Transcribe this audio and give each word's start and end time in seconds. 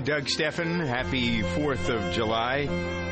I'm 0.00 0.06
Doug 0.06 0.30
Stephan. 0.30 0.80
Happy 0.80 1.42
4th 1.42 1.90
of 1.90 2.14
July. 2.14 2.60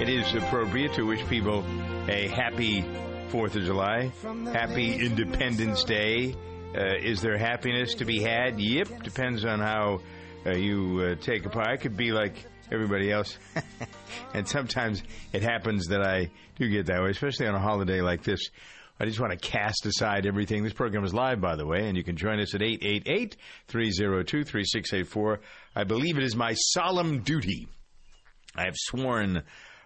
It 0.01 0.09
is 0.09 0.35
appropriate 0.35 0.95
to 0.95 1.03
wish 1.03 1.23
people 1.27 1.63
a 2.09 2.29
happy 2.29 2.81
4th 3.29 3.57
of 3.57 3.65
July. 3.65 4.11
Happy 4.55 4.95
Independence 4.95 5.85
Day. 5.85 6.35
Uh, 6.75 6.97
is 6.99 7.21
there 7.21 7.37
happiness 7.37 7.97
to 7.97 8.07
be 8.07 8.23
had? 8.23 8.59
Yep. 8.59 9.03
Depends 9.03 9.45
on 9.45 9.61
how 9.61 10.01
uh, 10.47 10.53
you 10.53 11.11
uh, 11.11 11.23
take 11.23 11.45
a 11.45 11.51
part. 11.51 11.67
I 11.67 11.77
could 11.77 11.95
be 11.95 12.11
like 12.13 12.47
everybody 12.73 13.13
else. 13.13 13.37
and 14.33 14.49
sometimes 14.49 15.03
it 15.35 15.43
happens 15.43 15.89
that 15.89 16.01
I 16.01 16.31
do 16.59 16.71
get 16.71 16.87
that 16.87 17.03
way, 17.03 17.11
especially 17.11 17.49
on 17.49 17.55
a 17.55 17.61
holiday 17.61 18.01
like 18.01 18.23
this. 18.23 18.49
I 19.01 19.05
just 19.05 19.21
want 19.21 19.33
to 19.33 19.39
cast 19.39 19.87
aside 19.87 20.27
everything. 20.27 20.65
This 20.65 20.73
program 20.73 21.05
is 21.05 21.15
live, 21.15 21.41
by 21.41 21.55
the 21.55 21.67
way, 21.67 21.87
and 21.87 21.97
you 21.97 22.03
can 22.03 22.17
join 22.17 22.41
us 22.41 22.55
at 22.55 22.63
888 22.63 23.37
302 23.69 24.45
3684. 24.45 25.41
I 25.77 25.85
believe 25.85 26.19
it 26.19 26.25
is 26.25 26.35
my 26.35 26.55
solemn 26.55 27.21
duty. 27.21 27.69
I 28.57 28.65
have 28.65 28.75
sworn 28.77 29.45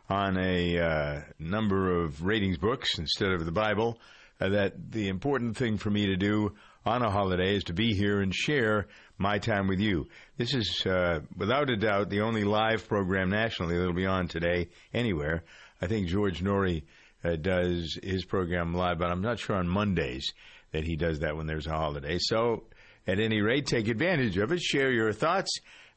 on 0.08 0.38
a 0.38 0.78
uh, 0.78 1.20
number 1.38 2.02
of 2.02 2.24
ratings 2.24 2.56
books 2.56 2.98
instead 2.98 3.32
of 3.32 3.44
the 3.44 3.52
Bible 3.52 3.98
uh, 4.40 4.48
that 4.48 4.90
the 4.90 5.08
important 5.08 5.58
thing 5.58 5.76
for 5.76 5.90
me 5.90 6.06
to 6.06 6.16
do 6.16 6.54
on 6.86 7.02
a 7.02 7.10
holiday 7.10 7.54
is 7.54 7.64
to 7.64 7.74
be 7.74 7.94
here 7.94 8.22
and 8.22 8.34
share 8.34 8.86
my 9.18 9.38
time 9.38 9.68
with 9.68 9.78
you. 9.78 10.08
This 10.38 10.54
is, 10.54 10.86
uh, 10.86 11.20
without 11.36 11.68
a 11.68 11.76
doubt, 11.76 12.08
the 12.08 12.22
only 12.22 12.44
live 12.44 12.88
program 12.88 13.28
nationally 13.28 13.76
that'll 13.76 13.92
be 13.92 14.06
on 14.06 14.26
today 14.26 14.68
anywhere. 14.94 15.44
I 15.82 15.86
think 15.86 16.08
George 16.08 16.42
Noory 16.42 16.82
uh, 17.24 17.36
does 17.36 17.98
his 18.02 18.24
program 18.24 18.74
live, 18.74 18.98
but 18.98 19.10
I'm 19.10 19.22
not 19.22 19.38
sure 19.38 19.56
on 19.56 19.68
Mondays 19.68 20.32
that 20.72 20.84
he 20.84 20.96
does 20.96 21.20
that 21.20 21.36
when 21.36 21.46
there's 21.46 21.66
a 21.66 21.72
holiday. 21.72 22.18
So, 22.18 22.64
at 23.06 23.18
any 23.18 23.40
rate, 23.40 23.66
take 23.66 23.88
advantage 23.88 24.38
of 24.38 24.52
it. 24.52 24.60
Share 24.60 24.90
your 24.90 25.12
thoughts. 25.12 25.50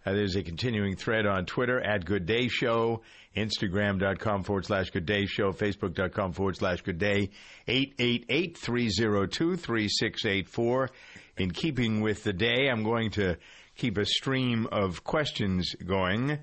Uh, 0.06 0.14
there's 0.14 0.36
a 0.36 0.44
continuing 0.44 0.96
thread 0.96 1.26
on 1.26 1.46
Twitter 1.46 1.82
at 1.82 2.06
Good 2.06 2.26
Day 2.26 2.48
Show, 2.48 3.02
Instagram.com 3.36 4.44
forward 4.44 4.66
slash 4.66 4.92
Good 4.92 5.06
Day 5.06 5.26
Show, 5.26 5.52
Facebook.com 5.52 6.34
forward 6.34 6.58
slash 6.58 6.82
Good 6.82 7.00
Day, 7.00 7.32
888 7.68 8.58
302 8.58 9.56
3684. 9.56 10.90
In 11.38 11.52
keeping 11.52 12.02
with 12.02 12.24
the 12.24 12.34
day, 12.34 12.70
I'm 12.70 12.84
going 12.84 13.12
to 13.12 13.38
keep 13.76 13.98
a 13.98 14.06
stream 14.06 14.68
of 14.72 15.04
questions 15.04 15.76
going 15.86 16.40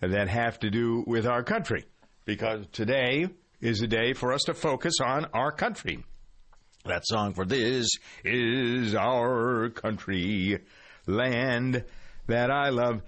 that 0.00 0.28
have 0.28 0.58
to 0.60 0.70
do 0.70 1.02
with 1.06 1.26
our 1.26 1.42
country 1.42 1.84
because 2.26 2.66
today 2.72 3.28
is 3.66 3.82
a 3.82 3.86
day 3.88 4.12
for 4.12 4.32
us 4.32 4.42
to 4.42 4.54
focus 4.54 4.94
on 5.04 5.24
our 5.34 5.50
country. 5.50 6.04
That 6.84 7.04
song 7.04 7.34
for 7.34 7.44
this 7.44 7.88
is 8.22 8.94
our 8.94 9.70
country, 9.70 10.60
land 11.06 11.84
that 12.28 12.52
I 12.52 12.68
love. 12.68 13.02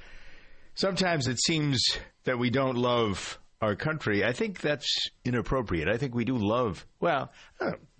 Sometimes 0.75 1.29
it 1.29 1.39
seems 1.41 1.81
that 2.25 2.41
we 2.41 2.51
don't 2.51 2.77
love 2.77 3.39
our 3.61 3.77
country. 3.77 4.25
I 4.25 4.33
think 4.33 4.61
that's 4.61 5.11
inappropriate. 5.25 5.89
I 5.89 5.97
think 5.97 6.13
we 6.13 6.25
do 6.25 6.37
love, 6.37 6.85
well, 6.99 7.31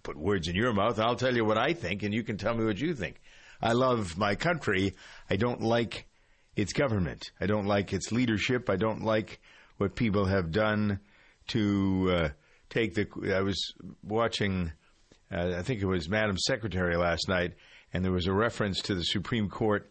put 0.03 0.17
words 0.17 0.49
in 0.49 0.57
your 0.57 0.73
mouth. 0.73 0.99
I'll 0.99 1.15
tell 1.15 1.37
you 1.37 1.45
what 1.45 1.59
I 1.59 1.75
think, 1.75 2.03
and 2.03 2.13
you 2.13 2.25
can 2.25 2.39
tell 2.39 2.57
me 2.57 2.65
what 2.65 2.81
you 2.81 2.93
think. 2.93 3.21
I 3.63 3.73
love 3.73 4.19
my 4.19 4.35
country. 4.35 4.95
I 5.31 5.37
don't 5.37 5.61
like 5.61 6.09
its 6.57 6.73
government. 6.73 7.31
I 7.41 7.47
don't 7.47 7.67
like 7.67 7.93
its 7.93 8.11
leadership. 8.11 8.69
I 8.69 8.75
don't 8.75 9.03
like 9.03 9.41
what 9.77 9.95
people 9.95 10.25
have 10.25 10.51
done 10.51 10.99
to 11.49 12.11
uh, 12.13 12.29
take 12.71 12.95
the. 12.95 13.07
I 13.35 13.41
was 13.41 13.75
watching, 14.03 14.73
uh, 15.33 15.55
I 15.57 15.63
think 15.63 15.83
it 15.83 15.87
was 15.87 16.09
Madam 16.09 16.37
Secretary 16.39 16.97
last 16.97 17.29
night, 17.29 17.55
and 17.93 18.05
there 18.05 18.13
was 18.13 18.27
a 18.27 18.33
reference 18.33 18.83
to 18.83 18.95
the 18.95 19.03
Supreme 19.03 19.49
Court, 19.49 19.91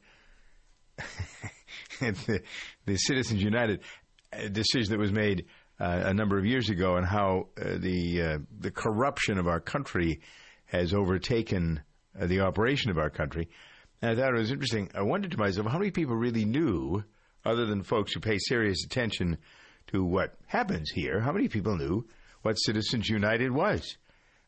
the, 1.99 2.41
the 2.85 2.97
Citizens 2.97 3.41
United 3.41 3.81
uh, 4.33 4.47
decision 4.49 4.91
that 4.91 4.99
was 4.99 5.11
made 5.11 5.45
uh, 5.79 6.03
a 6.05 6.13
number 6.13 6.37
of 6.37 6.45
years 6.45 6.69
ago, 6.69 6.95
and 6.95 7.05
how 7.05 7.47
uh, 7.59 7.77
the 7.77 8.21
uh, 8.21 8.37
the 8.59 8.71
corruption 8.71 9.37
of 9.37 9.47
our 9.47 9.59
country 9.59 10.21
has 10.65 10.93
overtaken 10.93 11.81
uh, 12.19 12.25
the 12.25 12.41
operation 12.41 12.91
of 12.91 12.97
our 12.97 13.09
country. 13.09 13.49
And 14.01 14.11
I 14.11 14.15
thought 14.15 14.35
it 14.35 14.39
was 14.39 14.51
interesting. 14.51 14.89
I 14.93 15.01
wondered 15.01 15.31
to 15.31 15.37
myself, 15.37 15.67
how 15.67 15.79
many 15.79 15.91
people 15.91 16.15
really 16.15 16.45
knew, 16.45 17.03
other 17.45 17.65
than 17.65 17.83
folks 17.83 18.13
who 18.13 18.19
pay 18.19 18.37
serious 18.37 18.83
attention 18.85 19.37
to 19.87 20.03
what 20.03 20.35
happens 20.45 20.91
here, 20.93 21.19
how 21.21 21.31
many 21.31 21.47
people 21.47 21.77
knew 21.77 22.05
what 22.47 22.55
Citizens 22.55 23.09
United 23.09 23.51
was 23.51 23.97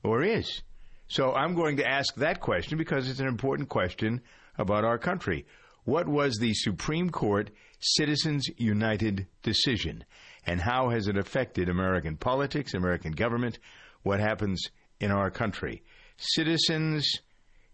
or 0.04 0.24
is? 0.24 0.62
So 1.10 1.34
I'm 1.34 1.54
going 1.54 1.76
to 1.78 1.86
ask 1.86 2.16
that 2.16 2.40
question 2.40 2.78
because 2.78 3.10
it's 3.10 3.20
an 3.20 3.28
important 3.28 3.68
question 3.68 4.22
about 4.58 4.86
our 4.86 4.98
country. 4.98 5.46
What 5.84 6.08
was 6.08 6.38
the 6.38 6.54
Supreme 6.54 7.10
Court 7.10 7.50
Citizens 7.82 8.48
United 8.56 9.28
decision? 9.44 10.06
And 10.46 10.62
how 10.62 10.92
has 10.92 11.10
it 11.10 11.18
affected 11.18 11.68
American 11.68 12.16
politics, 12.16 12.74
American 12.74 13.12
government, 13.12 13.60
what 14.04 14.22
happens 14.22 14.70
in 15.02 15.12
our 15.12 15.30
country? 15.30 15.84
Citizens 16.16 17.06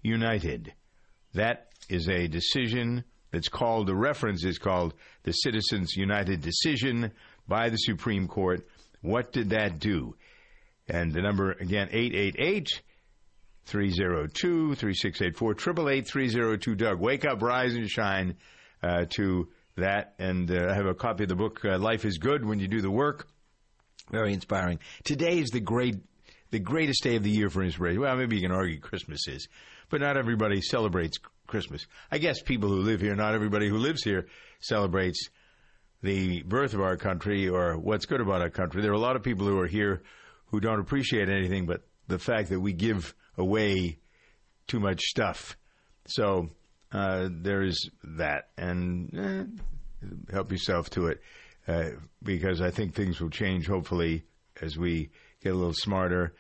United. 0.02 0.74
That 1.36 1.68
is 1.88 2.10
a 2.10 2.28
decision 2.28 3.04
that's 3.30 3.48
called, 3.48 3.86
the 3.86 3.96
reference 3.96 4.44
is 4.44 4.58
called 4.58 4.96
the 5.22 5.34
Citizens 5.34 5.96
United 5.96 6.42
decision 6.42 7.12
by 7.48 7.70
the 7.70 7.78
Supreme 7.78 8.28
Court. 8.28 8.66
What 9.06 9.32
did 9.32 9.52
that 9.52 9.80
do? 9.80 10.16
And 10.88 11.14
the 11.14 11.22
number, 11.22 11.52
again, 11.52 11.90
888 11.92 12.82
302 13.66 14.76
3684 14.76 15.92
888 15.92 16.78
Doug. 16.78 17.00
Wake 17.00 17.26
up, 17.26 17.42
rise, 17.42 17.74
and 17.74 17.90
shine 17.90 18.36
uh, 18.84 19.06
to 19.12 19.48
that. 19.78 20.16
And 20.20 20.50
uh, 20.52 20.70
I 20.70 20.74
have 20.74 20.86
a 20.86 20.94
copy 20.94 21.24
of 21.24 21.30
the 21.30 21.36
book, 21.36 21.64
uh, 21.66 21.78
Life 21.78 22.06
is 22.06 22.18
Good 22.18 22.46
When 22.46 22.60
You 22.60 22.68
Do 22.68 22.82
the 22.82 22.92
Work. 22.92 23.28
Very 24.12 24.34
inspiring. 24.34 24.80
Today 25.04 25.40
is 25.40 25.50
the 25.50 25.60
great, 25.60 25.96
the 26.52 26.60
greatest 26.60 27.04
day 27.04 27.16
of 27.16 27.24
the 27.24 27.32
year 27.32 27.50
for 27.50 27.64
inspiration. 27.64 28.02
Well, 28.02 28.16
maybe 28.16 28.36
you 28.36 28.44
can 28.44 28.52
argue 28.52 28.80
Christmas 28.80 29.28
is, 29.28 29.48
but 29.90 30.02
not 30.02 30.18
everybody 30.18 30.62
celebrates 30.62 31.18
Christmas. 31.48 31.88
I 32.12 32.20
guess 32.20 32.42
people 32.42 32.70
who 32.70 32.82
live 32.82 33.02
here, 33.02 33.16
not 33.16 33.34
everybody 33.34 33.68
who 33.68 33.78
lives 33.78 34.04
here 34.04 34.28
celebrates 34.60 35.30
the 36.06 36.44
birth 36.44 36.76
of 36.76 36.82
our 36.82 36.98
country 36.98 37.50
or 37.50 37.78
what's 37.78 38.06
good 38.06 38.22
about 38.22 38.42
our 38.42 38.52
country. 38.52 38.82
There 38.82 38.92
are 38.92 38.96
a 38.96 39.00
lot 39.00 39.16
of 39.16 39.24
people 39.24 39.48
who 39.48 39.58
are 39.60 39.68
here 39.68 40.04
who 40.48 40.60
don't 40.60 40.80
appreciate 40.80 41.30
anything 41.30 41.66
but 41.66 41.82
the 42.08 42.20
fact 42.20 42.50
that 42.50 42.60
we 42.60 42.74
give 42.74 43.16
away 43.38 43.98
too 44.68 44.80
much 44.80 45.02
stuff. 45.02 45.58
So 46.08 46.52
uh, 46.92 47.30
there 47.32 47.64
is 47.64 47.90
that, 48.04 48.50
and 48.56 49.10
eh, 49.18 49.46
help 50.32 50.52
yourself 50.52 50.92
to 50.92 51.08
it 51.08 51.24
uh, 51.68 51.90
because 52.22 52.62
I 52.62 52.70
think 52.70 52.94
things 52.94 53.20
will 53.20 53.32
change. 53.32 53.66
Hopefully, 53.68 54.26
as 54.62 54.78
we 54.78 55.10
get 55.44 55.54
a 55.54 55.56
little 55.56 55.74
smarter, 55.74 56.36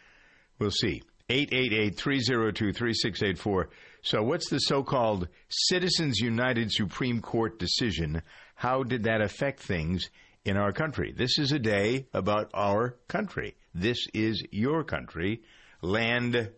we'll 0.59 0.69
see. 0.69 1.01
888-302-3684. 1.29 3.65
So 4.03 4.21
what's 4.21 4.51
the 4.51 4.59
so-called 4.59 5.27
Citizens 5.49 6.19
United 6.19 6.71
Supreme 6.71 7.19
Court 7.19 7.57
decision? 7.57 8.21
How 8.55 8.83
did 8.83 9.03
that 9.03 9.21
affect 9.21 9.61
things 9.61 10.09
in 10.43 10.57
our 10.57 10.71
country? 10.71 11.13
This 11.15 11.37
is 11.37 11.51
a 11.51 11.59
day 11.59 12.07
about 12.13 12.51
our 12.53 12.95
country. 13.07 13.55
This 13.73 14.07
is 14.13 14.43
your 14.51 14.83
country, 14.83 15.41
land 15.81 16.51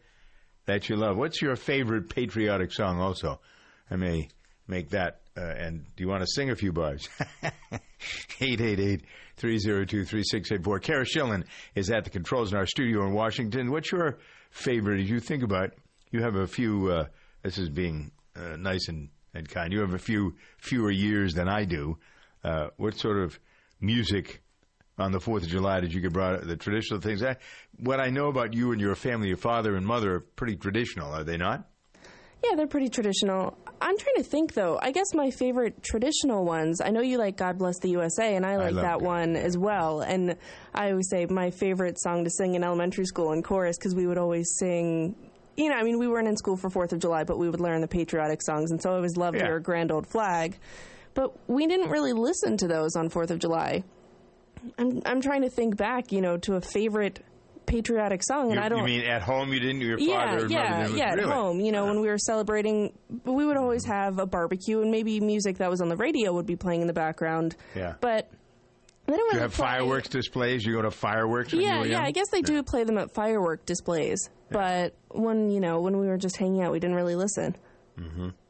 that 0.66 0.90
you 0.90 0.96
love. 0.96 1.18
What's 1.18 1.42
your 1.42 1.56
favorite 1.56 2.10
patriotic 2.10 2.72
song 2.72 3.00
also? 3.00 3.40
I 3.90 3.96
may 3.96 4.30
make 4.68 4.90
that. 4.90 5.22
Uh, 5.36 5.42
and 5.42 5.86
do 5.96 6.04
you 6.04 6.10
want 6.10 6.22
to 6.22 6.28
sing 6.28 6.50
a 6.50 6.56
few 6.56 6.72
bars? 6.72 7.08
888-302-3684. 8.40 10.82
Kara 10.82 11.06
Schillen 11.06 11.44
is 11.76 11.92
at 11.92 12.04
the 12.04 12.10
controls 12.10 12.52
in 12.52 12.58
our 12.58 12.66
studio 12.66 13.06
in 13.06 13.14
Washington. 13.14 13.72
What's 13.72 13.92
your 13.92 14.18
favorite 14.50 15.02
as 15.02 15.10
you 15.10 15.20
think 15.20 15.44
about 15.44 15.74
you 16.12 16.24
have 16.24 16.36
a 16.36 16.48
few 16.48 16.92
uh, 16.92 17.06
this 17.44 17.58
is 17.58 17.70
being 17.70 18.12
uh, 18.36 18.56
nice 18.58 18.88
and, 18.88 19.10
and 19.38 19.50
kind 19.50 19.72
you 19.72 19.80
have 19.80 19.94
a 19.94 20.00
few 20.00 20.36
fewer 20.58 20.92
years 20.92 21.34
than 21.34 21.48
i 21.48 21.64
do 21.64 21.98
uh, 22.44 22.68
what 22.78 22.96
sort 22.98 23.18
of 23.18 23.40
music 23.82 24.42
on 24.98 25.12
the 25.12 25.20
Fourth 25.20 25.44
of 25.44 25.50
July 25.50 25.80
did 25.80 25.94
you 25.94 26.02
get 26.02 26.14
brought 26.14 26.42
the 26.42 26.56
traditional 26.58 27.00
things? 27.00 27.24
I, 27.24 27.38
what 27.80 28.00
I 28.00 28.10
know 28.10 28.28
about 28.28 28.54
you 28.54 28.72
and 28.72 28.82
your 28.82 28.96
family, 28.96 29.28
your 29.28 29.38
father 29.38 29.76
and 29.76 29.86
mother, 29.86 30.16
are 30.16 30.20
pretty 30.22 30.56
traditional, 30.56 31.14
are 31.14 31.24
they 31.24 31.38
not? 31.38 31.68
Yeah, 32.44 32.56
they're 32.56 32.68
pretty 32.68 32.90
traditional. 32.90 33.58
I'm 33.82 33.98
trying 33.98 34.16
to 34.18 34.24
think 34.24 34.54
though. 34.54 34.80
I 34.82 34.92
guess 34.92 35.14
my 35.14 35.32
favorite 35.32 35.84
traditional 35.84 36.46
ones. 36.46 36.82
I 36.82 36.90
know 36.90 37.02
you 37.02 37.18
like 37.18 37.36
"God 37.36 37.58
Bless 37.58 37.80
the 37.80 37.90
USA," 37.90 38.36
and 38.36 38.46
I 38.46 38.58
like 38.58 38.74
love 38.74 38.84
that 38.84 39.00
God. 39.00 39.02
one 39.02 39.36
as 39.36 39.58
well. 39.58 40.02
And 40.02 40.38
I 40.74 40.92
always 40.92 41.10
say 41.10 41.26
my 41.26 41.50
favorite 41.50 42.00
song 42.00 42.24
to 42.24 42.30
sing 42.30 42.54
in 42.54 42.64
elementary 42.64 43.06
school 43.06 43.34
in 43.34 43.42
chorus 43.42 43.78
because 43.78 43.96
we 43.96 44.06
would 44.06 44.18
always 44.18 44.56
sing. 44.60 45.16
You 45.58 45.70
know, 45.70 45.76
I 45.76 45.84
mean, 45.84 45.98
we 46.00 46.08
weren't 46.08 46.28
in 46.28 46.38
school 46.38 46.56
for 46.56 46.70
Fourth 46.70 46.94
of 46.94 47.00
July, 47.00 47.24
but 47.24 47.38
we 47.40 47.50
would 47.50 47.60
learn 47.60 47.82
the 47.82 47.88
patriotic 47.88 48.42
songs, 48.44 48.70
and 48.72 48.82
so 48.82 48.92
I 48.92 48.96
always 48.96 49.18
loved 49.18 49.38
Yeah. 49.38 49.48
your 49.48 49.60
grand 49.60 49.92
old 49.92 50.06
flag. 50.08 50.56
But 51.16 51.34
we 51.50 51.66
didn't 51.66 51.90
really 51.90 52.14
listen 52.14 52.58
to 52.58 52.68
those 52.68 52.96
on 52.96 53.10
Fourth 53.10 53.32
of 53.32 53.40
July. 53.40 53.84
I'm 54.78 55.02
I'm 55.06 55.20
trying 55.22 55.42
to 55.42 55.50
think 55.50 55.76
back, 55.76 56.12
you 56.12 56.22
know, 56.22 56.38
to 56.38 56.56
a 56.56 56.62
favorite 56.62 57.24
patriotic 57.66 58.22
song, 58.24 58.52
and 58.52 58.56
You, 58.56 58.62
I 58.62 58.70
don't. 58.70 58.80
you 58.80 58.86
mean 58.86 59.02
at 59.02 59.22
home 59.24 59.52
you 59.52 59.60
didn't? 59.60 59.82
Your 59.82 59.98
yeah, 60.00 60.26
father 60.32 60.48
yeah, 60.48 60.84
didn't? 60.84 60.98
yeah. 60.98 61.14
Really? 61.16 61.24
At 61.24 61.36
home, 61.36 61.60
you 61.60 61.72
know, 61.72 61.86
when 61.86 62.02
we 62.02 62.08
were 62.08 62.18
celebrating, 62.20 62.94
we 63.26 63.46
would 63.46 63.58
always 63.58 63.84
have 63.86 64.20
a 64.20 64.26
barbecue, 64.28 64.82
and 64.82 64.92
maybe 64.92 65.20
music 65.20 65.58
that 65.58 65.70
was 65.70 65.82
on 65.82 65.90
the 65.90 65.98
radio 65.98 66.34
would 66.34 66.46
be 66.46 66.56
playing 66.56 66.82
in 66.82 66.88
the 66.88 66.94
background. 66.94 67.56
Yeah. 67.76 67.96
But 68.00 68.30
they 69.08 69.18
don't 69.18 69.34
you 69.34 69.40
have 69.40 69.54
play- 69.54 69.66
fireworks 69.66 70.08
displays? 70.10 70.66
You 70.66 70.74
go 70.74 70.82
to 70.84 70.92
fireworks? 70.92 71.52
Yeah, 71.54 71.84
yeah. 71.84 72.04
I 72.04 72.12
guess 72.12 72.30
they 72.32 72.42
do 72.42 72.62
play 72.64 72.84
them 72.84 72.98
at 73.00 73.12
firework 73.14 73.66
displays. 73.66 74.20
But 74.50 74.96
when 75.10 75.50
you 75.50 75.60
know 75.60 75.82
when 75.82 75.98
we 76.00 76.08
were 76.08 76.18
just 76.18 76.38
hanging 76.38 76.62
out, 76.64 76.72
we 76.72 76.80
didn't 76.80 76.96
really 76.96 77.16
listen. 77.16 77.56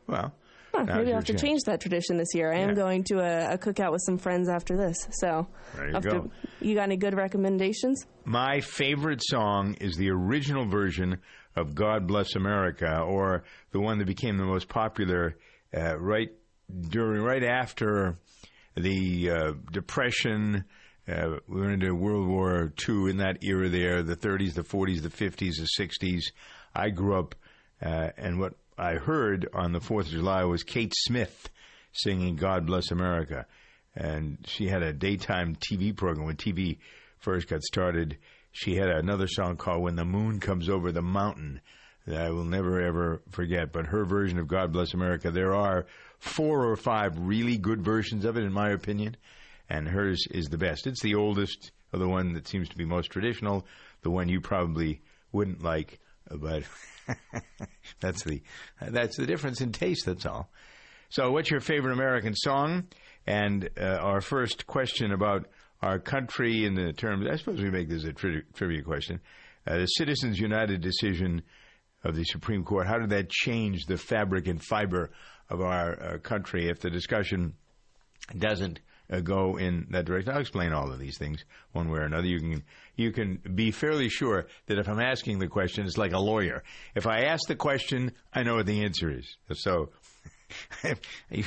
Well, 0.07 0.33
Huh, 0.73 0.83
now's 0.83 0.97
maybe 0.97 1.09
I'll 1.11 1.15
have 1.15 1.25
to 1.25 1.33
chance. 1.33 1.41
change 1.41 1.61
that 1.65 1.81
tradition 1.81 2.17
this 2.17 2.27
year. 2.35 2.51
I 2.53 2.59
am 2.59 2.69
Yeah. 2.69 2.75
going 2.75 3.03
to 3.05 3.19
a, 3.19 3.53
a 3.53 3.57
cookout 3.57 3.91
with 3.91 4.01
some 4.05 4.17
friends 4.17 4.47
after 4.49 4.75
this. 4.77 5.07
So, 5.11 5.47
There 5.75 5.87
you 5.87 5.93
have 5.93 6.03
go. 6.03 6.29
you 6.59 6.75
got 6.75 6.83
any 6.83 6.97
good 6.97 7.15
recommendations? 7.15 8.05
My 8.25 8.59
favorite 8.61 9.21
song 9.23 9.75
is 9.81 9.95
the 9.95 10.09
original 10.11 10.67
version 10.67 11.19
of 11.55 11.73
God 11.73 12.05
Bless 12.05 12.35
America, 12.35 12.99
or 12.99 13.43
the 13.71 13.79
one 13.79 13.97
that 13.99 14.05
became 14.07 14.37
the 14.37 14.45
most 14.45 14.67
popular 14.69 15.35
uh, 15.75 15.97
right 15.97 16.29
during, 16.89 17.21
right 17.23 17.43
after 17.43 18.17
the 18.75 19.31
uh, 19.31 19.53
Depression. 19.71 20.65
Uh, 21.07 21.37
we 21.47 21.61
went 21.61 21.73
into 21.73 21.95
World 21.95 22.27
War 22.27 22.73
II 22.87 23.09
in 23.09 23.17
that 23.17 23.43
era 23.43 23.69
there, 23.69 24.03
the 24.03 24.15
30s, 24.15 24.53
the 24.53 24.63
40s, 24.63 25.01
the 25.01 25.09
50s, 25.09 25.53
the 25.55 25.69
60s. 25.79 26.23
I 26.75 26.89
grew 26.89 27.17
up, 27.17 27.35
uh, 27.81 28.09
and 28.17 28.39
what 28.39 28.55
I 28.77 28.95
heard 28.95 29.47
on 29.53 29.71
the 29.71 29.79
4th 29.79 30.01
of 30.01 30.07
July 30.09 30.43
was 30.43 30.63
Kate 30.63 30.93
Smith 30.95 31.49
singing 31.93 32.35
God 32.35 32.65
Bless 32.65 32.91
America. 32.91 33.45
And 33.95 34.37
she 34.45 34.67
had 34.67 34.83
a 34.83 34.93
daytime 34.93 35.55
TV 35.55 35.95
program 35.95 36.25
when 36.27 36.35
TV 36.35 36.77
first 37.19 37.47
got 37.47 37.63
started. 37.63 38.17
She 38.51 38.75
had 38.75 38.89
another 38.89 39.27
song 39.27 39.55
called 39.55 39.81
When 39.81 39.95
the 39.95 40.05
Moon 40.05 40.39
Comes 40.39 40.69
Over 40.69 40.91
the 40.91 41.01
Mountain 41.01 41.61
that 42.05 42.21
I 42.21 42.29
will 42.29 42.45
never 42.45 42.81
ever 42.81 43.21
forget. 43.29 43.71
But 43.71 43.87
her 43.87 44.05
version 44.05 44.39
of 44.39 44.47
God 44.47 44.71
Bless 44.71 44.93
America, 44.93 45.31
there 45.31 45.53
are 45.53 45.85
four 46.19 46.65
or 46.65 46.75
five 46.75 47.17
really 47.17 47.57
good 47.57 47.81
versions 47.81 48.25
of 48.25 48.37
it, 48.37 48.43
in 48.43 48.53
my 48.53 48.69
opinion, 48.69 49.17
and 49.69 49.87
hers 49.87 50.25
is 50.31 50.47
the 50.47 50.57
best. 50.57 50.87
It's 50.87 51.01
the 51.01 51.15
oldest, 51.15 51.71
or 51.93 51.99
the 51.99 52.07
one 52.07 52.33
that 52.33 52.47
seems 52.47 52.69
to 52.69 52.77
be 52.77 52.85
most 52.85 53.11
traditional, 53.11 53.65
the 54.01 54.11
one 54.11 54.29
you 54.29 54.41
probably 54.41 55.01
wouldn't 55.31 55.63
like, 55.63 55.99
but 56.29 56.63
that's 57.99 58.23
the 58.23 58.41
that's 58.81 59.17
the 59.17 59.25
difference 59.25 59.61
in 59.61 59.71
taste. 59.71 60.05
That's 60.05 60.25
all. 60.25 60.49
So, 61.09 61.31
what's 61.31 61.49
your 61.49 61.61
favorite 61.61 61.93
American 61.93 62.35
song? 62.35 62.87
And 63.25 63.69
uh, 63.79 63.97
our 64.01 64.21
first 64.21 64.67
question 64.67 65.11
about 65.11 65.47
our 65.81 65.99
country 65.99 66.65
in 66.65 66.75
the 66.75 66.93
terms, 66.93 67.27
I 67.29 67.35
suppose 67.35 67.61
we 67.61 67.69
make 67.69 67.89
this 67.89 68.03
a 68.03 68.13
tri- 68.13 68.41
trivia 68.53 68.81
question. 68.81 69.19
Uh, 69.65 69.79
the 69.79 69.85
Citizens 69.85 70.39
United 70.39 70.81
decision 70.81 71.43
of 72.03 72.15
the 72.15 72.23
Supreme 72.23 72.63
Court, 72.63 72.87
how 72.87 72.97
did 72.97 73.09
that 73.09 73.29
change 73.29 73.85
the 73.85 73.97
fabric 73.97 74.47
and 74.47 74.63
fiber 74.63 75.11
of 75.49 75.61
our 75.61 76.01
uh, 76.01 76.17
country 76.19 76.69
if 76.69 76.79
the 76.79 76.89
discussion 76.89 77.53
doesn't 78.37 78.79
uh, 79.09 79.19
go 79.19 79.57
in 79.57 79.87
that 79.91 80.05
direction. 80.05 80.33
I'll 80.33 80.41
explain 80.41 80.73
all 80.73 80.91
of 80.91 80.99
these 80.99 81.17
things 81.17 81.43
one 81.71 81.89
way 81.89 81.99
or 81.99 82.03
another. 82.03 82.27
You 82.27 82.39
can 82.39 82.63
you 82.95 83.11
can 83.11 83.39
be 83.55 83.71
fairly 83.71 84.09
sure 84.09 84.47
that 84.67 84.77
if 84.77 84.87
I'm 84.87 84.99
asking 84.99 85.39
the 85.39 85.47
question, 85.47 85.85
it's 85.85 85.97
like 85.97 86.13
a 86.13 86.19
lawyer. 86.19 86.63
If 86.95 87.07
I 87.07 87.21
ask 87.21 87.47
the 87.47 87.55
question, 87.55 88.11
I 88.33 88.43
know 88.43 88.55
what 88.55 88.65
the 88.65 88.83
answer 88.83 89.09
is. 89.09 89.37
So 89.53 89.89
I 90.83 90.95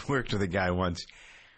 worked 0.08 0.32
with 0.32 0.42
a 0.42 0.48
guy 0.48 0.70
once 0.70 1.04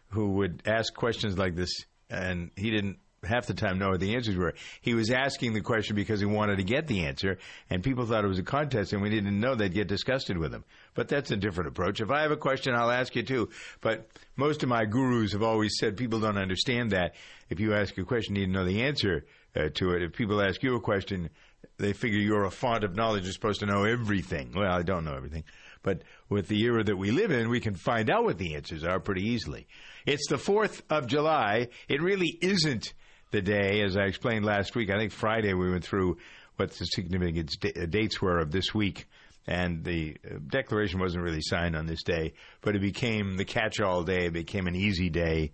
who 0.09 0.33
would 0.33 0.63
ask 0.67 0.93
questions 0.95 1.39
like 1.39 1.55
this, 1.55 1.71
and 2.11 2.51
he 2.57 2.71
didn't 2.71 2.99
half 3.25 3.47
the 3.47 3.55
time 3.55 3.79
know 3.79 3.91
what 3.91 4.01
the 4.01 4.15
answers 4.15 4.37
were. 4.37 4.55
He 4.81 4.95
was 4.95 5.11
asking 5.11 5.53
the 5.53 5.61
question 5.61 5.95
because 5.95 6.21
he 6.21 6.27
wanted 6.27 6.57
to 6.57 6.65
get 6.65 6.87
the 6.89 7.07
answer, 7.07 7.39
and 7.71 7.83
people 7.83 8.05
thought 8.05 8.25
it 8.25 8.29
was 8.29 8.39
a 8.39 8.45
contest, 8.45 8.93
and 8.93 9.01
we 9.01 9.11
didn't 9.11 9.39
know 9.39 9.55
they'd 9.55 9.73
get 9.73 9.89
disgusted 9.89 10.37
with 10.37 10.53
him. 10.53 10.65
But 10.95 11.09
that's 11.09 11.31
a 11.31 11.37
different 11.37 11.69
approach. 11.69 12.01
If 12.01 12.11
I 12.11 12.23
have 12.23 12.33
a 12.33 12.37
question, 12.37 12.75
I'll 12.75 12.91
ask 12.91 13.15
you 13.15 13.23
too. 13.23 13.51
But 13.81 14.09
most 14.37 14.63
of 14.63 14.69
my 14.69 14.85
gurus 14.85 15.33
have 15.33 15.43
always 15.43 15.77
said 15.79 15.97
people 15.97 16.21
don't 16.21 16.37
understand 16.37 16.91
that. 16.91 17.15
If 17.49 17.61
you 17.61 17.75
ask 17.75 17.97
a 17.97 18.05
question, 18.05 18.35
you 18.35 18.47
need 18.47 18.53
to 18.53 18.59
know 18.59 18.65
the 18.65 18.83
answer 18.83 19.25
uh, 19.55 19.69
to 19.75 19.93
it. 19.93 20.03
If 20.03 20.13
people 20.15 20.43
ask 20.43 20.63
you 20.63 20.75
a 20.75 20.81
question, 20.81 21.31
they 21.79 21.93
figure 21.93 22.19
you're 22.19 22.45
a 22.45 22.51
font 22.51 22.83
of 22.83 22.97
knowledge, 22.97 23.25
you're 23.25 23.33
supposed 23.33 23.61
to 23.61 23.67
know 23.67 23.85
everything. 23.85 24.53
Well, 24.55 24.71
I 24.71 24.83
don't 24.83 25.05
know 25.05 25.15
everything. 25.15 25.45
But 25.83 26.03
with 26.29 26.49
the 26.49 26.61
era 26.63 26.83
that 26.85 26.97
we 26.97 27.11
live 27.11 27.31
in, 27.31 27.49
we 27.49 27.61
can 27.61 27.75
find 27.75 28.11
out 28.11 28.25
what 28.25 28.39
the 28.39 28.55
answers 28.55 28.85
are 28.85 29.01
pretty 29.01 29.29
easily. 29.29 29.67
It's 30.07 30.29
the 30.29 30.37
4th 30.37 30.83
of 30.91 31.07
July. 31.07 31.69
It 31.89 32.01
really 32.01 32.39
isn't 32.41 32.93
the 33.33 33.43
day, 33.43 33.83
as 33.83 33.97
I 33.97 34.03
explained 34.03 34.45
last 34.45 34.77
week. 34.77 34.91
I 34.91 34.99
think 34.99 35.11
Friday 35.11 35.55
we 35.55 35.71
went 35.71 35.85
through 35.85 36.19
what 36.57 36.71
the 36.71 36.85
significant 36.85 37.59
da- 37.61 37.87
dates 37.87 38.23
were 38.23 38.39
of 38.39 38.53
this 38.53 38.73
week. 38.75 39.07
And 39.47 39.83
the 39.83 40.17
uh, 40.25 40.39
declaration 40.47 41.01
wasn't 41.01 41.25
really 41.25 41.41
signed 41.41 41.75
on 41.75 41.87
this 41.87 42.05
day, 42.05 42.35
but 42.61 42.77
it 42.77 42.81
became 42.81 43.37
the 43.37 43.45
catch 43.45 43.81
all 43.81 44.05
day. 44.05 44.27
It 44.27 44.33
became 44.33 44.69
an 44.69 44.77
easy 44.77 45.11
day. 45.11 45.51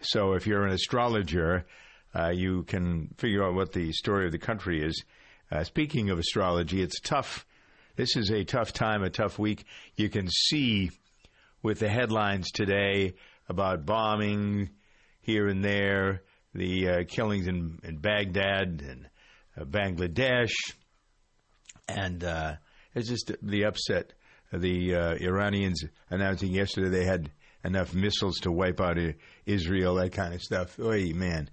So 0.00 0.32
if 0.32 0.46
you're 0.46 0.66
an 0.66 0.72
astrologer, 0.72 1.64
uh, 2.16 2.30
you 2.30 2.64
can 2.64 3.14
figure 3.18 3.44
out 3.44 3.54
what 3.54 3.72
the 3.72 3.92
story 3.92 4.26
of 4.26 4.32
the 4.32 4.38
country 4.38 4.82
is. 4.82 5.04
Uh, 5.52 5.62
speaking 5.62 6.10
of 6.10 6.18
astrology, 6.18 6.82
it's 6.82 7.00
tough. 7.00 7.46
This 7.94 8.16
is 8.16 8.30
a 8.30 8.44
tough 8.44 8.72
time, 8.72 9.02
a 9.02 9.10
tough 9.10 9.38
week. 9.38 9.64
You 9.96 10.08
can 10.08 10.28
see 10.28 10.90
with 11.62 11.78
the 11.78 11.88
headlines 11.88 12.50
today 12.50 13.14
about 13.48 13.86
bombing 13.86 14.70
here 15.20 15.46
and 15.46 15.64
there, 15.64 16.22
the 16.54 16.88
uh, 16.88 17.04
killings 17.08 17.46
in, 17.46 17.78
in 17.82 17.98
Baghdad 17.98 18.82
and 18.86 19.08
uh, 19.58 19.64
Bangladesh, 19.64 20.52
and 21.88 22.22
uh, 22.24 22.54
it's 22.94 23.08
just 23.08 23.32
the 23.42 23.64
upset. 23.64 24.12
The 24.52 24.94
uh, 24.94 25.14
Iranians 25.20 25.84
announcing 26.08 26.52
yesterday 26.52 26.88
they 26.88 27.04
had 27.04 27.30
enough 27.64 27.94
missiles 27.94 28.38
to 28.40 28.52
wipe 28.52 28.80
out 28.80 28.96
Israel, 29.44 29.96
that 29.96 30.12
kind 30.12 30.32
of 30.32 30.42
stuff. 30.42 30.78
Oy, 30.80 31.12
man, 31.12 31.50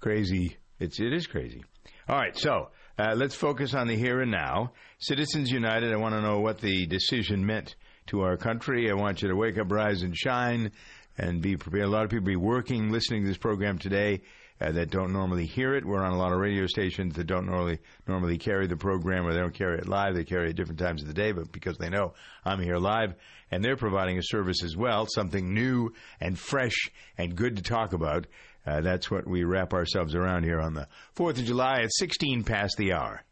crazy. 0.00 0.56
It's 0.78 1.00
it 1.00 1.12
is 1.12 1.26
crazy. 1.26 1.64
All 2.08 2.16
right, 2.16 2.36
so 2.36 2.68
uh, 2.98 3.14
let's 3.14 3.34
focus 3.34 3.74
on 3.74 3.86
the 3.86 3.96
here 3.96 4.20
and 4.20 4.30
now. 4.30 4.72
Citizens 4.98 5.50
United. 5.50 5.92
I 5.92 5.96
want 5.96 6.14
to 6.14 6.20
know 6.20 6.40
what 6.40 6.60
the 6.60 6.86
decision 6.86 7.46
meant 7.46 7.76
to 8.06 8.22
our 8.22 8.36
country. 8.36 8.90
I 8.90 8.94
want 8.94 9.22
you 9.22 9.28
to 9.28 9.36
wake 9.36 9.58
up, 9.58 9.70
rise, 9.70 10.02
and 10.02 10.16
shine, 10.16 10.72
and 11.18 11.42
be 11.42 11.56
prepared. 11.56 11.84
A 11.84 11.88
lot 11.88 12.04
of 12.04 12.10
people 12.10 12.26
be 12.26 12.36
working, 12.36 12.90
listening 12.90 13.22
to 13.22 13.28
this 13.28 13.36
program 13.36 13.78
today. 13.78 14.22
Uh, 14.60 14.72
that 14.72 14.90
don't 14.90 15.12
normally 15.12 15.46
hear 15.46 15.76
it. 15.76 15.84
We're 15.84 16.02
on 16.02 16.10
a 16.10 16.18
lot 16.18 16.32
of 16.32 16.40
radio 16.40 16.66
stations 16.66 17.14
that 17.14 17.28
don't 17.28 17.46
normally 17.46 17.78
normally 18.08 18.38
carry 18.38 18.66
the 18.66 18.76
program, 18.76 19.24
or 19.24 19.32
they 19.32 19.38
don't 19.38 19.54
carry 19.54 19.78
it 19.78 19.86
live. 19.86 20.16
They 20.16 20.24
carry 20.24 20.50
it 20.50 20.56
different 20.56 20.80
times 20.80 21.00
of 21.00 21.06
the 21.06 21.14
day, 21.14 21.30
but 21.30 21.52
because 21.52 21.78
they 21.78 21.88
know 21.88 22.14
I'm 22.44 22.60
here 22.60 22.76
live, 22.76 23.14
and 23.52 23.64
they're 23.64 23.76
providing 23.76 24.18
a 24.18 24.22
service 24.24 24.64
as 24.64 24.76
well, 24.76 25.06
something 25.06 25.54
new 25.54 25.92
and 26.20 26.36
fresh 26.36 26.90
and 27.16 27.36
good 27.36 27.54
to 27.58 27.62
talk 27.62 27.92
about. 27.92 28.26
Uh, 28.66 28.80
that's 28.80 29.08
what 29.12 29.28
we 29.28 29.44
wrap 29.44 29.72
ourselves 29.72 30.16
around 30.16 30.42
here 30.42 30.60
on 30.60 30.74
the 30.74 30.88
4th 31.16 31.38
of 31.38 31.44
July 31.44 31.82
at 31.82 31.92
16 31.92 32.42
past 32.42 32.76
the 32.76 32.92
hour. 32.92 33.22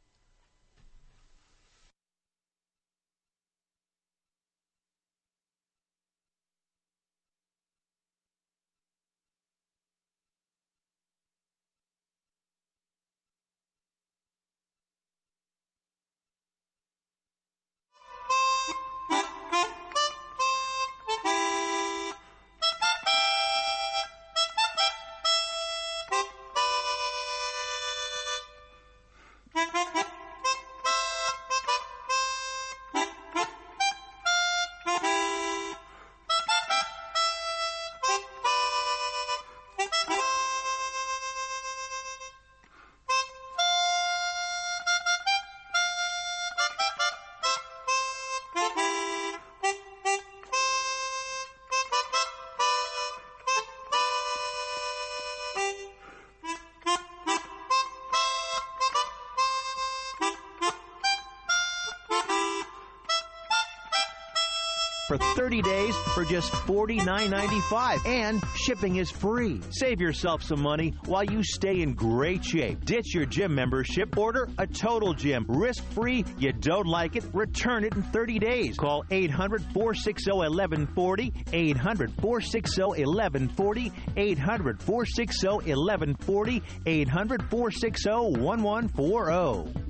For 65.17 65.35
30 65.35 65.63
days 65.63 65.95
for 66.15 66.25
just 66.25 66.53
$49.95 66.53 68.07
and 68.07 68.43
shipping 68.55 68.97
is 68.97 69.11
free. 69.11 69.61
Save 69.71 70.01
yourself 70.01 70.43
some 70.43 70.61
money 70.61 70.95
while 71.07 71.25
you 71.25 71.43
stay 71.43 71.83
in 71.83 71.95
great 71.95 72.45
shape. 72.45 72.85
Ditch 72.85 73.15
your 73.15 73.27
gym 73.27 73.55
membership, 73.55 74.17
order 74.17 74.49
a 74.59 74.67
total 74.67 75.15
gym. 75.15 75.45
Risk 75.49 75.85
free. 75.93 76.25
You 76.39 76.53
don't 76.53 76.87
like 76.87 77.17
it, 77.17 77.25
return 77.33 77.85
it 77.85 77.95
in 77.95 78.03
30 78.03 78.39
days. 78.39 78.77
Call 78.77 79.05
800 79.11 79.63
460 79.73 80.31
1140. 80.31 81.33
800 81.53 82.13
460 82.21 82.83
1140. 82.83 83.93
800 84.17 84.83
460 84.83 85.47
1140. 85.47 86.63
800 86.87 87.43
460 87.51 88.11
1140. 88.11 89.87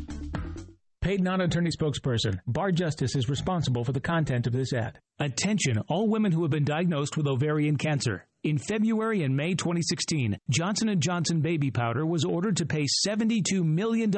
Paid 1.01 1.23
non 1.23 1.41
attorney 1.41 1.71
spokesperson. 1.71 2.41
Bar 2.49 2.73
Justice 2.73 3.15
is 3.15 3.29
responsible 3.29 3.85
for 3.85 3.93
the 3.93 4.01
content 4.01 4.49
of 4.49 4.53
this 4.53 4.73
ad. 4.73 4.99
Attention, 5.19 5.79
all 5.89 6.09
women 6.09 6.31
who 6.31 6.43
have 6.43 6.51
been 6.51 6.65
diagnosed 6.65 7.17
with 7.17 7.27
ovarian 7.27 7.79
cancer. 7.79 8.27
In 8.47 8.59
February 8.59 9.25
and 9.25 9.37
May 9.37 9.55
2016, 9.57 10.39
Johnson 10.51 11.01
& 11.01 11.01
Johnson 11.01 11.41
baby 11.41 11.73
powder 11.73 12.07
was 12.07 12.25
ordered 12.25 12.59
to 12.59 12.65
pay 12.65 12.87
$72 13.05 13.65
million 13.65 14.17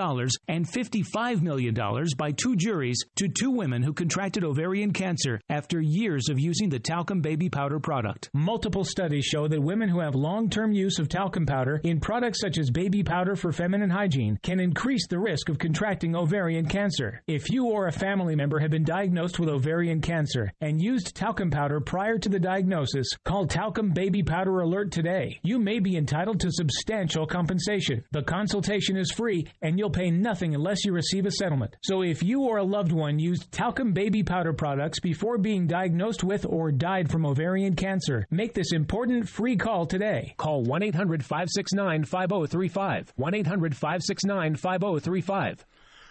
and 0.49 0.71
$55 0.71 1.41
million 1.41 1.75
by 2.19 2.33
two 2.33 2.55
juries 2.55 3.03
to 3.17 3.29
two 3.29 3.51
women 3.51 3.83
who 3.83 3.95
contracted 3.95 4.45
ovarian 4.45 4.93
cancer 4.93 5.41
after 5.49 5.81
years 5.81 6.29
of 6.29 6.39
using 6.39 6.69
the 6.69 6.79
talcum 6.79 7.23
baby 7.23 7.49
powder 7.49 7.81
product. 7.81 8.29
Multiple 8.35 8.85
studies 8.85 9.25
show 9.25 9.49
that 9.49 9.63
women 9.63 9.89
who 9.89 10.01
have 10.01 10.15
long-term 10.15 10.73
use 10.73 10.99
of 10.99 11.09
talcum 11.09 11.47
powder 11.47 11.81
in 11.83 11.99
products 11.99 12.43
such 12.43 12.59
as 12.59 12.71
baby 12.71 13.03
powder 13.03 13.35
for 13.35 13.51
feminine 13.51 13.89
hygiene 13.89 14.39
can 14.43 14.61
increase 14.61 15.07
the 15.09 15.19
risk 15.19 15.49
of 15.49 15.59
contracting 15.59 16.15
ovarian 16.15 16.69
cancer. 16.69 17.23
If 17.27 17.51
you 17.51 17.65
or 17.65 17.87
a 17.87 17.93
family 17.93 18.37
member 18.37 18.59
have 18.59 18.73
been 18.73 18.85
diagnosed 18.85 19.39
with 19.39 19.49
ovarian 19.49 20.03
cancer 20.03 20.53
and 20.61 20.83
used 20.83 21.17
talcum 21.17 21.51
powder 21.51 21.81
prior 21.81 22.19
to 22.19 22.29
the 22.29 22.39
diagnosis, 22.39 23.09
call 23.25 23.47
Talcum 23.47 23.95
Baby 23.95 24.18
Powder 24.23 24.61
Alert 24.61 24.93
today. 24.93 25.39
You 25.43 25.59
may 25.59 25.79
be 25.79 25.97
entitled 25.97 26.41
to 26.41 26.53
substantial 26.53 27.27
compensation. 27.27 28.05
The 28.13 28.23
consultation 28.23 28.97
is 28.97 29.11
free 29.11 29.47
and 29.63 29.79
you'll 29.79 29.91
pay 29.91 30.11
nothing 30.11 30.55
unless 30.55 30.85
you 30.85 30.93
receive 30.93 31.27
a 31.27 31.31
settlement. 31.31 31.77
So 31.83 32.03
if 32.03 32.23
you 32.23 32.43
or 32.43 32.59
a 32.59 32.65
loved 32.65 32.93
one 32.93 33.19
used 33.19 33.51
talcum 33.53 33.93
baby 33.93 34.23
powder 34.23 34.53
products 34.53 35.01
before 35.01 35.39
being 35.39 35.67
diagnosed 35.67 36.25
with 36.25 36.47
or 36.47 36.73
died 36.73 37.11
from 37.11 37.27
ovarian 37.27 37.77
cancer, 37.77 38.27
make 38.31 38.55
this 38.55 38.73
important 38.73 39.29
free 39.29 39.57
call 39.57 39.87
today. 39.87 40.35
Call 40.37 40.63
1 40.63 40.83
800 40.83 41.25
569 41.25 42.05
5035. 42.05 43.13
1 43.17 43.35
800 43.35 43.77
569 43.77 44.57
5035. 44.57 45.65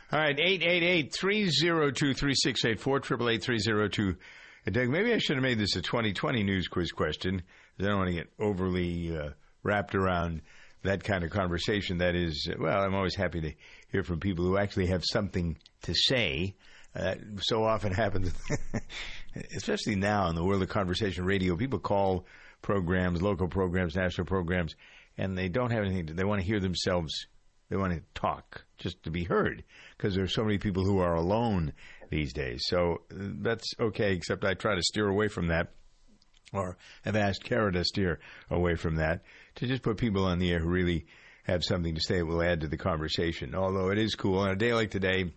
All 0.09 0.19
right, 0.19 0.37
888-302-3684, 0.37 2.77
888-302. 2.77 4.15
Doug, 4.71 4.89
maybe 4.89 5.13
I 5.13 5.17
should 5.17 5.35
have 5.35 5.43
made 5.43 5.59
this 5.59 5.75
a 5.75 5.81
2020 5.81 6.43
news 6.43 6.67
quiz 6.67 6.91
question. 6.91 7.41
I 7.79 7.83
don't 7.83 7.97
want 7.97 8.09
to 8.09 8.15
get 8.15 8.29
overly 8.39 9.15
uh, 9.15 9.29
wrapped 9.63 9.95
around 9.95 10.41
that 10.83 11.03
kind 11.03 11.23
of 11.23 11.29
conversation. 11.29 11.99
That 11.99 12.15
is, 12.15 12.49
well, 12.57 12.81
I'm 12.81 12.95
always 12.95 13.15
happy 13.15 13.41
to 13.41 13.53
hear 13.91 14.03
from 14.03 14.19
people 14.19 14.45
who 14.45 14.57
actually 14.57 14.87
have 14.87 15.03
something 15.05 15.57
to 15.83 15.93
say. 15.93 16.55
Uh, 16.95 17.15
so 17.41 17.63
often 17.63 17.93
happens, 17.93 18.33
especially 19.55 19.95
now 19.95 20.29
in 20.29 20.35
the 20.35 20.43
world 20.43 20.63
of 20.63 20.69
conversation 20.69 21.25
radio. 21.25 21.55
People 21.55 21.79
call 21.79 22.25
programs, 22.61 23.21
local 23.21 23.47
programs, 23.47 23.95
national 23.95 24.25
programs, 24.25 24.75
and 25.17 25.37
they 25.37 25.49
don't 25.49 25.71
have 25.71 25.83
anything. 25.83 26.07
To, 26.07 26.13
they 26.13 26.23
want 26.23 26.41
to 26.41 26.47
hear 26.47 26.59
themselves. 26.59 27.13
They 27.69 27.75
want 27.75 27.93
to 27.93 28.01
talk 28.15 28.63
just 28.77 29.03
to 29.03 29.11
be 29.11 29.25
heard 29.25 29.63
because 29.97 30.15
there's 30.15 30.33
so 30.33 30.43
many 30.43 30.57
people 30.57 30.85
who 30.85 30.99
are 30.99 31.15
alone 31.15 31.73
these 32.09 32.33
days. 32.33 32.63
So 32.65 33.01
uh, 33.11 33.15
that's 33.41 33.67
okay. 33.79 34.13
Except 34.13 34.45
I 34.45 34.53
try 34.53 34.73
to 34.73 34.81
steer 34.81 35.07
away 35.07 35.27
from 35.27 35.47
that 35.47 35.73
or 36.53 36.77
have 37.03 37.15
asked 37.15 37.43
Kara 37.43 37.71
to 37.73 37.83
steer 37.83 38.19
away 38.49 38.75
from 38.75 38.95
that 38.95 39.23
to 39.55 39.67
just 39.67 39.81
put 39.81 39.97
people 39.97 40.25
on 40.25 40.39
the 40.39 40.51
air 40.51 40.59
who 40.59 40.69
really 40.69 41.05
have 41.43 41.63
something 41.63 41.95
to 41.95 42.01
say 42.01 42.17
that 42.17 42.25
will 42.25 42.43
add 42.43 42.61
to 42.61 42.67
the 42.67 42.77
conversation. 42.77 43.55
Although 43.55 43.89
it 43.89 43.97
is 43.97 44.15
cool 44.15 44.39
on 44.39 44.49
a 44.49 44.55
day 44.55 44.73
like 44.73 44.91
today, 44.91 45.31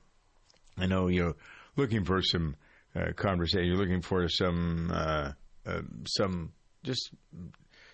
I 0.78 0.86
know 0.86 1.08
you're 1.08 1.36
looking 1.76 2.04
for 2.04 2.22
some 2.22 2.56
uh, 2.94 3.12
conversation. 3.14 3.66
You're 3.66 3.76
looking 3.76 4.02
for 4.02 4.28
some 4.28 4.90
uh, 4.92 5.32
uh, 5.66 5.82
some 6.06 6.52
just 6.82 7.10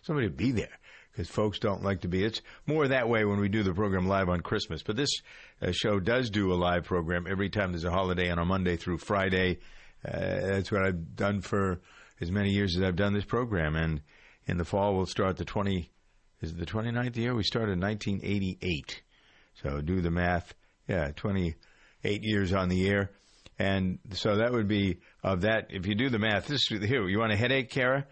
somebody 0.03 0.29
to 0.29 0.33
be 0.33 0.53
there 0.53 0.79
because 1.13 1.29
folks 1.29 1.59
don't 1.59 1.83
like 1.83 2.03
to 2.03 2.09
be. 2.09 2.23
It's 2.23 2.43
more 2.67 2.89
that 2.89 3.09
way 3.09 3.25
when 3.25 3.41
we 3.41 3.49
do 3.49 3.63
the 3.63 3.75
program 3.75 4.07
live 4.07 4.29
on 4.29 4.41
Christmas. 4.41 4.83
But 4.83 4.97
this 4.97 5.11
uh, 5.61 5.73
show 5.73 6.01
does 6.01 6.31
do 6.31 6.53
a 6.53 6.55
live 6.55 6.85
program 6.85 7.27
every 7.29 7.51
time 7.51 7.73
there's 7.73 7.85
a 7.85 7.91
holiday 7.91 8.31
on 8.31 8.39
a 8.39 8.45
Monday 8.45 8.77
through 8.77 8.99
Friday. 8.99 9.59
Uh, 10.07 10.13
that's 10.13 10.71
what 10.71 10.85
I've 10.85 11.17
done 11.17 11.41
for 11.41 11.81
as 12.21 12.31
many 12.31 12.51
years 12.51 12.77
as 12.77 12.83
I've 12.83 12.97
done 12.97 13.15
this 13.15 13.25
program. 13.25 13.77
And 13.77 14.01
in 14.47 14.59
the 14.59 14.65
fall, 14.65 14.97
we'll 14.97 15.07
start 15.07 15.37
the 15.37 15.45
20, 15.45 15.91
is 16.41 16.55
the 16.55 16.67
29th 16.67 17.17
year? 17.17 17.35
We 17.35 17.43
started 17.43 17.73
in 17.73 17.81
1988. 17.81 19.03
So 19.63 19.81
do 19.81 20.01
the 20.01 20.11
math. 20.11 20.55
Yeah, 20.89 21.11
28 21.17 22.21
years 22.23 22.53
on 22.53 22.69
the 22.69 22.89
air. 22.89 23.11
And 23.59 23.99
so 24.13 24.37
that 24.37 24.53
would 24.53 24.69
be 24.69 24.99
of 25.23 25.43
that. 25.43 25.69
If 25.71 25.87
you 25.87 25.95
do 25.95 26.11
the 26.11 26.19
math, 26.19 26.47
this 26.47 26.71
is 26.71 26.85
here. 26.85 27.09
You 27.09 27.19
want 27.19 27.33
a 27.33 27.37
headache, 27.37 27.71
Kara? 27.71 28.07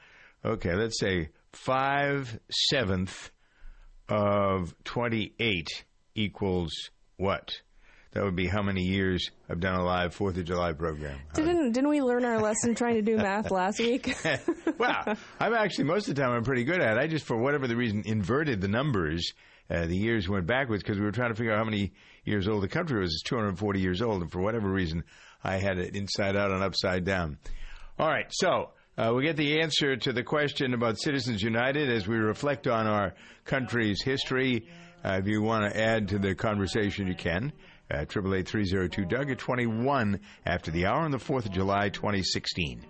Okay, 0.44 0.74
let's 0.74 0.98
say 0.98 1.30
five 1.52 2.38
seventh 2.50 3.30
of 4.08 4.74
28 4.84 5.84
equals 6.14 6.72
what? 7.16 7.50
That 8.14 8.22
would 8.22 8.36
be 8.36 8.46
how 8.46 8.62
many 8.62 8.82
years 8.82 9.32
I've 9.50 9.58
done 9.58 9.74
a 9.74 9.84
live 9.84 10.14
Fourth 10.14 10.36
of 10.36 10.44
July 10.44 10.72
program. 10.72 11.18
Didn't 11.34 11.72
didn't 11.72 11.90
we 11.90 12.00
learn 12.00 12.24
our 12.24 12.40
lesson 12.40 12.76
trying 12.76 12.94
to 12.94 13.02
do 13.02 13.16
math 13.16 13.50
last 13.50 13.80
week? 13.80 14.16
well, 14.78 15.16
I'm 15.40 15.52
actually 15.52 15.84
most 15.86 16.08
of 16.08 16.14
the 16.14 16.22
time 16.22 16.30
I'm 16.30 16.44
pretty 16.44 16.62
good 16.62 16.80
at 16.80 16.96
it. 16.96 17.00
I 17.00 17.08
just, 17.08 17.24
for 17.24 17.36
whatever 17.36 17.66
the 17.66 17.76
reason, 17.76 18.04
inverted 18.06 18.60
the 18.60 18.68
numbers. 18.68 19.34
Uh, 19.68 19.86
the 19.86 19.96
years 19.96 20.28
went 20.28 20.46
backwards 20.46 20.82
because 20.82 20.98
we 20.98 21.04
were 21.04 21.10
trying 21.10 21.30
to 21.30 21.34
figure 21.34 21.50
out 21.50 21.58
how 21.58 21.64
many 21.64 21.92
years 22.24 22.46
old 22.46 22.62
the 22.62 22.68
country 22.68 23.00
was. 23.00 23.10
It's 23.10 23.22
240 23.22 23.80
years 23.80 24.02
old, 24.02 24.22
and 24.22 24.30
for 24.30 24.40
whatever 24.40 24.70
reason, 24.70 25.02
I 25.42 25.56
had 25.56 25.78
it 25.78 25.96
inside 25.96 26.36
out 26.36 26.50
and 26.50 26.62
upside 26.62 27.04
down. 27.04 27.38
All 27.98 28.08
right, 28.08 28.26
so 28.30 28.70
uh, 28.96 29.12
we 29.16 29.24
get 29.24 29.36
the 29.36 29.60
answer 29.60 29.96
to 29.96 30.12
the 30.12 30.22
question 30.22 30.74
about 30.74 31.00
Citizens 31.00 31.42
United 31.42 31.90
as 31.90 32.06
we 32.06 32.16
reflect 32.16 32.68
on 32.68 32.86
our 32.86 33.14
country's 33.44 34.02
history. 34.02 34.68
Uh, 35.02 35.18
if 35.20 35.26
you 35.26 35.42
want 35.42 35.64
to 35.64 35.80
add 35.80 36.08
to 36.08 36.18
the 36.18 36.34
conversation, 36.34 37.06
you 37.06 37.14
can. 37.14 37.52
Zero 38.64 38.88
two 38.88 39.04
Doug 39.04 39.30
at 39.30 39.38
twenty 39.38 39.66
one 39.66 40.20
after 40.46 40.70
the 40.70 40.86
hour 40.86 41.00
on 41.00 41.10
the 41.10 41.18
Fourth 41.18 41.46
of 41.46 41.52
July, 41.52 41.88
twenty 41.90 42.22
sixteen. 42.22 42.86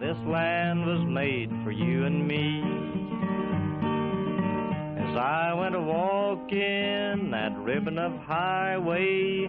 This 0.00 0.16
land 0.26 0.84
was 0.84 1.04
made 1.06 1.50
for 1.64 1.70
you 1.70 2.04
and 2.04 2.26
me. 2.26 2.62
As 5.02 5.16
I 5.16 5.54
went 5.54 5.74
a 5.74 5.80
walking 5.80 7.30
that 7.30 7.56
ribbon 7.58 7.98
of 7.98 8.12
highway, 8.26 9.48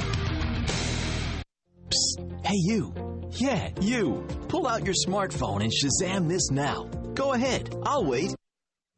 Hey, 2.43 2.55
you. 2.57 2.93
Yeah, 3.31 3.69
you. 3.79 4.25
Pull 4.47 4.67
out 4.67 4.83
your 4.83 4.95
smartphone 5.07 5.63
and 5.63 5.71
Shazam 5.71 6.27
this 6.27 6.49
now. 6.49 6.85
Go 7.13 7.33
ahead. 7.33 7.75
I'll 7.83 8.05
wait. 8.05 8.35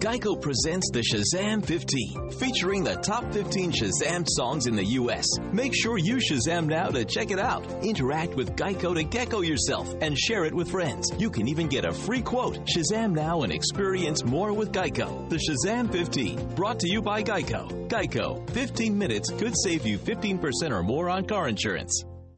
Geico 0.02 0.42
presents 0.42 0.90
the 0.92 1.00
Shazam 1.00 1.64
15, 1.66 2.32
featuring 2.32 2.84
the 2.84 2.96
top 2.96 3.32
15 3.34 3.72
Shazam 3.72 4.26
songs 4.28 4.66
in 4.68 4.76
the 4.76 4.84
U.S. 4.84 5.26
Make 5.52 5.74
sure 5.74 5.98
you 5.98 6.18
Shazam 6.18 6.68
now 6.68 6.88
to 6.88 7.06
check 7.06 7.32
it 7.32 7.40
out. 7.40 7.66
Interact 7.84 8.36
with 8.36 8.56
Geico 8.56 8.96
to 8.96 9.04
gecko 9.04 9.42
yourself 9.42 9.94
and 10.02 10.18
share 10.18 10.46
it 10.46 10.54
with 10.54 10.72
friends. 10.72 11.12
You 11.18 11.30
can 11.30 11.48
even 11.48 11.68
get 11.68 11.86
a 11.86 11.94
free 11.94 12.22
quote. 12.22 12.66
Shazam 12.66 13.14
now 13.14 13.44
and 13.44 13.54
experience 13.54 14.26
more 14.26 14.52
with 14.52 14.72
Geico. 14.72 15.30
The 15.30 15.38
Shazam 15.38 15.92
15, 15.92 16.56
brought 16.56 16.80
to 16.80 16.90
you 16.90 17.02
by 17.02 17.24
Geico. 17.24 17.88
Geico, 17.88 18.50
15 18.52 18.98
minutes 18.98 19.32
could 19.32 19.54
save 19.58 19.86
you 19.86 19.98
15% 19.98 20.72
or 20.72 20.84
more 20.84 21.10
on 21.10 21.26
car 21.26 21.48
insurance. 21.48 22.04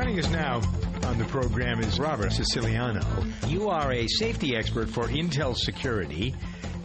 Joining 0.00 0.18
us 0.18 0.30
now 0.30 0.62
on 1.04 1.18
the 1.18 1.26
program 1.26 1.78
is 1.80 2.00
Robert 2.00 2.32
Siciliano. 2.32 3.02
You 3.46 3.68
are 3.68 3.92
a 3.92 4.06
safety 4.06 4.56
expert 4.56 4.88
for 4.88 5.04
Intel 5.08 5.54
Security, 5.54 6.34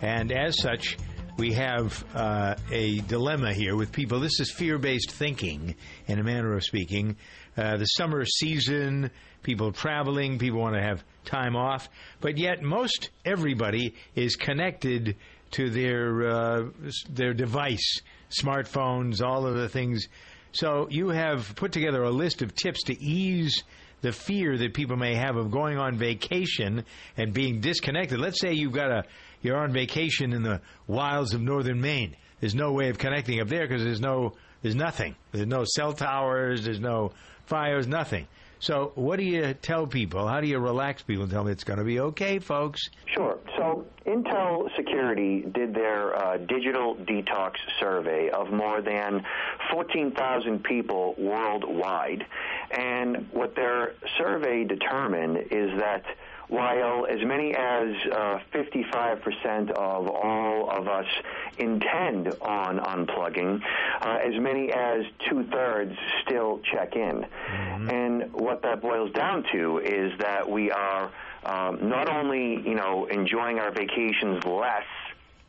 and 0.01 0.33
as 0.33 0.61
such, 0.61 0.97
we 1.37 1.53
have 1.53 2.03
uh, 2.13 2.55
a 2.73 2.99
dilemma 2.99 3.53
here 3.53 3.77
with 3.77 3.93
people. 3.93 4.19
This 4.19 4.41
is 4.41 4.51
fear 4.51 4.77
based 4.77 5.11
thinking, 5.11 5.75
in 6.07 6.19
a 6.19 6.23
manner 6.23 6.57
of 6.57 6.65
speaking. 6.65 7.15
Uh, 7.55 7.77
the 7.77 7.85
summer 7.85 8.25
season, 8.25 9.09
people 9.43 9.71
traveling, 9.71 10.37
people 10.37 10.59
want 10.59 10.75
to 10.75 10.81
have 10.81 11.01
time 11.23 11.55
off, 11.55 11.87
but 12.19 12.37
yet 12.37 12.63
most 12.63 13.11
everybody 13.23 13.95
is 14.15 14.35
connected 14.35 15.15
to 15.51 15.69
their 15.69 16.27
uh, 16.27 16.63
their 17.09 17.33
device, 17.33 18.01
smartphones, 18.29 19.21
all 19.21 19.47
of 19.47 19.55
the 19.55 19.69
things. 19.69 20.09
So 20.55 20.87
you 20.89 21.09
have 21.09 21.53
put 21.57 21.73
together 21.73 22.01
a 22.03 22.11
list 22.11 22.41
of 22.41 22.55
tips 22.55 22.83
to 22.83 22.97
ease 22.97 23.63
the 24.01 24.13
fear 24.13 24.57
that 24.57 24.73
people 24.73 24.95
may 24.95 25.13
have 25.15 25.35
of 25.35 25.51
going 25.51 25.77
on 25.77 25.97
vacation 25.97 26.85
and 27.17 27.33
being 27.33 27.59
disconnected. 27.59 28.19
Let's 28.19 28.39
say 28.39 28.53
you've 28.53 28.71
got 28.71 28.89
a 28.89 29.03
you're 29.41 29.57
on 29.57 29.73
vacation 29.73 30.31
in 30.31 30.43
the 30.43 30.61
wilds 30.87 31.33
of 31.33 31.41
northern 31.41 31.81
Maine. 31.81 32.15
There's 32.39 32.55
no 32.55 32.71
way 32.71 32.89
of 32.89 32.97
connecting 32.97 33.41
up 33.41 33.49
there 33.49 33.67
because 33.67 33.83
there's 33.83 33.99
no 33.99 34.35
there's 34.61 34.75
nothing. 34.75 35.15
There's 35.33 35.45
no 35.45 35.65
cell 35.65 35.91
towers. 35.91 36.63
There's 36.63 36.79
no 36.79 37.11
fires. 37.47 37.85
Nothing. 37.85 38.25
So 38.65 38.93
what 38.95 39.19
do 39.19 39.23
you 39.23 39.53
tell 39.53 39.85
people? 39.85 40.27
How 40.27 40.41
do 40.41 40.47
you 40.47 40.57
relax 40.57 41.03
people 41.03 41.25
and 41.25 41.31
tell 41.31 41.43
them 41.43 41.53
it's 41.53 41.63
going 41.63 41.77
to 41.77 41.85
be 41.85 41.99
okay, 41.99 42.39
folks? 42.39 42.81
Sure. 43.05 43.37
So 43.55 43.85
Intel 44.07 44.75
Security 44.75 45.41
did 45.41 45.75
their 45.75 46.15
uh, 46.15 46.37
digital 46.37 46.95
detox 46.95 47.57
survey 47.79 48.31
of 48.31 48.51
more 48.51 48.81
than 48.81 49.23
14,000 49.71 50.63
people 50.63 51.13
worldwide. 51.15 52.25
And 52.71 53.27
what 53.31 53.55
their 53.55 53.93
survey 54.17 54.63
determined 54.63 55.37
is 55.51 55.69
that 55.79 56.03
while 56.47 57.05
as 57.07 57.23
many 57.25 57.53
as 57.53 57.95
uh, 58.11 58.39
55% 58.53 59.71
of 59.71 60.07
all 60.07 60.69
of 60.69 60.87
us 60.87 61.07
intend 61.57 62.27
on 62.41 62.79
unplugging, 62.79 63.61
uh, 64.01 64.17
as 64.23 64.39
many 64.39 64.71
as 64.71 65.05
two 65.29 65.43
thirds 65.45 65.95
still 66.23 66.59
check 66.71 66.95
in. 66.95 67.25
And 67.89 68.33
what 68.33 68.61
that 68.63 68.81
boils 68.81 69.11
down 69.11 69.45
to 69.53 69.79
is 69.79 70.17
that 70.19 70.49
we 70.49 70.71
are 70.71 71.11
um, 71.45 71.89
not 71.89 72.09
only, 72.09 72.61
you 72.67 72.75
know, 72.75 73.05
enjoying 73.05 73.59
our 73.59 73.71
vacations 73.71 74.43
less 74.45 74.85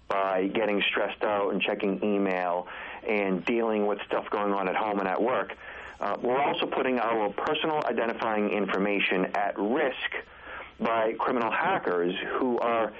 by 0.08 0.46
getting 0.46 0.82
stressed 0.90 1.22
out 1.24 1.52
and 1.52 1.60
checking 1.60 2.02
email 2.04 2.68
and 3.06 3.44
dealing 3.44 3.86
with 3.86 3.98
stuff 4.06 4.28
going 4.30 4.52
on 4.52 4.68
at 4.68 4.76
home 4.76 4.98
and 4.98 5.08
at 5.08 5.20
work, 5.20 5.54
uh, 6.00 6.16
we're 6.20 6.40
also 6.40 6.66
putting 6.66 6.98
our 6.98 7.30
personal 7.30 7.82
identifying 7.86 8.50
information 8.50 9.26
at 9.34 9.58
risk 9.58 10.14
by 10.80 11.12
criminal 11.18 11.50
hackers 11.50 12.14
who 12.38 12.58
are 12.58 12.92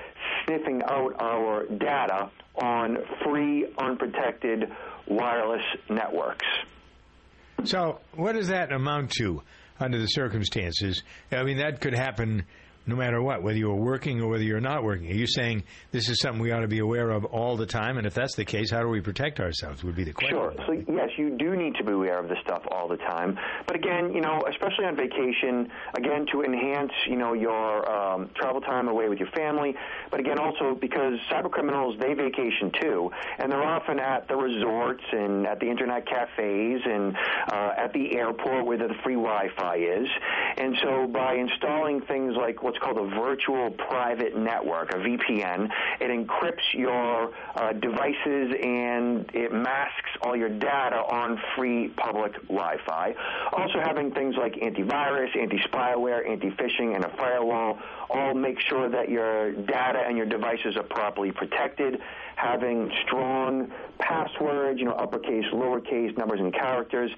sniffing 0.45 0.83
out 0.89 1.15
our 1.21 1.67
data 1.67 2.31
on 2.55 2.99
free, 3.25 3.67
unprotected 3.79 4.71
wireless 5.07 5.63
networks. 5.89 6.47
So, 7.65 8.01
what 8.15 8.33
does 8.33 8.49
that 8.49 8.73
amount 8.73 9.11
to 9.19 9.43
under 9.79 9.99
the 9.99 10.07
circumstances? 10.07 11.03
I 11.33 11.43
mean, 11.43 11.59
that 11.59 11.81
could 11.81 11.95
happen 11.95 12.45
no 12.87 12.97
matter 12.97 13.21
what, 13.21 13.43
whether 13.43 13.59
you're 13.59 13.75
working 13.75 14.21
or 14.21 14.29
whether 14.29 14.45
you're 14.45 14.61
not 14.61 14.85
working. 14.85 15.11
Are 15.11 15.15
you 15.15 15.27
saying 15.27 15.65
this 15.91 16.09
is 16.09 16.21
something 16.21 16.41
we 16.41 16.53
ought 16.53 16.61
to 16.61 16.69
be 16.69 16.79
aware 16.79 17.11
of 17.11 17.25
all 17.25 17.57
the 17.57 17.67
time? 17.67 17.99
And 17.99 18.07
if 18.07 18.15
that's 18.15 18.37
the 18.37 18.45
case, 18.45 18.71
how 18.71 18.81
do 18.81 18.89
we 18.89 19.01
protect 19.01 19.41
ourselves? 19.41 19.83
Would 19.85 19.97
be 19.97 20.05
the 20.05 20.13
question. 20.13 20.37
Sure. 20.37 20.55
So 20.67 20.73
yes, 20.73 21.11
you 21.19 21.37
do 21.37 21.57
need 21.57 21.75
to 21.77 21.85
be 21.85 21.93
aware 21.93 22.19
of 22.19 22.29
this 22.29 22.39
stuff 22.45 22.63
all 22.71 22.89
the 22.89 22.97
time. 22.97 23.39
But 23.67 23.77
again, 23.77 24.13
you 24.15 24.21
know, 24.21 24.43
especially 24.49 24.85
on 24.87 24.97
vacation, 24.97 25.71
again 25.97 26.27
to 26.33 26.43
enhance, 26.43 26.93
you 27.09 27.17
know, 27.17 27.33
your 27.33 27.91
um, 27.91 28.31
travel 28.37 28.61
time 28.61 28.89
away 28.89 29.09
with 29.09 29.19
your 29.19 29.31
family. 29.31 29.75
But 30.11 30.21
again, 30.21 30.39
also 30.39 30.75
because 30.75 31.15
cyber 31.31 31.51
criminals 31.51 31.97
they 32.01 32.15
vacation 32.15 32.71
too, 32.81 33.11
and 33.39 33.51
they're 33.51 33.63
often 33.67 33.99
at 33.99 34.29
the 34.29 34.37
resorts 34.37 35.05
and 35.13 35.47
at 35.47 35.61
the 35.61 35.67
internet 35.69 36.07
cafes 36.07 36.81
and 36.85 37.17
uh, 37.53 37.71
at 37.77 37.93
the 37.93 38.17
airport 38.17 38.67
where 38.67 38.79
the 38.79 38.95
free 39.03 39.15
Wi-Fi 39.15 39.77
is. 39.77 40.09
And 40.59 40.77
so 40.83 41.07
by 41.07 41.35
installing 41.35 42.01
things 42.03 42.35
like 42.37 42.63
what's 42.77 42.85
called 42.85 43.13
a 43.13 43.15
virtual 43.15 43.71
private 43.71 44.37
network, 44.37 44.93
a 44.93 44.97
VPN, 44.97 45.71
it 46.01 46.11
encrypts 46.11 46.73
your 46.73 47.33
uh, 47.55 47.73
devices 47.73 48.55
and 48.63 49.31
it 49.35 49.53
masks 49.53 50.11
all 50.23 50.37
your 50.37 50.49
data 50.49 50.97
on 50.97 51.41
free 51.57 51.89
public 51.89 52.35
Wi-Fi. 52.49 53.15
Also 53.53 53.81
having 53.83 54.13
things 54.13 54.35
like 54.37 54.55
antivirus, 54.55 55.37
anti-spyware, 55.37 56.29
anti-phishing, 56.29 56.95
and 56.95 57.05
a 57.05 57.17
firewall 57.17 57.79
all 58.11 58.35
make 58.35 58.61
sure 58.61 58.89
that 58.89 59.09
your 59.09 59.53
data 59.53 60.03
and 60.07 60.17
your 60.17 60.27
devices 60.27 60.77
are 60.77 60.85
properly 60.85 61.33
protected. 61.33 62.01
Having 62.37 62.93
strong 63.05 63.73
passwords, 63.99 64.79
you 64.79 64.85
know, 64.85 64.93
uppercase, 64.93 65.45
lowercase, 65.53 66.17
numbers 66.17 66.39
and 66.39 66.53
characters, 66.53 67.11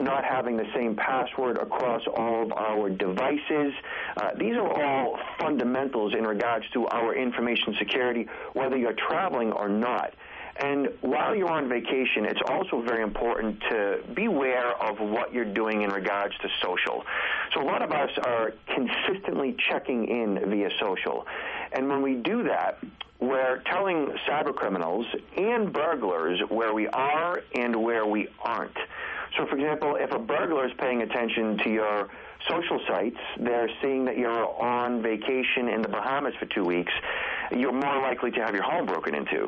not 0.00 0.24
having 0.24 0.56
the 0.56 0.66
same 0.74 0.94
password 0.96 1.56
across 1.56 2.02
all 2.16 2.42
of 2.42 2.52
our 2.52 2.90
devices. 2.90 3.72
Uh, 4.16 4.30
these 4.36 4.56
are 4.56 4.82
all 4.82 5.18
fundamentals 5.38 6.14
in 6.14 6.24
regards 6.24 6.68
to 6.70 6.86
our 6.88 7.14
information 7.14 7.74
security, 7.78 8.26
whether 8.52 8.76
you're 8.76 8.92
traveling 9.08 9.52
or 9.52 9.68
not. 9.68 10.12
And 10.60 10.88
while 11.02 11.34
you're 11.34 11.50
on 11.50 11.68
vacation, 11.68 12.24
it's 12.24 12.40
also 12.48 12.80
very 12.80 13.02
important 13.02 13.60
to 13.70 13.98
be 14.14 14.24
aware 14.24 14.72
of 14.82 14.98
what 14.98 15.32
you're 15.32 15.44
doing 15.44 15.82
in 15.82 15.90
regards 15.90 16.34
to 16.38 16.48
social. 16.62 17.04
So 17.54 17.62
a 17.62 17.66
lot 17.66 17.82
of 17.82 17.92
us 17.92 18.10
are 18.24 18.54
consistently 18.74 19.56
checking 19.70 20.08
in 20.08 20.50
via 20.50 20.70
social. 20.80 21.26
And 21.72 21.88
when 21.88 22.02
we 22.02 22.14
do 22.14 22.42
that, 22.44 22.78
we're 23.20 23.62
telling 23.70 24.08
cyber 24.28 24.54
criminals 24.54 25.06
and 25.36 25.72
burglars 25.72 26.40
where 26.48 26.74
we 26.74 26.86
are 26.88 27.42
and 27.54 27.74
where 27.76 28.06
we 28.06 28.28
aren't. 28.40 28.76
So, 29.36 29.46
for 29.46 29.56
example, 29.56 29.96
if 29.96 30.12
a 30.12 30.18
burglar 30.18 30.66
is 30.66 30.72
paying 30.78 31.02
attention 31.02 31.58
to 31.58 31.70
your 31.70 32.08
social 32.48 32.80
sites, 32.88 33.16
they're 33.38 33.68
seeing 33.82 34.04
that 34.06 34.16
you're 34.16 34.62
on 34.62 35.02
vacation 35.02 35.68
in 35.68 35.82
the 35.82 35.88
Bahamas 35.88 36.34
for 36.38 36.46
two 36.46 36.64
weeks, 36.64 36.92
you're 37.52 37.72
more 37.72 38.00
likely 38.02 38.30
to 38.32 38.40
have 38.40 38.54
your 38.54 38.64
home 38.64 38.86
broken 38.86 39.14
into. 39.14 39.46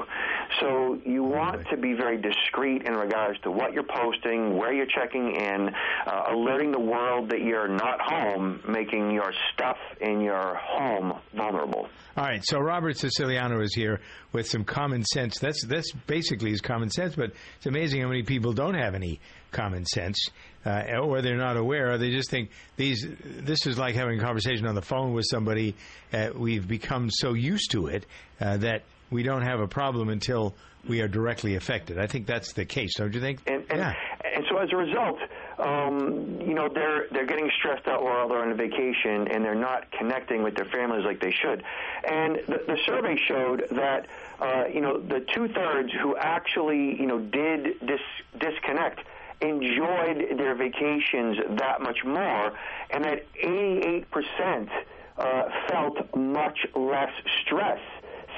So 0.60 1.00
you 1.04 1.22
want 1.22 1.66
to 1.70 1.76
be 1.76 1.94
very 1.94 2.20
discreet 2.20 2.86
in 2.86 2.94
regards 2.94 3.40
to 3.40 3.50
what 3.50 3.72
you're 3.72 3.82
posting, 3.82 4.56
where 4.56 4.72
you're 4.72 4.86
checking 4.86 5.34
in, 5.34 5.70
uh, 6.06 6.22
alerting 6.30 6.72
the 6.72 6.80
world 6.80 7.30
that 7.30 7.40
you're 7.40 7.68
not 7.68 8.00
home, 8.00 8.60
making 8.68 9.10
your 9.10 9.32
stuff 9.52 9.76
in 10.00 10.20
your 10.20 10.56
home 10.56 11.18
vulnerable. 11.34 11.88
All 12.16 12.24
right, 12.24 12.42
so 12.44 12.58
Robert 12.58 12.96
Siciliano 12.96 13.60
is 13.60 13.74
here 13.74 14.00
with 14.32 14.48
some 14.48 14.64
common 14.64 15.04
sense. 15.04 15.38
That's 15.38 15.64
that's 15.66 15.92
basically 16.06 16.50
his 16.50 16.60
common 16.60 16.90
sense, 16.90 17.14
but 17.14 17.32
it's 17.56 17.66
amazing 17.66 18.02
how 18.02 18.08
many 18.08 18.22
people 18.22 18.52
don't 18.52 18.74
have 18.74 18.94
any 18.94 19.20
common 19.52 19.84
sense, 19.86 20.28
uh, 20.68 20.98
or 20.98 21.22
they're 21.22 21.36
not 21.36 21.56
aware, 21.56 21.92
or 21.92 21.98
they 21.98 22.10
just 22.10 22.30
think 22.30 22.50
these. 22.76 23.06
This 23.24 23.66
is 23.66 23.78
like 23.78 23.94
having 23.94 24.18
a 24.18 24.22
conversation 24.22 24.66
on 24.66 24.74
the 24.74 24.82
phone 24.82 25.14
with 25.14 25.24
somebody. 25.30 25.74
Uh, 26.12 26.30
we've 26.34 26.66
become 26.66 27.10
so 27.10 27.32
used 27.32 27.70
to 27.70 27.86
it 27.86 28.04
uh, 28.40 28.58
that 28.58 28.82
we 29.10 29.22
don't 29.22 29.42
have 29.42 29.60
a 29.60 29.68
problem 29.68 30.08
until 30.08 30.54
we 30.86 31.00
are 31.00 31.08
directly 31.08 31.56
affected. 31.56 31.98
I 31.98 32.06
think 32.06 32.26
that's 32.26 32.52
the 32.52 32.64
case, 32.64 32.94
don't 32.96 33.14
you 33.14 33.20
think? 33.20 33.40
And, 33.46 33.64
and, 33.70 33.80
and 33.80 34.44
so 34.50 34.58
as 34.58 34.68
a 34.72 34.76
result, 34.76 35.18
um, 35.58 36.40
you 36.40 36.54
know, 36.54 36.68
they're 36.72 37.06
they're 37.10 37.26
getting 37.26 37.50
stressed 37.58 37.86
out 37.88 38.02
while 38.02 38.28
they're 38.28 38.42
on 38.42 38.52
a 38.52 38.54
vacation, 38.54 39.28
and 39.28 39.44
they're 39.44 39.54
not 39.54 39.90
connecting 39.92 40.42
with 40.42 40.54
their 40.54 40.66
families 40.66 41.04
like 41.04 41.20
they 41.20 41.32
should. 41.32 41.64
And 42.04 42.36
the, 42.46 42.62
the 42.66 42.78
survey 42.86 43.16
showed 43.26 43.66
that 43.70 44.06
uh, 44.40 44.64
you 44.72 44.80
know 44.80 45.00
the 45.00 45.20
two 45.34 45.48
thirds 45.48 45.92
who 46.00 46.16
actually 46.16 47.00
you 47.00 47.06
know 47.06 47.18
did 47.18 47.80
dis- 47.84 48.38
disconnect 48.38 49.00
enjoyed 49.40 50.38
their 50.38 50.56
vacations 50.56 51.36
that 51.58 51.80
much 51.80 51.98
more, 52.04 52.52
and 52.90 53.04
that 53.04 53.26
88 53.40 54.10
percent 54.10 54.68
uh, 55.16 55.42
felt 55.68 55.96
much 56.16 56.58
less 56.74 57.10
stress 57.42 57.78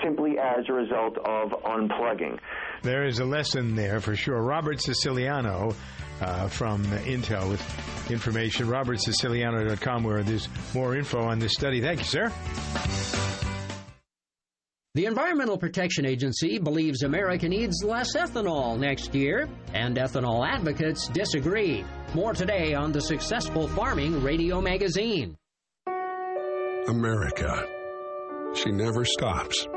simply 0.02 0.38
as 0.38 0.64
a 0.68 0.72
result 0.72 1.18
of 1.18 1.50
unplugging. 1.64 2.38
There 2.82 3.06
is 3.06 3.18
a 3.18 3.24
lesson 3.24 3.74
there 3.74 4.00
for 4.00 4.16
sure. 4.16 4.40
Robert 4.40 4.80
Siciliano 4.80 5.74
uh, 6.20 6.48
from 6.48 6.84
Intel 6.84 7.48
with 7.50 8.10
information. 8.10 8.66
RobertSiciliano.com, 8.66 10.04
where 10.04 10.22
there's 10.22 10.48
more 10.74 10.96
info 10.96 11.20
on 11.20 11.38
this 11.38 11.52
study. 11.52 11.80
Thank 11.80 12.00
you, 12.00 12.06
sir. 12.06 13.49
The 14.94 15.07
Environmental 15.07 15.57
Protection 15.57 16.05
Agency 16.05 16.59
believes 16.59 17.05
America 17.05 17.48
needs 17.48 17.85
less 17.85 18.16
ethanol 18.16 18.76
next 18.76 19.14
year, 19.14 19.48
and 19.72 19.96
ethanol 19.96 20.44
advocates 20.44 21.07
disagree. 21.07 21.85
More 22.12 22.33
today 22.33 22.74
on 22.74 22.90
the 22.90 23.00
Successful 23.00 23.68
Farming 23.68 24.20
Radio 24.20 24.61
Magazine. 24.61 25.37
America. 26.88 27.68
She 28.53 28.72
never 28.72 29.05
stops. 29.05 29.68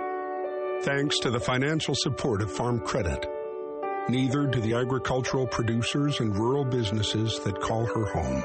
Thanks 0.82 1.19
to 1.19 1.30
the 1.30 1.39
financial 1.39 1.93
support 1.93 2.41
of 2.41 2.52
Farm 2.52 2.80
Credit. 2.80 3.23
Neither 4.10 4.47
do 4.47 4.62
the 4.62 4.73
agricultural 4.73 5.45
producers 5.45 6.21
and 6.21 6.36
rural 6.36 6.65
businesses 6.65 7.39
that 7.41 7.62
call 7.62 7.86
her 7.86 8.06
home. 8.06 8.43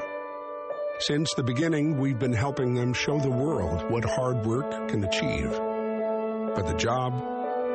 Since 0.99 1.33
the 1.33 1.43
beginning, 1.43 1.97
we've 1.97 2.19
been 2.19 2.31
helping 2.31 2.75
them 2.75 2.93
show 2.93 3.17
the 3.17 3.31
world 3.31 3.89
what 3.89 4.05
hard 4.05 4.45
work 4.45 4.87
can 4.87 5.03
achieve. 5.03 5.59
But 6.59 6.67
the 6.67 6.77
job 6.77 7.13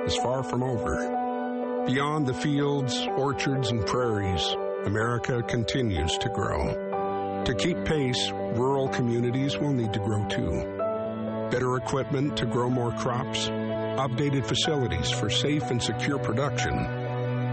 is 0.06 0.14
far 0.16 0.42
from 0.42 0.62
over. 0.62 1.86
Beyond 1.86 2.26
the 2.26 2.34
fields, 2.34 3.08
orchards, 3.16 3.70
and 3.70 3.86
prairies, 3.86 4.46
America 4.84 5.42
continues 5.42 6.18
to 6.18 6.28
grow. 6.28 7.42
To 7.46 7.54
keep 7.54 7.82
pace, 7.86 8.30
rural 8.30 8.88
communities 8.88 9.56
will 9.56 9.72
need 9.72 9.94
to 9.94 10.00
grow 10.00 10.28
too. 10.28 11.48
Better 11.50 11.78
equipment 11.78 12.36
to 12.36 12.44
grow 12.44 12.68
more 12.68 12.92
crops, 12.92 13.48
updated 13.48 14.44
facilities 14.44 15.10
for 15.10 15.30
safe 15.30 15.70
and 15.70 15.82
secure 15.82 16.18
production, 16.18 16.76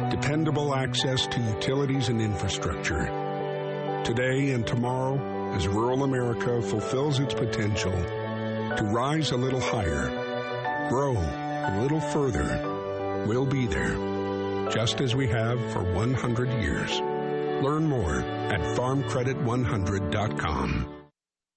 dependable 0.09 0.75
access 0.75 1.27
to 1.27 1.39
utilities 1.39 2.09
and 2.09 2.21
infrastructure. 2.21 3.05
Today 4.03 4.51
and 4.51 4.67
tomorrow, 4.67 5.55
as 5.55 5.65
rural 5.65 6.03
America 6.03 6.61
fulfills 6.61 7.19
its 7.19 7.33
potential 7.33 7.93
to 7.93 8.83
rise 8.91 9.31
a 9.31 9.37
little 9.37 9.61
higher, 9.61 10.20
grow 10.91 11.13
a 11.13 11.79
little 11.81 12.01
further, 12.01 13.23
we'll 13.25 13.45
be 13.45 13.65
there, 13.65 13.95
just 14.69 14.99
as 14.99 15.15
we 15.15 15.25
have 15.25 15.57
for 15.71 15.81
100 15.93 16.61
years. 16.61 16.99
Learn 17.63 17.87
more 17.87 18.19
at 18.51 18.59
farmcredit100.com. 18.75 21.05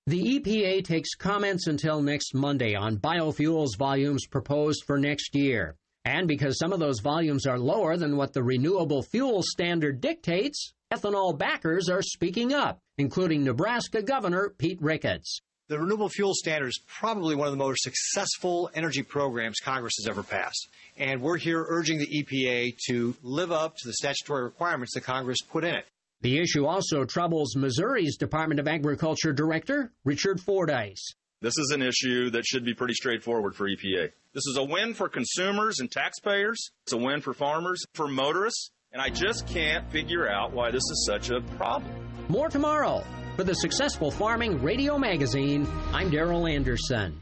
The 0.06 0.38
EPA 0.38 0.84
takes 0.84 1.16
comments 1.16 1.66
until 1.66 2.00
next 2.00 2.32
Monday 2.32 2.76
on 2.76 2.98
biofuels 2.98 3.76
volumes 3.76 4.28
proposed 4.28 4.84
for 4.86 5.00
next 5.00 5.34
year. 5.34 5.74
And 6.04 6.28
because 6.28 6.56
some 6.56 6.72
of 6.72 6.78
those 6.78 7.00
volumes 7.00 7.44
are 7.44 7.58
lower 7.58 7.96
than 7.96 8.16
what 8.16 8.34
the 8.34 8.44
renewable 8.44 9.02
fuel 9.02 9.42
standard 9.42 10.00
dictates, 10.00 10.74
ethanol 10.92 11.36
backers 11.36 11.88
are 11.88 12.02
speaking 12.02 12.54
up, 12.54 12.78
including 12.98 13.42
Nebraska 13.42 14.00
Governor 14.00 14.54
Pete 14.56 14.80
Ricketts. 14.80 15.40
The 15.66 15.78
renewable 15.78 16.10
fuel 16.10 16.34
standard 16.34 16.68
is 16.68 16.80
probably 16.86 17.34
one 17.34 17.46
of 17.46 17.52
the 17.52 17.58
most 17.58 17.84
successful 17.84 18.70
energy 18.74 19.02
programs 19.02 19.60
Congress 19.60 19.94
has 19.96 20.06
ever 20.06 20.22
passed. 20.22 20.68
And 20.98 21.22
we're 21.22 21.38
here 21.38 21.64
urging 21.66 21.98
the 21.98 22.06
EPA 22.06 22.76
to 22.88 23.16
live 23.22 23.50
up 23.50 23.74
to 23.78 23.88
the 23.88 23.94
statutory 23.94 24.42
requirements 24.42 24.92
that 24.92 25.04
Congress 25.04 25.38
put 25.40 25.64
in 25.64 25.74
it. 25.74 25.86
The 26.20 26.38
issue 26.38 26.66
also 26.66 27.06
troubles 27.06 27.56
Missouri's 27.56 28.18
Department 28.18 28.60
of 28.60 28.68
Agriculture 28.68 29.32
Director, 29.32 29.90
Richard 30.04 30.38
Fordyce. 30.38 31.14
This 31.40 31.56
is 31.56 31.70
an 31.70 31.80
issue 31.80 32.28
that 32.30 32.44
should 32.44 32.66
be 32.66 32.74
pretty 32.74 32.94
straightforward 32.94 33.56
for 33.56 33.66
EPA. 33.66 34.12
This 34.34 34.46
is 34.46 34.58
a 34.58 34.64
win 34.64 34.92
for 34.92 35.08
consumers 35.08 35.80
and 35.80 35.90
taxpayers. 35.90 36.72
It's 36.82 36.92
a 36.92 36.98
win 36.98 37.22
for 37.22 37.32
farmers, 37.32 37.82
for 37.94 38.06
motorists, 38.06 38.70
and 38.94 39.02
I 39.02 39.08
just 39.10 39.48
can't 39.48 39.90
figure 39.90 40.28
out 40.30 40.52
why 40.52 40.70
this 40.70 40.84
is 40.84 41.04
such 41.04 41.30
a 41.30 41.40
problem. 41.56 41.92
More 42.28 42.48
tomorrow. 42.48 43.04
For 43.34 43.42
the 43.42 43.54
Successful 43.54 44.12
Farming 44.12 44.62
Radio 44.62 44.96
Magazine, 44.96 45.66
I'm 45.92 46.12
Daryl 46.12 46.48
Anderson. 46.48 47.20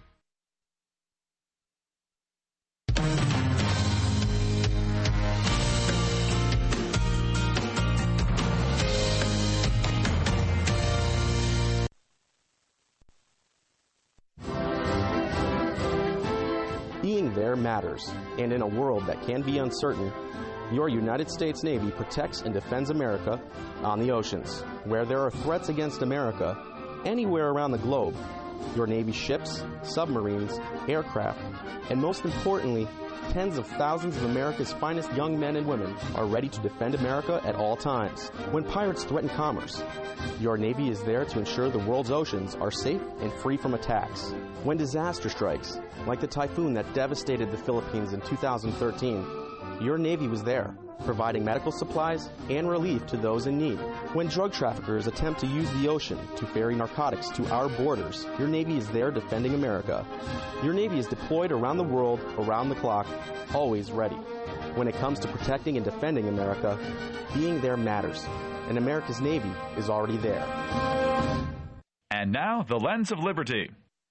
Being 17.01 17.33
there 17.33 17.57
matters, 17.57 18.13
and 18.39 18.53
in 18.53 18.61
a 18.61 18.67
world 18.67 19.07
that 19.07 19.23
can 19.23 19.41
be 19.41 19.57
uncertain, 19.57 20.13
your 20.75 20.89
United 20.89 21.31
States 21.31 21.63
Navy 21.63 21.91
protects 21.91 22.43
and 22.43 22.55
defends 22.55 22.91
America 22.91 23.41
on 23.83 23.99
the 23.99 24.11
oceans. 24.11 24.63
Where 24.85 25.05
there 25.05 25.21
are 25.21 25.31
threats 25.31 25.69
against 25.69 26.03
America, 26.03 26.57
anywhere 27.05 27.51
around 27.51 27.73
the 27.73 27.79
globe, 27.79 28.17
your 28.77 28.87
Navy 28.87 29.13
ships, 29.13 29.65
submarines, 29.83 30.59
aircraft, 30.89 31.41
and 31.91 32.01
most 32.01 32.25
importantly, 32.25 32.87
tens 33.31 33.59
of 33.59 33.67
thousands 33.67 34.17
of 34.17 34.25
America's 34.25 34.73
finest 34.73 35.13
young 35.15 35.39
men 35.39 35.57
and 35.57 35.67
women 35.67 35.95
are 36.15 36.27
ready 36.27 36.49
to 36.49 36.61
defend 36.61 36.95
America 36.95 37.41
at 37.45 37.55
all 37.55 37.77
times. 37.77 38.29
When 38.51 38.65
pirates 38.65 39.05
threaten 39.05 39.31
commerce, 39.31 39.83
your 40.41 40.57
Navy 40.57 40.89
is 40.89 41.03
there 41.03 41.25
to 41.25 41.39
ensure 41.39 41.71
the 41.71 41.79
world's 41.79 42.11
oceans 42.11 42.55
are 42.57 42.71
safe 42.71 43.03
and 43.21 43.33
free 43.33 43.57
from 43.57 43.75
attacks. 43.75 44.33
When 44.65 44.77
disaster 44.77 45.29
strikes, 45.29 45.81
like 46.07 46.21
the 46.21 46.27
typhoon 46.27 46.75
that 46.75 46.93
devastated 46.95 47.51
the 47.51 47.57
Philippines 47.57 48.13
in 48.13 48.21
2013, 48.21 49.42
your 49.85 49.99
Navy 49.99 50.29
was 50.29 50.43
there, 50.43 50.77
providing 51.05 51.45
medical 51.45 51.73
supplies 51.73 52.31
and 52.49 52.69
relief 52.69 53.07
to 53.07 53.17
those 53.17 53.47
in 53.47 53.59
need. 53.59 53.79
When 54.15 54.29
drug 54.29 54.53
traffickers 54.53 55.07
attempt 55.07 55.41
to 55.41 55.47
use 55.47 55.71
the 55.73 55.89
ocean 55.89 56.19
to 56.37 56.47
ferry 56.47 56.75
narcotics 56.75 57.29
to 57.31 57.47
our 57.51 57.69
borders, 57.69 58.27
your 58.39 58.49
Navy 58.49 58.77
is 58.77 58.89
there 58.89 59.11
defending 59.11 59.55
America. 59.55 60.07
Your 60.63 60.75
Navy 60.75 60.99
is 60.99 61.07
deployed 61.07 61.53
around 61.53 61.79
the 61.79 61.85
world, 61.85 62.21
around 62.39 62.69
the 62.69 62.77
clock, 62.77 63.07
always 63.55 63.91
ready. 63.91 64.17
When 64.75 64.89
it 64.89 64.95
comes 64.95 65.19
to 65.21 65.29
protecting 65.29 65.77
and 65.77 65.85
defending 65.85 66.29
America, 66.29 66.79
being 67.35 67.61
there 67.61 67.77
matters, 67.77 68.27
and 68.69 68.79
America's 68.79 69.21
Navy 69.21 69.53
is 69.77 69.91
already 69.91 70.17
there. 70.19 70.47
And 72.11 72.31
now, 72.33 72.63
the 72.63 72.79
lens 72.79 73.11
of 73.11 73.19
liberty. 73.19 73.71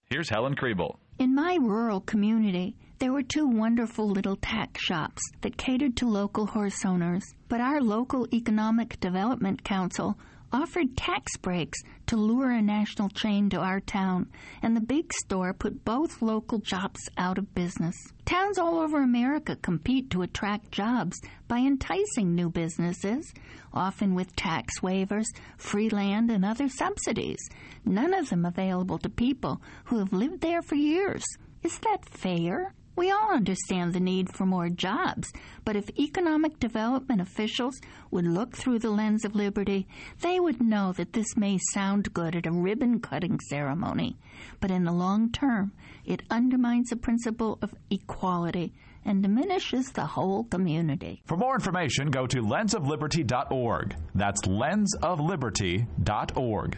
Here's 0.09 0.27
Helen 0.27 0.55
Krieble. 0.55 0.97
In 1.17 1.33
my 1.33 1.57
rural 1.61 2.01
community, 2.01 2.75
there 3.01 3.11
were 3.11 3.23
two 3.23 3.47
wonderful 3.47 4.07
little 4.07 4.35
tack 4.35 4.77
shops 4.79 5.23
that 5.41 5.57
catered 5.57 5.97
to 5.97 6.07
local 6.07 6.45
horse 6.45 6.85
owners, 6.85 7.23
but 7.49 7.59
our 7.59 7.81
local 7.81 8.27
Economic 8.31 8.99
Development 8.99 9.63
Council 9.63 10.19
offered 10.53 10.95
tax 10.95 11.35
breaks 11.37 11.79
to 12.05 12.15
lure 12.15 12.51
a 12.51 12.61
national 12.61 13.09
chain 13.09 13.49
to 13.49 13.57
our 13.57 13.79
town, 13.79 14.29
and 14.61 14.77
the 14.77 14.81
big 14.81 15.11
store 15.13 15.51
put 15.51 15.83
both 15.83 16.21
local 16.21 16.61
shops 16.63 16.99
out 17.17 17.39
of 17.39 17.55
business. 17.55 17.95
Towns 18.25 18.59
all 18.59 18.77
over 18.77 19.01
America 19.01 19.55
compete 19.55 20.11
to 20.11 20.21
attract 20.21 20.71
jobs 20.71 21.19
by 21.47 21.57
enticing 21.57 22.35
new 22.35 22.51
businesses, 22.51 23.33
often 23.73 24.13
with 24.13 24.35
tax 24.35 24.79
waivers, 24.81 25.25
free 25.57 25.89
land, 25.89 26.29
and 26.29 26.45
other 26.45 26.69
subsidies, 26.69 27.39
none 27.83 28.13
of 28.13 28.29
them 28.29 28.45
available 28.45 28.99
to 28.99 29.09
people 29.09 29.59
who 29.85 29.97
have 29.97 30.13
lived 30.13 30.41
there 30.41 30.61
for 30.61 30.75
years. 30.75 31.23
Is 31.63 31.79
that 31.79 32.07
fair? 32.07 32.75
We 32.95 33.09
all 33.09 33.31
understand 33.31 33.93
the 33.93 33.99
need 33.99 34.35
for 34.35 34.45
more 34.45 34.69
jobs, 34.69 35.31
but 35.63 35.75
if 35.75 35.89
economic 35.97 36.59
development 36.59 37.21
officials 37.21 37.79
would 38.11 38.27
look 38.27 38.55
through 38.55 38.79
the 38.79 38.91
lens 38.91 39.23
of 39.23 39.35
liberty, 39.35 39.87
they 40.21 40.39
would 40.39 40.61
know 40.61 40.91
that 40.93 41.13
this 41.13 41.37
may 41.37 41.57
sound 41.71 42.13
good 42.13 42.35
at 42.35 42.45
a 42.45 42.51
ribbon 42.51 42.99
cutting 42.99 43.39
ceremony, 43.49 44.17
but 44.59 44.71
in 44.71 44.83
the 44.83 44.91
long 44.91 45.31
term, 45.31 45.71
it 46.05 46.23
undermines 46.29 46.89
the 46.89 46.97
principle 46.97 47.57
of 47.61 47.73
equality 47.89 48.73
and 49.05 49.23
diminishes 49.23 49.91
the 49.91 50.05
whole 50.05 50.43
community. 50.43 51.21
For 51.25 51.37
more 51.37 51.55
information, 51.55 52.11
go 52.11 52.27
to 52.27 52.41
lensofliberty.org. 52.41 53.95
That's 54.13 54.41
lensofliberty.org. 54.41 56.77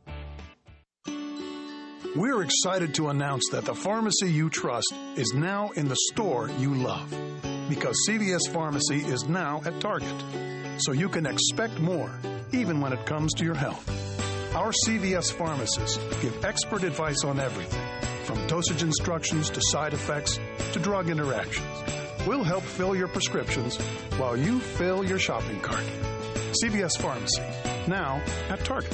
We're 2.13 2.41
excited 2.41 2.93
to 2.95 3.07
announce 3.07 3.47
that 3.53 3.63
the 3.63 3.73
pharmacy 3.73 4.29
you 4.29 4.49
trust 4.49 4.93
is 5.15 5.31
now 5.33 5.69
in 5.77 5.87
the 5.87 5.95
store 6.11 6.49
you 6.59 6.75
love. 6.75 7.09
Because 7.69 7.95
CVS 8.05 8.51
Pharmacy 8.51 8.97
is 8.97 9.29
now 9.29 9.61
at 9.63 9.79
Target. 9.79 10.21
So 10.79 10.91
you 10.91 11.07
can 11.07 11.25
expect 11.25 11.79
more, 11.79 12.11
even 12.51 12.81
when 12.81 12.91
it 12.91 13.05
comes 13.05 13.33
to 13.35 13.45
your 13.45 13.55
health. 13.55 13.87
Our 14.53 14.73
CVS 14.85 15.31
pharmacists 15.31 15.95
give 16.21 16.43
expert 16.43 16.83
advice 16.83 17.23
on 17.23 17.39
everything, 17.39 17.87
from 18.25 18.45
dosage 18.45 18.83
instructions 18.83 19.49
to 19.51 19.61
side 19.61 19.93
effects 19.93 20.37
to 20.73 20.79
drug 20.79 21.09
interactions. 21.09 21.65
We'll 22.27 22.43
help 22.43 22.63
fill 22.63 22.93
your 22.93 23.07
prescriptions 23.07 23.77
while 24.17 24.35
you 24.35 24.59
fill 24.59 25.05
your 25.05 25.17
shopping 25.17 25.61
cart. 25.61 25.85
CVS 26.61 26.99
Pharmacy, 26.99 27.41
now 27.87 28.21
at 28.49 28.65
Target. 28.65 28.93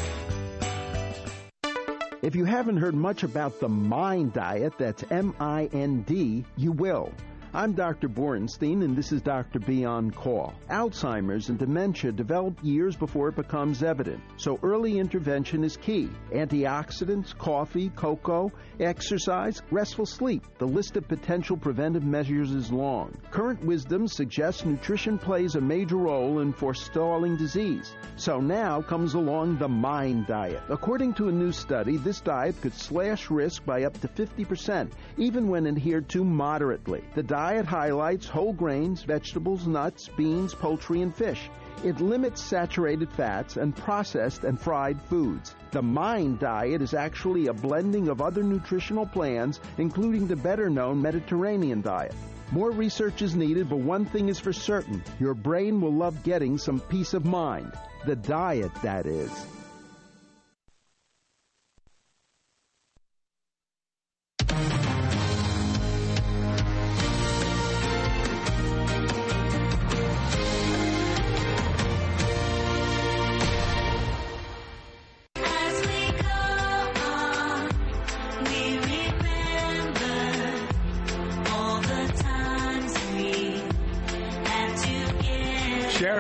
If 2.24 2.36
you 2.36 2.46
haven't 2.46 2.78
heard 2.78 2.96
much 2.96 3.22
about 3.22 3.60
the 3.60 3.70
MIND 3.70 4.34
diet, 4.34 4.74
that's 4.80 5.04
M 5.12 5.36
I 5.40 5.70
N 5.72 6.02
D, 6.02 6.44
you 6.56 6.72
will. 6.72 7.12
I'm 7.54 7.72
Dr. 7.72 8.10
Borenstein, 8.10 8.84
and 8.84 8.96
this 8.96 9.14
is 9.14 9.22
Dr. 9.22 9.60
B 9.60 9.86
on 9.86 10.12
Call. 10.12 10.54
Alzheimer's 10.70 11.48
and 11.48 11.58
dementia 11.58 12.12
develop 12.12 12.60
years 12.62 12.98
before 12.98 13.30
it 13.30 13.38
becomes 13.38 13.84
evident, 13.84 14.22
so 14.36 14.60
early 14.64 15.00
intervention 15.00 15.64
is 15.64 15.78
key. 15.78 16.10
Antioxidants, 16.34 17.36
coffee, 17.38 17.90
cocoa, 17.96 18.52
exercise, 18.82 19.62
restful 19.72 20.06
sleep. 20.06 20.44
The 20.58 20.68
list 20.68 20.98
of 20.98 21.08
potential 21.08 21.56
preventive 21.56 22.04
measures 22.04 22.52
is 22.52 22.70
long. 22.70 23.18
Current 23.32 23.64
wisdom 23.64 24.08
suggests 24.08 24.66
nutrition 24.66 25.18
plays 25.18 25.56
a 25.56 25.62
major 25.62 25.98
role 25.98 26.40
in 26.40 26.52
forestalling 26.52 27.38
disease. 27.38 27.96
So 28.18 28.42
now 28.42 28.82
comes 28.82 29.14
along 29.14 29.58
the 29.58 29.70
MIND 29.70 30.28
diet. 30.28 30.64
According 30.68 31.14
to 31.16 31.30
a 31.30 31.32
new 31.32 31.54
study, 31.54 31.96
this 31.96 32.20
diet 32.20 32.60
could 32.62 32.74
slash 32.74 33.30
risk 33.30 33.66
by 33.66 33.84
up 33.84 34.00
to 34.02 34.08
50%, 34.10 34.92
even 35.18 35.48
when 35.48 35.66
adhered 35.66 36.10
to 36.10 36.26
moderately. 36.26 37.04
The 37.16 37.24
diet 37.38 37.68
highlights 37.68 38.28
whole 38.28 38.52
grains, 38.52 39.04
vegetables, 39.04 39.68
nuts, 39.68 40.10
beans, 40.18 40.56
poultry, 40.56 41.04
and 41.04 41.16
fish. 41.16 41.52
It 41.84 42.02
limits 42.02 42.42
saturated 42.42 43.12
fats 43.12 43.58
and 43.58 43.76
processed 43.76 44.44
and 44.44 44.60
fried 44.60 45.00
foods. 45.04 45.54
The 45.70 45.84
MIND 45.84 46.40
diet 46.40 46.82
is 46.82 46.96
actually 46.96 47.46
a 47.46 47.54
blending 47.54 48.08
of 48.08 48.24
other 48.24 48.42
nutritional 48.42 49.06
plans, 49.06 49.60
including 49.78 50.26
the 50.26 50.36
better 50.36 50.68
known 50.68 51.00
Mediterranean 51.00 51.84
diet. 51.84 52.16
More 52.52 52.72
research 52.72 53.22
is 53.22 53.36
needed, 53.36 53.70
but 53.70 53.82
one 53.82 54.06
thing 54.06 54.30
is 54.30 54.40
for 54.40 54.52
certain 54.52 55.04
your 55.20 55.36
brain 55.36 55.80
will 55.80 55.94
love 55.94 56.24
getting 56.24 56.58
some 56.58 56.80
peace 56.80 57.14
of 57.14 57.24
mind. 57.24 57.72
The 58.08 58.16
diet, 58.16 58.74
that 58.82 59.06
is. 59.06 59.57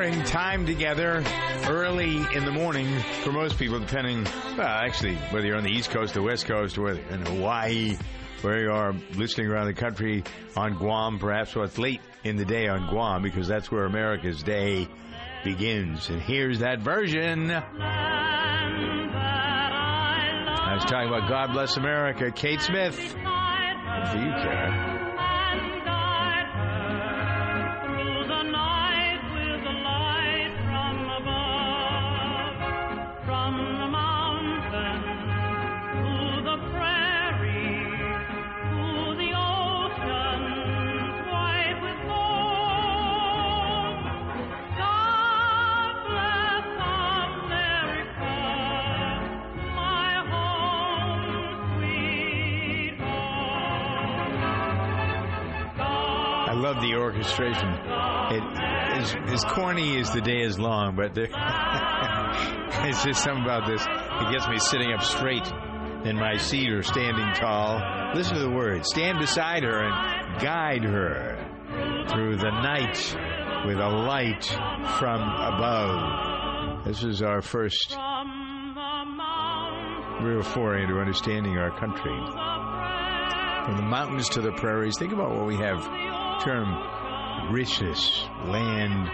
Sharing 0.08 0.24
time 0.24 0.66
together 0.66 1.22
early 1.68 2.16
in 2.34 2.46
the 2.46 2.52
morning 2.52 2.88
for 3.24 3.34
most 3.34 3.60
people, 3.60 3.78
depending, 3.78 4.24
well, 4.58 4.66
actually, 4.66 5.16
whether 5.32 5.46
you're 5.46 5.58
on 5.58 5.66
the 5.66 5.70
East 5.70 5.90
Coast 5.90 6.16
or 6.16 6.22
West 6.22 6.46
Coast 6.46 6.78
or 6.78 6.92
in 6.92 7.26
Hawaii, 7.26 7.98
where 8.42 8.62
you 8.62 8.72
are 8.72 8.94
listening 9.16 9.48
around 9.48 9.66
the 9.68 9.74
country 9.74 10.24
on 10.56 10.76
Guam, 10.76 11.20
perhaps 11.20 11.54
well, 11.54 11.66
it's 11.66 11.78
late 11.78 12.00
in 12.24 12.38
the 12.38 12.46
day 12.46 12.70
on 12.70 12.88
Guam 12.88 13.22
because 13.22 13.50
that's 13.50 13.70
where 13.70 13.84
America's 13.84 14.42
Day 14.44 14.88
begins. 15.44 16.08
And 16.08 16.22
here's 16.22 16.60
that 16.60 16.80
version. 16.80 17.52
I 17.52 17.66
was 20.74 20.86
talking 20.86 21.10
about 21.10 21.28
God 21.28 21.52
Bless 21.52 21.76
America, 21.76 22.32
Kate 22.32 22.62
Smith. 22.62 22.96
For 22.96 23.10
you, 24.16 24.32
Kara. 24.32 24.97
Orchestration. 57.08 57.70
It 58.32 58.44
is 59.00 59.16
as 59.34 59.46
corny 59.46 59.98
as 59.98 60.12
the 60.12 60.20
day 60.20 60.42
is 60.42 60.60
long, 60.60 60.96
but 60.98 61.16
there, 61.16 61.26
it's 62.86 63.04
just 63.04 63.24
something 63.24 63.44
about 63.44 63.66
this. 63.66 63.82
It 63.82 64.32
gets 64.34 64.48
me 64.50 64.60
sitting 64.60 64.92
up 64.92 65.02
straight 65.02 65.48
in 66.04 66.18
my 66.18 66.36
seat 66.36 66.70
or 66.70 66.84
standing 66.84 67.34
tall. 67.36 67.82
Listen 68.14 68.36
to 68.36 68.42
the 68.42 68.50
words. 68.50 68.90
Stand 68.90 69.20
beside 69.20 69.64
her 69.64 69.80
and 69.80 70.42
guide 70.42 70.84
her 70.84 71.38
through 72.10 72.36
the 72.36 72.52
night 72.52 72.98
with 73.66 73.78
a 73.78 73.88
light 73.88 74.44
from 75.00 75.22
above. 75.22 76.84
This 76.86 77.04
is 77.04 77.22
our 77.22 77.42
first 77.42 77.96
real 80.22 80.42
foray 80.42 80.84
into 80.84 81.00
understanding 81.00 81.58
our 81.58 81.72
country. 81.80 82.18
From 83.66 83.78
the 83.78 83.84
mountains 83.84 84.28
to 84.30 84.42
the 84.42 84.52
prairies, 84.52 84.98
think 84.98 85.14
about 85.14 85.32
what 85.32 85.46
we 85.46 85.56
have 85.56 85.84
term 86.44 86.97
richness, 87.52 88.24
land, 88.46 89.10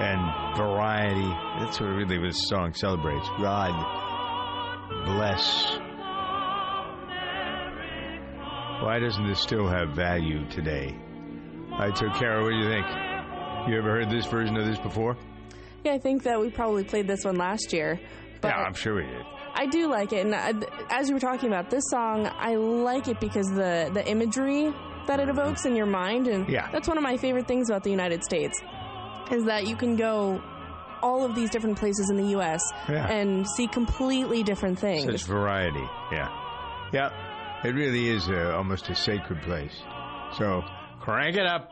and 0.00 0.56
variety. 0.56 1.28
That's 1.58 1.80
what 1.80 1.88
really 1.88 2.18
this 2.18 2.48
song 2.48 2.74
celebrates. 2.74 3.28
God 3.38 3.74
bless. 5.04 5.78
Why 8.82 8.98
doesn't 8.98 9.26
this 9.26 9.40
still 9.40 9.68
have 9.68 9.90
value 9.90 10.48
today? 10.48 10.96
All 11.72 11.78
right, 11.78 11.96
so 11.96 12.08
Kara, 12.10 12.42
what 12.42 12.50
do 12.50 12.56
you 12.56 12.68
think? 12.68 12.86
You 13.68 13.76
ever 13.76 13.90
heard 13.90 14.10
this 14.10 14.26
version 14.26 14.56
of 14.56 14.66
this 14.66 14.78
before? 14.78 15.16
Yeah, 15.84 15.92
I 15.92 15.98
think 15.98 16.22
that 16.22 16.40
we 16.40 16.50
probably 16.50 16.84
played 16.84 17.06
this 17.06 17.24
one 17.24 17.36
last 17.36 17.72
year. 17.72 18.00
But 18.40 18.48
yeah, 18.48 18.62
I'm 18.62 18.74
sure 18.74 18.96
we 18.96 19.02
did. 19.02 19.22
I 19.54 19.66
do 19.66 19.88
like 19.88 20.12
it, 20.12 20.24
and 20.24 20.34
uh, 20.34 20.66
I, 20.90 20.98
as 21.00 21.08
you 21.08 21.14
were 21.14 21.20
talking 21.20 21.48
about 21.48 21.68
this 21.70 21.84
song, 21.90 22.26
I 22.26 22.54
like 22.54 23.08
it 23.08 23.20
because 23.20 23.46
the 23.48 23.90
the 23.92 24.06
imagery 24.08 24.72
that 25.06 25.20
it 25.20 25.28
evokes 25.28 25.64
in 25.64 25.74
your 25.76 25.86
mind, 25.86 26.26
and 26.28 26.48
Yeah. 26.48 26.68
that's 26.70 26.88
one 26.88 26.96
of 26.96 27.02
my 27.02 27.16
favorite 27.16 27.46
things 27.46 27.68
about 27.70 27.82
the 27.82 27.90
United 27.90 28.22
States, 28.24 28.60
is 29.30 29.44
that 29.44 29.66
you 29.66 29.76
can 29.76 29.96
go 29.96 30.40
all 31.02 31.24
of 31.24 31.34
these 31.34 31.48
different 31.50 31.78
places 31.78 32.10
in 32.10 32.16
the 32.16 32.28
U.S. 32.30 32.60
Yeah. 32.88 33.06
and 33.08 33.46
see 33.56 33.66
completely 33.66 34.42
different 34.42 34.78
things. 34.78 35.04
Such 35.04 35.24
variety. 35.24 35.88
Yeah. 36.12 36.28
Yeah. 36.92 37.10
It 37.64 37.74
really 37.74 38.08
is 38.08 38.28
uh, 38.28 38.54
almost 38.56 38.88
a 38.90 38.94
sacred 38.94 39.40
place. 39.42 39.82
So 40.38 40.62
crank 41.00 41.36
it 41.36 41.46
up. 41.46 41.70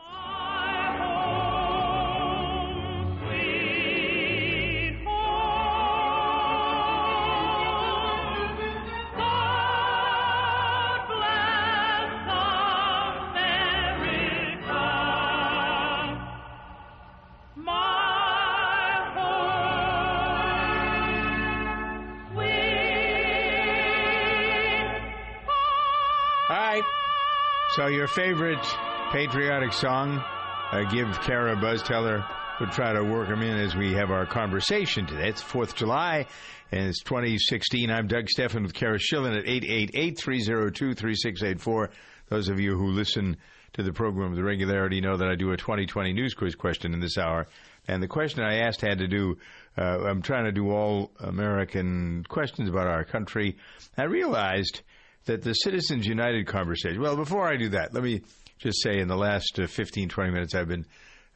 So 27.79 27.87
your 27.87 28.07
favorite 28.07 28.65
patriotic 29.13 29.71
song? 29.71 30.21
Uh, 30.69 30.83
give 30.91 31.17
Kara 31.21 31.53
a 31.53 31.55
buzz. 31.55 31.81
Tell 31.81 32.03
her 32.03 32.25
we'll 32.59 32.69
try 32.71 32.91
to 32.91 33.05
work 33.05 33.29
them 33.29 33.41
in 33.41 33.57
as 33.57 33.73
we 33.73 33.93
have 33.93 34.11
our 34.11 34.25
conversation 34.25 35.05
today. 35.05 35.29
It's 35.29 35.41
Fourth 35.41 35.69
of 35.69 35.75
July, 35.75 36.25
and 36.73 36.89
it's 36.89 37.01
2016. 37.03 37.89
I'm 37.89 38.07
Doug 38.07 38.27
Stephan 38.27 38.63
with 38.63 38.73
Kara 38.73 38.99
Schillen 38.99 39.37
at 39.37 39.45
888-302-3684. 39.45 41.87
Those 42.27 42.49
of 42.49 42.59
you 42.59 42.75
who 42.75 42.87
listen 42.87 43.37
to 43.75 43.83
the 43.83 43.93
program 43.93 44.31
with 44.31 44.41
regularity 44.41 44.99
know 44.99 45.15
that 45.15 45.29
I 45.29 45.35
do 45.35 45.53
a 45.53 45.57
2020 45.57 46.11
news 46.11 46.33
quiz 46.33 46.55
question 46.55 46.93
in 46.93 46.99
this 46.99 47.17
hour. 47.17 47.47
And 47.87 48.03
the 48.03 48.09
question 48.09 48.43
I 48.43 48.57
asked 48.57 48.81
had 48.81 48.97
to 48.97 49.07
do, 49.07 49.37
uh, 49.77 49.99
I'm 50.01 50.21
trying 50.21 50.43
to 50.43 50.51
do 50.51 50.69
all 50.69 51.11
American 51.21 52.25
questions 52.27 52.67
about 52.67 52.87
our 52.87 53.05
country. 53.05 53.55
I 53.97 54.03
realized 54.03 54.81
that 55.29 55.43
the 55.43 55.53
Citizens 55.53 56.07
United 56.07 56.47
conversation, 56.47 56.99
well, 56.99 57.15
before 57.15 57.47
I 57.47 57.55
do 57.55 57.69
that, 57.69 57.93
let 57.93 58.03
me 58.03 58.23
just 58.57 58.81
say 58.81 58.97
in 58.97 59.07
the 59.07 59.15
last 59.15 59.59
uh, 59.59 59.67
15, 59.67 60.09
20 60.09 60.31
minutes, 60.31 60.55
I've 60.55 60.67
been 60.67 60.87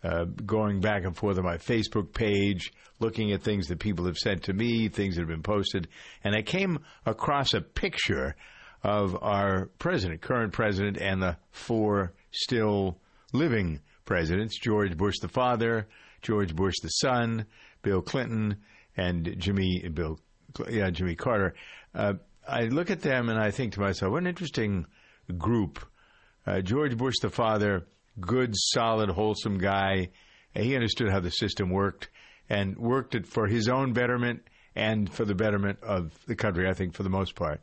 uh, 0.03 0.25
going 0.45 0.81
back 0.81 1.03
and 1.03 1.15
forth 1.15 1.37
on 1.37 1.43
my 1.43 1.57
Facebook 1.57 2.11
page, 2.11 2.73
looking 2.99 3.31
at 3.33 3.43
things 3.43 3.67
that 3.67 3.77
people 3.77 4.05
have 4.07 4.17
sent 4.17 4.43
to 4.43 4.53
me, 4.53 4.87
things 4.87 5.15
that 5.15 5.21
have 5.21 5.29
been 5.29 5.43
posted, 5.43 5.87
and 6.23 6.35
I 6.35 6.41
came 6.41 6.79
across 7.05 7.53
a 7.53 7.61
picture 7.61 8.35
of 8.83 9.15
our 9.21 9.67
president, 9.77 10.21
current 10.21 10.53
president, 10.53 10.97
and 10.97 11.21
the 11.21 11.37
four 11.51 12.13
still 12.31 12.97
living 13.31 13.79
presidents 14.05 14.57
George 14.59 14.97
Bush 14.97 15.19
the 15.21 15.29
father, 15.29 15.87
George 16.23 16.55
Bush 16.55 16.75
the 16.81 16.89
son, 16.89 17.45
Bill 17.83 18.01
Clinton, 18.01 18.57
and 18.97 19.35
Jimmy 19.37 19.87
Bill, 19.93 20.19
yeah, 20.67 20.89
Jimmy 20.89 21.15
Carter. 21.15 21.53
Uh, 21.93 22.13
I 22.47 22.63
look 22.63 22.91
at 22.91 23.01
them 23.01 23.29
and 23.29 23.39
I 23.39 23.51
think 23.51 23.73
to 23.73 23.79
myself, 23.79 24.11
what 24.11 24.21
an 24.21 24.27
interesting 24.27 24.85
group. 25.37 25.79
Uh, 26.45 26.61
George 26.61 26.97
Bush 26.97 27.15
the 27.21 27.29
father, 27.29 27.87
good, 28.19 28.53
solid, 28.55 29.09
wholesome 29.09 29.57
guy. 29.57 30.09
He 30.53 30.75
understood 30.75 31.09
how 31.09 31.19
the 31.19 31.31
system 31.31 31.69
worked 31.69 32.09
and 32.49 32.77
worked 32.77 33.15
it 33.15 33.25
for 33.25 33.47
his 33.47 33.69
own 33.69 33.93
betterment 33.93 34.43
and 34.75 35.11
for 35.11 35.25
the 35.25 35.35
betterment 35.35 35.79
of 35.81 36.13
the 36.25 36.35
country. 36.35 36.67
I 36.67 36.73
think 36.73 36.93
for 36.93 37.03
the 37.03 37.09
most 37.09 37.35
part, 37.35 37.61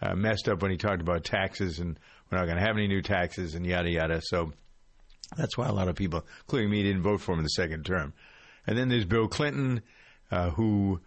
uh, 0.00 0.14
messed 0.14 0.48
up 0.48 0.62
when 0.62 0.70
he 0.70 0.76
talked 0.76 1.00
about 1.00 1.24
taxes 1.24 1.78
and 1.78 1.98
we're 2.30 2.38
not 2.38 2.46
going 2.46 2.56
to 2.56 2.64
have 2.64 2.76
any 2.76 2.88
new 2.88 3.02
taxes 3.02 3.54
and 3.54 3.66
yada 3.66 3.90
yada. 3.90 4.20
So 4.22 4.52
that's 5.36 5.56
why 5.56 5.68
a 5.68 5.72
lot 5.72 5.88
of 5.88 5.96
people, 5.96 6.24
including 6.42 6.70
me, 6.70 6.82
didn't 6.82 7.02
vote 7.02 7.20
for 7.20 7.32
him 7.32 7.38
in 7.38 7.44
the 7.44 7.50
second 7.50 7.84
term. 7.84 8.12
And 8.66 8.78
then 8.78 8.88
there's 8.88 9.04
Bill 9.04 9.28
Clinton, 9.28 9.82
uh, 10.30 10.50
who, 10.50 11.00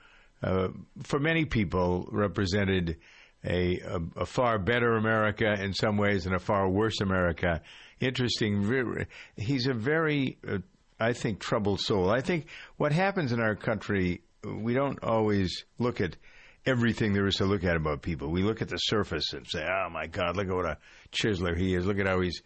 uh, 0.43 0.69
for 1.03 1.19
many 1.19 1.45
people, 1.45 2.07
represented 2.11 2.97
a, 3.45 3.79
a, 3.79 4.21
a, 4.21 4.25
far 4.25 4.58
better 4.58 4.95
America 4.95 5.53
in 5.62 5.73
some 5.73 5.97
ways 5.97 6.25
and 6.25 6.36
a 6.36 6.39
far 6.39 6.67
worse 6.67 6.99
America. 7.01 7.62
Interesting. 7.99 9.05
He's 9.38 9.67
a 9.67 9.73
very, 9.73 10.38
uh, 10.47 10.60
I 10.99 11.13
think, 11.13 11.39
troubled 11.39 11.79
soul. 11.79 12.10
I 12.10 12.21
think 12.21 12.47
what 12.77 12.91
happens 12.91 13.31
in 13.31 13.39
our 13.39 13.55
country, 13.55 14.21
we 14.43 14.73
don't 14.73 15.01
always 15.03 15.65
look 15.77 16.01
at 16.01 16.17
everything 16.65 17.13
there 17.13 17.27
is 17.27 17.36
to 17.36 17.45
look 17.45 17.63
at 17.63 17.75
about 17.75 18.01
people. 18.01 18.29
We 18.29 18.41
look 18.41 18.62
at 18.62 18.69
the 18.69 18.77
surface 18.77 19.34
and 19.34 19.45
say, 19.47 19.63
"Oh 19.63 19.89
my 19.89 20.08
God, 20.08 20.36
look 20.36 20.47
at 20.47 20.55
what 20.55 20.65
a 20.65 20.77
chiseler 21.12 21.55
he 21.55 21.75
is! 21.75 21.86
Look 21.86 21.99
at 21.99 22.08
how 22.08 22.21
he's 22.21 22.41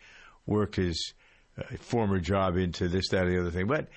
worked 0.46 0.76
his 0.76 1.14
uh, 1.58 1.64
former 1.78 2.20
job 2.20 2.58
into 2.58 2.88
this, 2.90 3.10
that, 3.10 3.26
or 3.26 3.32
the 3.32 3.40
other 3.40 3.52
thing." 3.52 3.68
But 3.68 3.88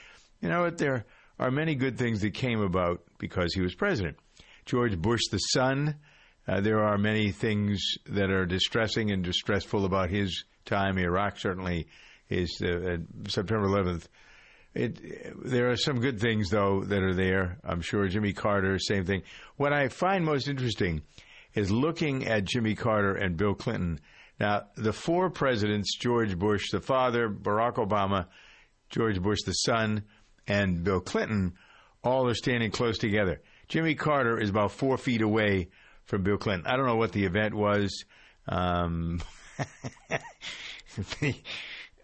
you 0.40 0.48
know 0.48 0.62
what? 0.62 0.78
There 0.78 1.04
are 1.38 1.50
many 1.50 1.74
good 1.74 1.98
things 1.98 2.20
that 2.20 2.34
came 2.34 2.60
about 2.60 3.02
because 3.18 3.52
he 3.54 3.60
was 3.60 3.74
president. 3.74 4.16
George 4.64 4.96
Bush 4.96 5.22
the 5.30 5.38
son. 5.38 5.96
Uh, 6.46 6.60
there 6.60 6.82
are 6.82 6.98
many 6.98 7.30
things 7.30 7.80
that 8.06 8.30
are 8.30 8.46
distressing 8.46 9.10
and 9.10 9.22
distressful 9.22 9.84
about 9.84 10.10
his 10.10 10.44
time. 10.64 10.98
In 10.98 11.04
Iraq 11.04 11.38
certainly 11.38 11.86
is 12.28 12.60
uh, 12.62 12.96
September 13.28 13.68
11th. 13.68 14.06
It, 14.74 15.44
there 15.44 15.70
are 15.70 15.76
some 15.76 16.00
good 16.00 16.18
things 16.18 16.50
though 16.50 16.82
that 16.84 17.02
are 17.02 17.14
there. 17.14 17.58
I'm 17.62 17.82
sure 17.82 18.08
Jimmy 18.08 18.32
Carter, 18.32 18.78
same 18.78 19.04
thing. 19.04 19.22
What 19.56 19.72
I 19.72 19.88
find 19.88 20.24
most 20.24 20.48
interesting 20.48 21.02
is 21.54 21.70
looking 21.70 22.26
at 22.26 22.44
Jimmy 22.44 22.74
Carter 22.74 23.14
and 23.14 23.36
Bill 23.36 23.54
Clinton. 23.54 24.00
Now, 24.40 24.64
the 24.76 24.92
four 24.92 25.30
presidents, 25.30 25.96
George 25.96 26.36
Bush 26.38 26.70
the 26.72 26.80
father, 26.80 27.28
Barack 27.28 27.74
Obama, 27.74 28.26
George 28.88 29.20
Bush 29.20 29.40
the 29.44 29.52
son, 29.52 30.04
and 30.48 30.82
Bill 30.82 31.00
Clinton, 31.00 31.54
all 32.02 32.26
are 32.26 32.34
standing 32.34 32.70
close 32.70 32.98
together. 32.98 33.42
Jimmy 33.68 33.94
Carter 33.94 34.40
is 34.40 34.50
about 34.50 34.72
four 34.72 34.96
feet 34.96 35.22
away 35.22 35.68
from 36.04 36.22
Bill 36.22 36.36
Clinton. 36.36 36.66
I 36.66 36.76
don't 36.76 36.86
know 36.86 36.96
what 36.96 37.12
the 37.12 37.24
event 37.24 37.54
was. 37.54 38.04
Um, 38.48 39.22
the, 41.20 41.34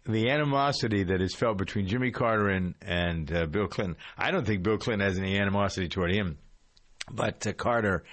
the, 0.06 0.30
animosity 0.30 1.02
that 1.04 1.20
is 1.20 1.34
felt 1.34 1.58
between 1.58 1.86
Jimmy 1.88 2.10
Carter 2.10 2.48
and 2.48 2.74
and 2.80 3.32
uh, 3.32 3.46
Bill 3.46 3.66
Clinton. 3.66 3.96
I 4.16 4.30
don't 4.30 4.46
think 4.46 4.62
Bill 4.62 4.78
Clinton 4.78 5.06
has 5.06 5.18
any 5.18 5.36
animosity 5.36 5.88
toward 5.88 6.12
him, 6.12 6.38
but 7.10 7.44
uh, 7.46 7.52
Carter, 7.54 8.04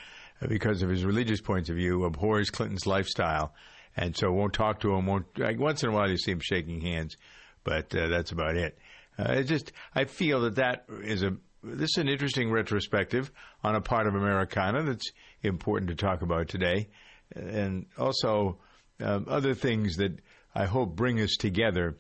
uh, 0.41 0.47
because 0.47 0.81
of 0.81 0.89
his 0.89 1.05
religious 1.05 1.41
points 1.41 1.69
of 1.69 1.75
view, 1.75 2.03
abhors 2.05 2.49
Clinton's 2.49 2.87
lifestyle, 2.87 3.53
and 3.95 4.17
so 4.17 4.31
won't 4.31 4.53
talk 4.53 4.79
to 4.79 4.93
him. 4.95 5.05
Won't 5.05 5.37
like, 5.37 5.59
once 5.59 5.83
in 5.83 5.89
a 5.89 5.91
while 5.91 6.09
you 6.09 6.17
see 6.17 6.31
him 6.31 6.39
shaking 6.39 6.81
hands, 6.81 7.17
but 7.63 7.95
uh, 7.95 8.07
that's 8.07 8.31
about 8.31 8.55
it. 8.55 8.77
Uh, 9.19 9.33
it 9.33 9.43
just 9.43 9.71
I 9.93 10.05
feel 10.05 10.41
that 10.41 10.55
that 10.55 10.85
is 11.03 11.23
a 11.23 11.37
this 11.65 11.91
is 11.91 11.97
an 11.97 12.09
interesting 12.09 12.51
retrospective 12.51 13.31
on 13.63 13.75
a 13.75 13.81
part 13.81 14.07
of 14.07 14.15
Americana 14.15 14.83
that's 14.83 15.11
important 15.41 15.89
to 15.89 15.95
talk 15.95 16.21
about 16.21 16.47
today, 16.47 16.89
and 17.35 17.85
also 17.97 18.59
um, 19.01 19.25
other 19.27 19.53
things 19.53 19.97
that 19.97 20.19
I 20.53 20.65
hope 20.65 20.95
bring 20.95 21.19
us 21.19 21.35
together. 21.37 21.97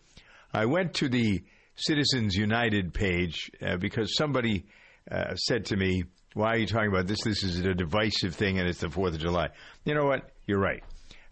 I 0.53 0.65
went 0.65 0.93
to 0.95 1.09
the 1.09 1.43
Citizens 1.75 2.35
United 2.35 2.93
page 2.93 3.51
uh, 3.61 3.77
because 3.77 4.15
somebody 4.15 4.65
uh, 5.11 5.35
said 5.35 5.65
to 5.65 5.75
me, 5.75 6.03
"Why 6.33 6.53
are 6.53 6.57
you 6.57 6.67
talking 6.67 6.89
about 6.89 7.07
this? 7.07 7.23
This 7.23 7.43
is 7.43 7.59
a 7.59 7.73
divisive 7.73 8.35
thing, 8.35 8.59
and 8.59 8.67
it's 8.67 8.79
the 8.79 8.89
Fourth 8.89 9.13
of 9.15 9.19
July." 9.19 9.49
You 9.83 9.95
know 9.95 10.05
what? 10.05 10.31
You're 10.45 10.59
right. 10.59 10.83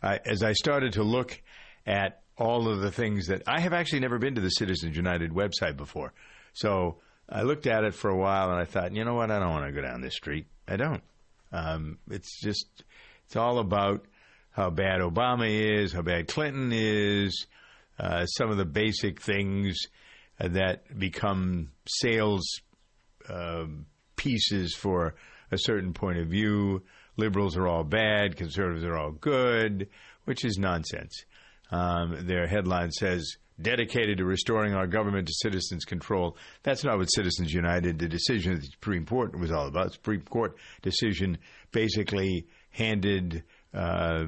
as 0.02 0.44
I 0.44 0.54
started 0.54 0.94
to 0.94 1.04
look 1.04 1.40
at 1.86 2.22
all 2.36 2.68
of 2.68 2.82
the 2.82 2.92
things 2.92 3.28
that 3.28 3.44
I 3.48 3.60
have 3.60 3.74
actually 3.74 4.00
never 4.00 4.18
been 4.18 4.36
to 4.36 4.42
the 4.42 4.50
Citizens 4.50 4.98
United 4.98 5.32
website 5.32 5.78
before, 5.78 6.14
so 6.54 6.98
I 7.30 7.44
looked 7.44 7.68
at 7.68 7.84
it 7.84 7.94
for 7.94 8.10
a 8.10 8.18
while 8.18 8.52
and 8.52 8.60
I 8.60 8.66
thought, 8.66 8.96
you 8.96 9.04
know 9.06 9.16
what? 9.16 9.32
I 9.32 9.40
don't 9.40 9.50
want 9.50 9.66
to 9.66 9.72
go 9.72 9.82
down 9.82 10.02
this 10.02 10.16
street. 10.16 10.46
I 10.68 10.78
don't. 10.78 11.04
Um, 11.52 11.98
it's 12.10 12.40
just, 12.42 12.84
it's 13.26 13.36
all 13.36 13.60
about 13.60 14.06
how 14.52 14.70
bad 14.70 15.02
Obama 15.02 15.48
is, 15.50 15.94
how 15.94 16.02
bad 16.02 16.28
Clinton 16.28 16.72
is, 16.74 17.48
uh, 18.00 18.26
some 18.26 18.50
of 18.50 18.58
the 18.58 18.66
basic 18.66 19.22
things 19.22 19.80
that 20.40 20.98
become 20.98 21.72
sales 21.88 22.44
uh, 23.30 23.66
pieces 24.16 24.76
for 24.76 25.16
a 25.52 25.58
certain 25.58 25.94
point 25.94 26.20
of 26.20 26.28
view. 26.28 26.84
Liberals 27.18 27.56
are 27.56 27.68
all 27.68 27.84
bad, 27.84 28.36
conservatives 28.36 28.84
are 28.84 28.98
all 28.98 29.12
good, 29.12 29.88
which 30.26 30.44
is 30.44 30.58
nonsense. 30.58 31.26
Um, 31.72 32.26
their 32.28 32.48
headline 32.48 32.92
says, 32.92 33.38
dedicated 33.62 34.18
to 34.18 34.26
restoring 34.26 34.74
our 34.74 34.88
government 34.88 35.28
to 35.28 35.34
citizens' 35.36 35.86
control. 35.86 36.38
That's 36.64 36.84
not 36.84 36.98
what 36.98 37.06
Citizens 37.08 37.54
United, 37.54 38.00
the 38.00 38.08
decision 38.08 38.54
of 38.54 38.62
the 38.62 38.68
Supreme 38.68 39.06
Court 39.06 39.38
was 39.38 39.52
all 39.52 39.68
about. 39.68 39.88
The 39.88 39.94
Supreme 39.94 40.22
Court 40.22 40.56
decision 40.82 41.38
basically 41.72 42.48
handed 42.72 43.44
uh, 43.74 44.26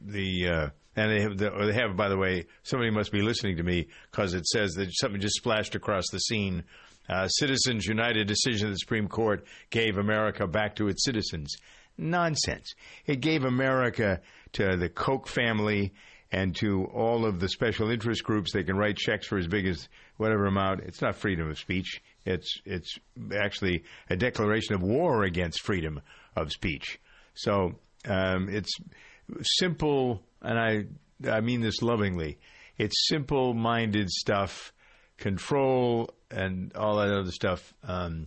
the. 0.00 0.48
Uh, 0.48 0.68
and 0.96 1.10
they 1.10 1.22
have, 1.22 1.36
the, 1.36 1.50
they 1.66 1.72
have, 1.72 1.96
by 1.96 2.08
the 2.08 2.16
way, 2.16 2.46
somebody 2.62 2.90
must 2.90 3.10
be 3.10 3.20
listening 3.20 3.56
to 3.56 3.64
me 3.64 3.88
because 4.12 4.32
it 4.32 4.46
says 4.46 4.74
that 4.74 4.90
something 4.92 5.20
just 5.20 5.34
splashed 5.34 5.74
across 5.74 6.04
the 6.12 6.20
scene. 6.20 6.62
Uh, 7.08 7.26
Citizens 7.26 7.84
United 7.84 8.28
decision 8.28 8.68
of 8.68 8.74
the 8.74 8.78
Supreme 8.78 9.08
Court 9.08 9.44
gave 9.70 9.98
America 9.98 10.46
back 10.46 10.76
to 10.76 10.86
its 10.86 11.04
citizens. 11.04 11.56
Nonsense. 11.98 12.74
It 13.06 13.20
gave 13.20 13.44
America 13.44 14.20
to 14.52 14.76
the 14.76 14.88
Koch 14.88 15.28
family 15.28 15.92
and 16.32 16.54
to 16.56 16.84
all 16.86 17.24
of 17.24 17.40
the 17.40 17.48
special 17.48 17.90
interest 17.90 18.24
groups. 18.24 18.52
They 18.52 18.64
can 18.64 18.76
write 18.76 18.96
checks 18.96 19.26
for 19.26 19.38
as 19.38 19.46
big 19.46 19.66
as 19.66 19.88
whatever 20.16 20.46
amount. 20.46 20.80
It's 20.80 21.02
not 21.02 21.16
freedom 21.16 21.50
of 21.50 21.58
speech. 21.58 22.02
It's 22.24 22.60
it's 22.64 22.98
actually 23.34 23.84
a 24.10 24.16
declaration 24.16 24.74
of 24.74 24.82
war 24.82 25.24
against 25.24 25.60
freedom 25.60 26.00
of 26.36 26.50
speech. 26.50 26.98
So 27.34 27.74
um, 28.06 28.48
it's 28.48 28.72
simple, 29.42 30.22
and 30.42 30.58
I 30.58 31.30
I 31.30 31.40
mean 31.40 31.60
this 31.60 31.82
lovingly. 31.82 32.38
It's 32.76 33.06
simple-minded 33.08 34.10
stuff, 34.10 34.72
control, 35.16 36.10
and 36.30 36.74
all 36.74 36.96
that 36.96 37.12
other 37.12 37.30
stuff. 37.30 37.72
Um, 37.84 38.26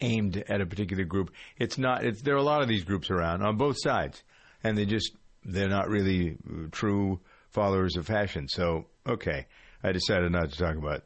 aimed 0.00 0.42
at 0.48 0.60
a 0.60 0.66
particular 0.66 1.04
group. 1.04 1.30
It's 1.58 1.78
not. 1.78 2.04
It's, 2.04 2.22
there 2.22 2.34
are 2.34 2.38
a 2.38 2.42
lot 2.42 2.62
of 2.62 2.68
these 2.68 2.84
groups 2.84 3.10
around 3.10 3.42
on 3.42 3.56
both 3.56 3.76
sides, 3.78 4.22
and 4.64 4.76
they 4.76 4.86
just 4.86 5.12
they're 5.44 5.68
not 5.68 5.88
really 5.88 6.36
true 6.70 7.20
followers 7.50 7.96
of 7.96 8.06
fashion. 8.06 8.48
So, 8.48 8.86
okay, 9.06 9.46
I 9.82 9.92
decided 9.92 10.32
not 10.32 10.52
to 10.52 10.58
talk 10.58 10.76
about 10.76 11.02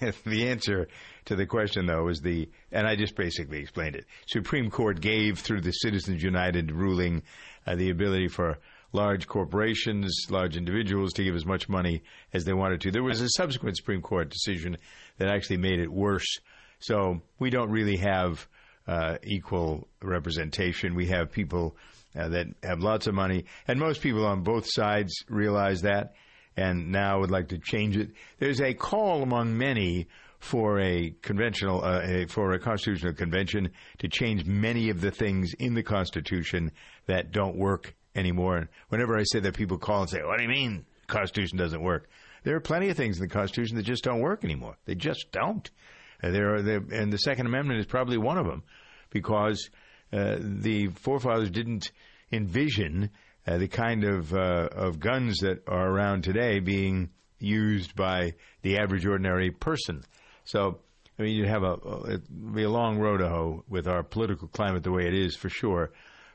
the 0.24 0.48
answer 0.48 0.88
to 1.26 1.36
the 1.36 1.46
question, 1.46 1.86
though, 1.86 2.08
is 2.08 2.20
the, 2.20 2.48
and 2.72 2.86
I 2.86 2.96
just 2.96 3.16
basically 3.16 3.60
explained 3.60 3.96
it. 3.96 4.06
Supreme 4.26 4.70
Court 4.70 5.00
gave 5.00 5.38
through 5.38 5.62
the 5.62 5.72
Citizens 5.72 6.22
United 6.22 6.72
ruling 6.72 7.22
uh, 7.66 7.74
the 7.76 7.90
ability 7.90 8.28
for 8.28 8.58
large 8.92 9.26
corporations, 9.26 10.26
large 10.30 10.56
individuals 10.56 11.12
to 11.14 11.24
give 11.24 11.36
as 11.36 11.46
much 11.46 11.68
money 11.68 12.02
as 12.32 12.44
they 12.44 12.52
wanted 12.52 12.80
to. 12.80 12.90
There 12.90 13.02
was 13.02 13.20
a 13.20 13.28
subsequent 13.28 13.76
Supreme 13.76 14.02
Court 14.02 14.30
decision 14.30 14.76
that 15.18 15.28
actually 15.28 15.58
made 15.58 15.78
it 15.78 15.92
worse. 15.92 16.38
So 16.80 17.20
we 17.38 17.50
don't 17.50 17.70
really 17.70 17.98
have 17.98 18.48
uh, 18.86 19.18
equal 19.22 19.86
representation. 20.02 20.94
We 20.94 21.06
have 21.06 21.30
people 21.30 21.76
uh, 22.18 22.28
that 22.28 22.46
have 22.62 22.80
lots 22.80 23.06
of 23.06 23.14
money, 23.14 23.44
and 23.68 23.78
most 23.78 24.00
people 24.00 24.26
on 24.26 24.42
both 24.42 24.66
sides 24.68 25.12
realize 25.28 25.82
that, 25.82 26.14
and 26.56 26.90
now 26.90 27.20
would 27.20 27.30
like 27.30 27.48
to 27.48 27.58
change 27.58 27.96
it. 27.96 28.10
There's 28.38 28.60
a 28.60 28.74
call 28.74 29.22
among 29.22 29.56
many 29.56 30.08
for 30.38 30.80
a 30.80 31.14
conventional, 31.22 31.84
uh, 31.84 32.00
a, 32.02 32.26
for 32.26 32.52
a 32.52 32.58
constitutional 32.58 33.12
convention 33.12 33.70
to 33.98 34.08
change 34.08 34.46
many 34.46 34.88
of 34.88 35.00
the 35.00 35.10
things 35.10 35.52
in 35.58 35.74
the 35.74 35.82
Constitution 35.82 36.72
that 37.06 37.30
don't 37.30 37.56
work 37.56 37.94
anymore. 38.14 38.56
And 38.56 38.68
whenever 38.88 39.18
I 39.18 39.24
say 39.24 39.40
that, 39.40 39.54
people 39.54 39.78
call 39.78 40.00
and 40.00 40.10
say, 40.10 40.22
"What 40.24 40.38
do 40.38 40.42
you 40.42 40.48
mean 40.48 40.86
Constitution 41.06 41.58
doesn't 41.58 41.82
work?" 41.82 42.08
There 42.42 42.56
are 42.56 42.60
plenty 42.60 42.88
of 42.88 42.96
things 42.96 43.18
in 43.18 43.22
the 43.22 43.32
Constitution 43.32 43.76
that 43.76 43.82
just 43.82 44.02
don't 44.02 44.20
work 44.20 44.44
anymore. 44.44 44.76
They 44.86 44.94
just 44.94 45.30
don't. 45.30 45.70
Uh, 46.22 46.30
there 46.30 46.54
are, 46.54 46.56
and 46.56 47.12
the 47.12 47.18
Second 47.18 47.46
Amendment 47.46 47.80
is 47.80 47.86
probably 47.86 48.16
one 48.16 48.38
of 48.38 48.46
them, 48.46 48.62
because 49.10 49.68
the 50.10 50.88
forefathers 50.96 51.50
didn't 51.50 51.92
envision 52.32 53.10
uh, 53.46 53.58
the 53.58 53.68
kind 53.68 54.04
of 54.04 54.32
uh, 54.34 54.68
of 54.72 55.00
guns 55.00 55.38
that 55.38 55.62
are 55.66 55.88
around 55.88 56.22
today 56.22 56.60
being 56.60 57.10
used 57.38 57.96
by 57.96 58.34
the 58.62 58.78
average 58.78 59.06
ordinary 59.06 59.50
person. 59.50 60.04
So, 60.44 60.80
I 61.18 61.22
mean, 61.22 61.36
you'd 61.36 61.48
have 61.48 61.62
a 61.62 61.76
it'd 62.06 62.54
be 62.54 62.64
a 62.64 62.70
long 62.70 62.98
road 62.98 63.18
to 63.18 63.28
hoe 63.28 63.64
with 63.68 63.88
our 63.88 64.02
political 64.02 64.48
climate 64.48 64.82
the 64.82 64.92
way 64.92 65.06
it 65.06 65.14
is 65.14 65.36
for 65.36 65.48
sure. 65.48 65.92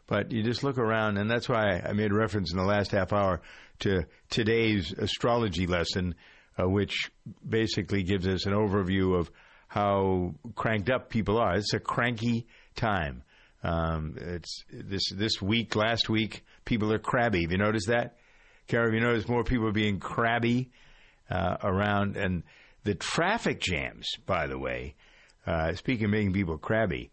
But 0.07 0.31
you 0.31 0.43
just 0.43 0.63
look 0.63 0.77
around, 0.77 1.17
and 1.17 1.29
that's 1.29 1.49
why 1.49 1.79
I 1.79 1.93
made 1.93 2.13
reference 2.13 2.51
in 2.51 2.57
the 2.57 2.65
last 2.65 2.91
half 2.91 3.11
hour 3.11 3.41
to 3.79 4.05
today's 4.29 4.91
astrology 4.93 5.65
lesson, 5.67 6.15
uh, 6.59 6.69
which 6.69 7.11
basically 7.47 8.03
gives 8.03 8.27
us 8.27 8.45
an 8.45 8.53
overview 8.53 9.19
of 9.19 9.31
how 9.67 10.35
cranked 10.53 10.89
up 10.89 11.09
people 11.09 11.37
are. 11.37 11.55
It's 11.55 11.73
a 11.73 11.79
cranky 11.79 12.45
time. 12.75 13.23
Um, 13.65 14.13
it's 14.17 14.63
this 14.71 15.09
this 15.09 15.41
week, 15.41 15.75
last 15.75 16.07
week, 16.07 16.45
people 16.65 16.93
are 16.93 16.99
crabby. 16.99 17.41
Have 17.41 17.51
you 17.51 17.57
noticed 17.57 17.87
that? 17.87 18.17
Kara, 18.67 18.85
have 18.85 18.93
you 18.93 18.99
noticed 18.99 19.27
more 19.27 19.43
people 19.43 19.67
are 19.67 19.71
being 19.71 19.99
crabby 19.99 20.69
uh, 21.31 21.57
around? 21.63 22.15
And 22.15 22.43
the 22.83 22.93
traffic 22.93 23.59
jams, 23.59 24.07
by 24.27 24.45
the 24.45 24.59
way, 24.59 24.93
uh, 25.47 25.73
speaking 25.73 26.05
of 26.05 26.11
making 26.11 26.33
people 26.33 26.59
crabby, 26.59 27.09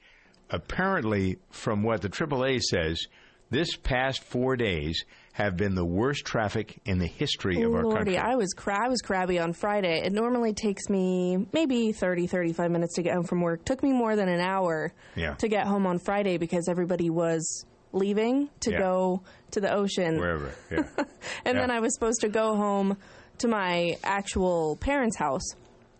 apparently, 0.50 1.38
from 1.50 1.82
what 1.82 2.02
the 2.02 2.10
AAA 2.10 2.60
says, 2.60 3.06
this 3.48 3.74
past 3.76 4.22
four 4.22 4.54
days 4.56 5.06
have 5.32 5.56
been 5.56 5.74
the 5.74 5.84
worst 5.84 6.24
traffic 6.26 6.78
in 6.84 6.98
the 6.98 7.06
history 7.06 7.62
of 7.62 7.72
our 7.74 7.82
Lordy, 7.84 7.96
country. 8.14 8.18
I 8.18 8.34
was 8.36 8.52
cra- 8.52 8.84
I 8.84 8.88
was 8.88 9.00
crabby 9.00 9.38
on 9.38 9.52
Friday. 9.54 10.02
It 10.04 10.12
normally 10.12 10.52
takes 10.52 10.88
me 10.90 11.46
maybe 11.52 11.92
30, 11.92 12.26
35 12.26 12.70
minutes 12.70 12.94
to 12.96 13.02
get 13.02 13.14
home 13.14 13.24
from 13.24 13.40
work. 13.40 13.64
Took 13.64 13.82
me 13.82 13.92
more 13.92 14.14
than 14.14 14.28
an 14.28 14.40
hour 14.40 14.92
Yeah. 15.16 15.34
to 15.36 15.48
get 15.48 15.66
home 15.66 15.86
on 15.86 15.98
Friday 15.98 16.36
because 16.36 16.68
everybody 16.68 17.08
was 17.08 17.64
leaving 17.92 18.50
to 18.60 18.72
Yeah. 18.72 18.78
go 18.78 19.22
to 19.52 19.60
the 19.60 19.72
ocean. 19.72 20.18
Wherever, 20.18 20.50
yeah. 20.70 20.82
and 21.46 21.56
then 21.58 21.70
I 21.70 21.80
was 21.80 21.94
supposed 21.94 22.20
to 22.22 22.28
go 22.28 22.54
home 22.56 22.96
to 23.38 23.48
my 23.48 23.96
actual 24.04 24.76
parents' 24.76 25.16
house 25.16 25.54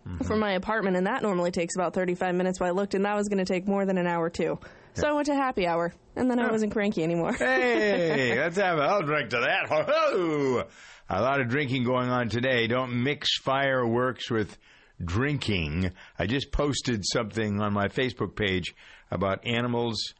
Mm-hmm. 0.05 0.25
from 0.25 0.39
my 0.41 0.51
apartment, 0.55 0.97
and 0.97 1.07
that 1.07 1.21
normally 1.23 1.49
takes 1.49 1.77
about 1.77 1.93
35 1.93 2.35
minutes. 2.35 2.59
But 2.59 2.65
I 2.67 2.71
looked, 2.71 2.93
and 2.93 3.05
that 3.05 3.15
was 3.15 3.29
going 3.29 3.37
to 3.37 3.45
take 3.45 3.65
more 3.69 3.85
than 3.85 3.97
an 3.97 4.05
hour, 4.05 4.29
too. 4.29 4.59
So 4.95 5.07
I 5.07 5.11
went 5.13 5.25
to 5.27 5.35
happy 5.35 5.65
hour, 5.65 5.93
and 6.15 6.29
then 6.29 6.39
I 6.39 6.51
wasn't 6.51 6.71
cranky 6.71 7.03
anymore. 7.03 7.33
Hey, 7.33 8.37
let's 8.39 8.57
have 8.57 8.77
a, 8.77 8.81
I'll 8.81 9.01
drink 9.01 9.31
to 9.31 9.39
that. 9.39 10.67
A 11.09 11.21
lot 11.21 11.41
of 11.41 11.49
drinking 11.49 11.83
going 11.83 12.09
on 12.09 12.29
today. 12.29 12.67
Don't 12.67 13.03
mix 13.03 13.37
fireworks 13.39 14.29
with 14.29 14.57
drinking. 15.03 15.91
I 16.17 16.27
just 16.27 16.51
posted 16.51 17.03
something 17.05 17.59
on 17.59 17.73
my 17.73 17.87
Facebook 17.87 18.35
page 18.35 18.75
about 19.11 19.45
animals, 19.45 20.13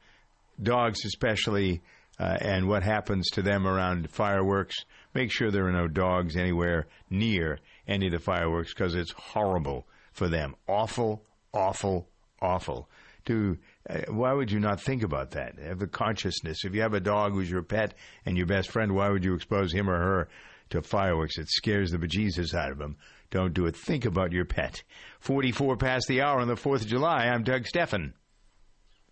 dogs 0.62 1.06
especially, 1.06 1.82
uh, 2.20 2.38
and 2.42 2.68
what 2.68 2.84
happens 2.84 3.30
to 3.32 3.42
them 3.42 3.68
around 3.68 4.10
fireworks. 4.10 4.76
Make 5.14 5.32
sure 5.32 5.52
there 5.52 5.68
are 5.68 5.72
no 5.72 5.88
dogs 5.88 6.36
anywhere 6.36 6.88
near 7.10 7.60
any 7.88 8.08
of 8.08 8.12
the 8.12 8.20
fireworks 8.20 8.74
because 8.74 8.96
it's 8.96 9.12
horrible 9.12 9.86
for 10.12 10.28
them. 10.28 10.56
Awful, 10.68 11.24
awful, 11.54 12.08
awful. 12.42 12.90
To 13.26 13.58
Uh, 13.90 14.00
why 14.10 14.32
would 14.32 14.52
you 14.52 14.60
not 14.60 14.80
think 14.80 15.04
about 15.04 15.32
that? 15.32 15.60
Have 15.60 15.80
the 15.80 15.88
consciousness. 15.88 16.64
If 16.64 16.74
you 16.74 16.82
have 16.82 16.94
a 16.94 17.00
dog 17.00 17.34
who's 17.34 17.52
your 17.52 17.64
pet 17.64 17.94
and 18.26 18.38
your 18.38 18.46
best 18.46 18.72
friend, 18.72 18.94
why 18.94 19.10
would 19.10 19.26
you 19.26 19.36
expose 19.36 19.74
him 19.74 19.90
or 19.90 19.98
her 19.98 20.30
to 20.70 20.82
fireworks? 20.82 21.38
It 21.38 21.50
scares 21.50 21.92
the 21.92 21.98
bejesus 21.98 22.54
out 22.54 22.72
of 22.72 22.78
them. 22.78 22.98
Don't 23.30 23.54
do 23.54 23.66
it. 23.66 23.76
Think 23.76 24.06
about 24.06 24.32
your 24.32 24.46
pet. 24.46 24.84
Forty-four 25.20 25.76
past 25.78 26.08
the 26.08 26.22
hour 26.22 26.40
on 26.40 26.48
the 26.48 26.56
Fourth 26.56 26.84
of 26.84 26.88
July. 26.88 27.26
I'm 27.26 27.44
Doug 27.44 27.66
Stephan. 27.66 28.14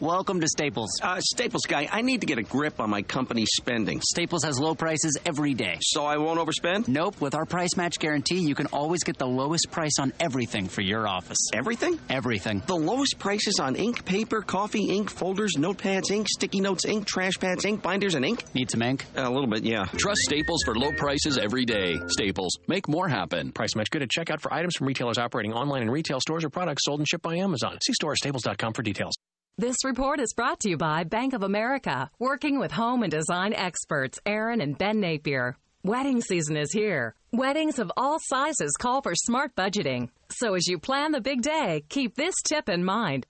Welcome 0.00 0.40
to 0.40 0.48
Staples. 0.48 0.90
Uh, 1.00 1.20
Staples 1.20 1.62
guy, 1.68 1.88
I 1.90 2.02
need 2.02 2.20
to 2.22 2.26
get 2.26 2.38
a 2.38 2.42
grip 2.42 2.80
on 2.80 2.90
my 2.90 3.02
company's 3.02 3.50
spending. 3.54 4.00
Staples 4.00 4.42
has 4.42 4.58
low 4.58 4.74
prices 4.74 5.16
every 5.24 5.54
day. 5.54 5.78
So 5.82 6.04
I 6.04 6.16
won't 6.16 6.40
overspend? 6.40 6.88
Nope. 6.88 7.20
With 7.20 7.36
our 7.36 7.44
price 7.44 7.76
match 7.76 8.00
guarantee, 8.00 8.40
you 8.40 8.56
can 8.56 8.66
always 8.66 9.04
get 9.04 9.18
the 9.18 9.26
lowest 9.26 9.70
price 9.70 10.00
on 10.00 10.12
everything 10.18 10.66
for 10.66 10.80
your 10.80 11.06
office. 11.06 11.38
Everything? 11.54 12.00
Everything. 12.10 12.60
The 12.66 12.74
lowest 12.74 13.20
prices 13.20 13.60
on 13.60 13.76
ink, 13.76 14.04
paper, 14.04 14.42
coffee, 14.42 14.84
ink, 14.90 15.10
folders, 15.10 15.52
notepads, 15.56 16.10
ink, 16.10 16.26
sticky 16.28 16.60
notes, 16.60 16.84
ink, 16.84 17.06
trash 17.06 17.34
pads, 17.34 17.64
ink, 17.64 17.80
binders, 17.80 18.16
and 18.16 18.24
ink? 18.24 18.44
Need 18.52 18.72
some 18.72 18.82
ink? 18.82 19.06
a 19.14 19.30
little 19.30 19.46
bit, 19.48 19.62
yeah. 19.62 19.84
Trust 19.84 20.22
Staples 20.22 20.64
for 20.64 20.74
low 20.74 20.90
prices 20.92 21.38
every 21.38 21.64
day. 21.64 22.00
Staples. 22.08 22.58
Make 22.66 22.88
more 22.88 23.08
happen. 23.08 23.52
Price 23.52 23.76
match 23.76 23.90
good 23.90 24.02
at 24.02 24.08
checkout 24.10 24.40
for 24.40 24.52
items 24.52 24.74
from 24.74 24.88
retailers 24.88 25.18
operating 25.18 25.52
online 25.52 25.82
in 25.82 25.90
retail 25.90 26.18
stores 26.20 26.44
or 26.44 26.50
products 26.50 26.84
sold 26.84 26.98
and 26.98 27.08
shipped 27.08 27.22
by 27.22 27.36
Amazon. 27.36 27.78
See 27.80 27.92
store 27.92 28.12
or 28.12 28.16
staples.com 28.16 28.72
for 28.72 28.82
details. 28.82 29.14
This 29.56 29.76
report 29.84 30.18
is 30.18 30.34
brought 30.34 30.58
to 30.60 30.68
you 30.68 30.76
by 30.76 31.04
Bank 31.04 31.32
of 31.32 31.44
America, 31.44 32.10
working 32.18 32.58
with 32.58 32.72
home 32.72 33.04
and 33.04 33.12
design 33.12 33.54
experts 33.54 34.18
Erin 34.26 34.60
and 34.60 34.76
Ben 34.76 34.98
Napier. 34.98 35.56
Wedding 35.84 36.20
season 36.22 36.56
is 36.56 36.72
here. 36.72 37.14
Weddings 37.32 37.78
of 37.78 37.92
all 37.96 38.18
sizes 38.20 38.72
call 38.76 39.00
for 39.00 39.14
smart 39.14 39.54
budgeting. 39.54 40.08
So 40.28 40.54
as 40.54 40.66
you 40.66 40.80
plan 40.80 41.12
the 41.12 41.20
big 41.20 41.42
day, 41.42 41.84
keep 41.88 42.16
this 42.16 42.34
tip 42.44 42.68
in 42.68 42.84
mind. 42.84 43.26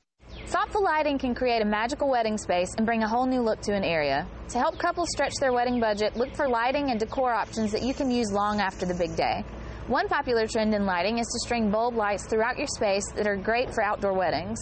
Thoughtful 0.47 0.83
lighting 0.83 1.19
can 1.19 1.35
create 1.35 1.61
a 1.61 1.67
magical 1.67 2.09
wedding 2.09 2.39
space 2.39 2.73
and 2.79 2.87
bring 2.87 3.03
a 3.03 3.09
whole 3.09 3.27
new 3.27 3.43
look 3.43 3.61
to 3.61 3.75
an 3.75 3.85
area. 3.85 4.27
To 4.49 4.59
help 4.59 4.79
couples 4.79 5.11
stretch 5.11 5.35
their 5.41 5.53
wedding 5.53 5.79
budget, 5.79 6.17
look 6.17 6.35
for 6.35 6.49
lighting 6.49 6.91
and 6.91 6.99
decor 6.99 7.35
options 7.35 7.71
that 7.73 7.83
you 7.83 7.93
can 7.93 8.11
use 8.11 8.33
long 8.33 8.63
after 8.63 8.87
the 8.87 8.95
big 8.95 9.15
day. 9.15 9.45
One 9.89 10.09
popular 10.09 10.47
trend 10.47 10.75
in 10.75 10.87
lighting 10.87 11.19
is 11.19 11.27
to 11.27 11.41
string 11.41 11.71
bulb 11.71 11.97
lights 11.97 12.25
throughout 12.27 12.57
your 12.57 12.69
space 12.69 13.05
that 13.15 13.27
are 13.27 13.37
great 13.37 13.75
for 13.75 13.85
outdoor 13.85 14.15
weddings. 14.15 14.59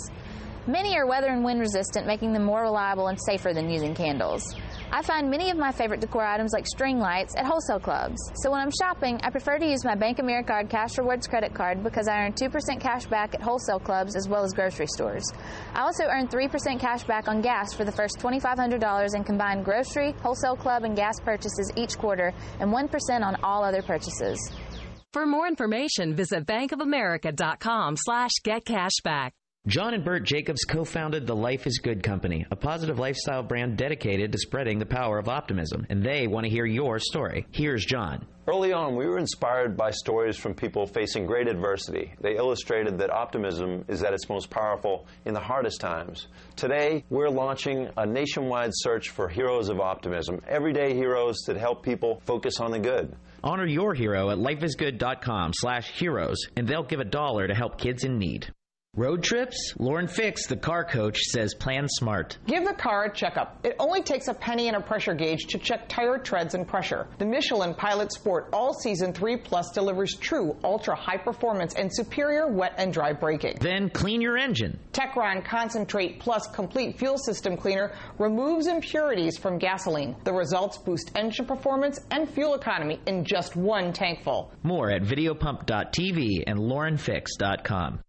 Many 0.69 0.97
are 0.97 1.09
weather 1.09 1.27
and 1.27 1.45
wind 1.45 1.59
resistant, 1.59 2.07
making 2.07 2.33
them 2.33 2.45
more 2.45 2.63
reliable 2.63 3.09
and 3.09 3.19
safer 3.21 3.53
than 3.53 3.69
using 3.69 3.97
candles. 3.97 4.45
I 4.93 5.03
find 5.03 5.29
many 5.29 5.51
of 5.51 5.57
my 5.57 5.73
favorite 5.73 6.01
decor 6.01 6.25
items 6.25 6.53
like 6.53 6.69
string 6.69 7.01
lights 7.01 7.35
at 7.37 7.47
wholesale 7.47 7.81
clubs. 7.81 8.17
So 8.37 8.49
when 8.53 8.61
I'm 8.61 8.71
shopping, 8.71 9.19
I 9.25 9.31
prefer 9.31 9.59
to 9.59 9.67
use 9.67 9.85
my 9.85 9.97
BankAmericard 9.97 10.71
Cash 10.71 10.99
Rewards 10.99 11.27
credit 11.27 11.53
card 11.53 11.83
because 11.83 12.07
I 12.07 12.21
earn 12.21 12.33
2% 12.35 12.79
cash 12.79 13.07
back 13.07 13.35
at 13.35 13.43
wholesale 13.43 13.81
clubs 13.81 14.15
as 14.15 14.29
well 14.29 14.45
as 14.45 14.53
grocery 14.53 14.87
stores. 14.87 15.25
I 15.75 15.81
also 15.81 16.05
earn 16.05 16.29
3% 16.29 16.79
cash 16.79 17.03
back 17.05 17.27
on 17.27 17.41
gas 17.41 17.75
for 17.75 17.85
the 17.85 17.91
first 17.91 18.19
$2,500 18.21 19.17
in 19.17 19.25
combined 19.25 19.65
grocery, 19.65 20.13
wholesale 20.23 20.57
club, 20.57 20.85
and 20.85 20.95
gas 20.95 21.19
purchases 21.19 21.73
each 21.75 21.99
quarter, 21.99 22.33
and 22.61 22.71
1% 22.73 23.23
on 23.23 23.35
all 23.43 23.65
other 23.65 23.83
purchases. 23.83 24.39
For 25.13 25.27
more 25.27 25.49
information, 25.49 26.15
visit 26.15 26.47
bankofamerica.com 26.47 27.97
slash 27.99 28.31
getcashback. 28.45 29.33
John 29.69 29.95
and 29.95 30.05
Bert 30.05 30.25
Jacobs 30.25 30.65
co 30.65 30.85
founded 30.85 31.25
the 31.25 31.37
Life 31.37 31.69
is 31.69 31.79
Good 31.79 32.03
Company, 32.03 32.45
a 32.51 32.57
positive 32.57 32.99
lifestyle 32.99 33.45
brand 33.45 33.77
dedicated 33.77 34.33
to 34.33 34.39
spreading 34.39 34.81
the 34.81 34.87
power 34.87 35.21
of 35.21 35.29
optimism, 35.29 35.87
and 35.89 36.03
they 36.03 36.27
want 36.27 36.43
to 36.45 36.51
hear 36.51 36.67
your 36.67 36.99
story. 36.99 37.47
Here's 37.53 37.87
John. 37.87 38.27
Early 38.49 38.73
on, 38.73 38.97
we 38.97 39.07
were 39.07 39.19
inspired 39.19 39.77
by 39.77 39.93
stories 39.93 40.37
from 40.37 40.55
people 40.55 40.85
facing 40.85 41.27
great 41.27 41.47
adversity. 41.47 42.13
They 42.21 42.35
illustrated 42.35 42.99
that 42.99 43.11
optimism 43.11 43.85
is 43.87 44.03
at 44.03 44.13
its 44.13 44.29
most 44.29 44.51
powerful 44.51 45.07
in 45.27 45.33
the 45.33 45.39
hardest 45.39 45.81
times. 45.81 46.27
Today, 46.57 47.05
we're 47.09 47.31
launching 47.31 47.89
a 47.97 48.05
nationwide 48.05 48.73
search 48.75 49.11
for 49.11 49.29
heroes 49.29 49.69
of 49.69 49.79
optimism, 49.79 50.41
everyday 50.49 50.93
heroes 50.93 51.37
that 51.47 51.57
help 51.57 51.85
people 51.85 52.21
focus 52.27 52.59
on 52.59 52.73
the 52.73 52.81
good. 52.81 53.15
Honor 53.45 53.67
your 53.67 53.95
hero 53.95 54.31
at 54.31 54.39
lifeisgood.com 54.39 55.53
slash 55.55 55.89
heroes, 55.93 56.49
and 56.57 56.67
they'll 56.67 56.83
give 56.83 56.99
a 56.99 57.05
dollar 57.05 57.47
to 57.47 57.55
help 57.55 57.79
kids 57.79 58.03
in 58.03 58.19
need. 58.19 58.53
Road 58.99 59.23
trips? 59.23 59.73
Lauren 59.79 60.07
Fix, 60.07 60.47
the 60.47 60.55
car 60.55 60.85
coach, 60.85 61.17
says 61.19 61.55
plan 61.55 61.89
smart. 61.89 62.37
Give 62.47 62.63
the 62.63 62.75
car 62.75 63.05
a 63.05 63.11
checkup. 63.11 63.59
It 63.65 63.75
only 63.79 64.03
takes 64.03 64.29
a 64.29 64.35
penny 64.35 64.69
and 64.69 64.77
a 64.77 64.83
pressure 64.83 65.15
gauge 65.15 65.47
to 65.47 65.59
check 65.59 65.89
tire 65.89 66.19
treads 66.19 66.53
and 66.53 66.69
pressure. 66.69 67.09
The 67.17 67.25
Michelin 67.25 67.73
Pilot 67.73 68.13
Sport 68.13 68.51
All 68.53 68.75
Season 68.75 69.15
3 69.15 69.39
Plus 69.39 69.71
delivers 69.71 70.15
true 70.19 70.59
ultra 70.63 70.95
high 70.95 71.17
performance 71.17 71.75
and 71.75 71.91
superior 71.91 72.49
wet 72.53 72.75
and 72.77 72.93
dry 72.93 73.15
braking. 73.15 73.57
Then 73.63 73.89
clean 73.89 74.21
your 74.21 74.37
engine. 74.37 74.79
Techron 74.93 75.43
Concentrate 75.43 76.21
Plus 76.21 76.47
Complete 76.49 76.99
Fuel 76.99 77.17
System 77.17 77.57
Cleaner 77.57 77.95
removes 78.19 78.67
impurities 78.67 79.39
from 79.39 79.57
gasoline. 79.57 80.17
The 80.25 80.35
results 80.35 80.77
boost 80.77 81.13
engine 81.15 81.47
performance 81.47 81.99
and 82.11 82.29
fuel 82.29 82.53
economy 82.53 83.01
in 83.07 83.25
just 83.25 83.57
one 83.57 83.95
tankful. 83.95 84.53
More 84.63 84.91
at 84.91 85.01
videopump.tv 85.01 86.45
and 86.47 86.59
laurenfix.com. 86.59 88.01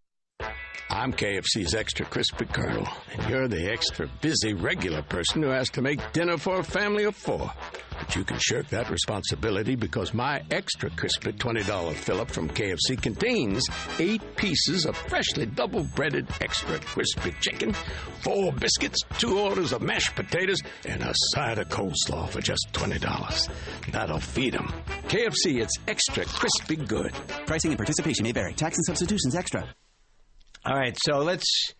I'm 0.90 1.12
KFC's 1.12 1.74
extra 1.74 2.06
crispy 2.06 2.46
colonel, 2.46 2.88
and 3.12 3.30
you're 3.30 3.48
the 3.48 3.72
extra 3.72 4.08
busy 4.22 4.54
regular 4.54 5.02
person 5.02 5.42
who 5.42 5.50
has 5.50 5.70
to 5.72 5.82
make 5.82 6.00
dinner 6.12 6.38
for 6.38 6.60
a 6.60 6.64
family 6.64 7.06
of 7.06 7.16
four. 7.16 7.52
But 7.98 8.16
you 8.16 8.24
can 8.24 8.38
shirk 8.38 8.68
that 8.70 8.92
responsibility 8.92 9.76
because 9.76 10.14
my 10.14 10.44
extra 10.52 10.90
crispy 10.92 11.32
$20 11.32 11.94
fill 11.96 12.22
up 12.22 12.30
from 12.30 12.48
KFC 12.50 13.02
contains 13.02 13.66
eight 13.98 14.22
pieces 14.36 14.86
of 14.86 14.96
freshly 14.96 15.46
double 15.48 15.84
breaded 15.96 16.28
extra 16.42 16.78
crispy 16.80 17.34
chicken, 17.42 17.74
four 18.22 18.52
biscuits, 18.54 19.00
two 19.18 19.40
orders 19.40 19.72
of 19.72 19.82
mashed 19.82 20.16
potatoes, 20.16 20.60
and 20.86 21.02
a 21.02 21.14
side 21.34 21.58
of 21.58 21.70
coleslaw 21.70 22.30
for 22.30 22.42
just 22.42 22.68
$20. 22.74 23.50
That'll 23.92 24.20
feed 24.20 24.56
'em. 24.56 24.68
KFC, 25.08 25.60
it's 25.62 25.76
extra 25.88 26.26
crispy 26.26 26.76
good. 26.76 27.14
Pricing 27.48 27.72
and 27.72 27.80
participation 27.80 28.24
may 28.24 28.32
vary. 28.32 28.54
Tax 28.54 28.78
and 28.78 28.86
substitutions 28.86 29.34
extra. 29.36 29.68
All 30.66 30.78
right, 30.78 30.98
so 30.98 31.18
let's 31.18 31.74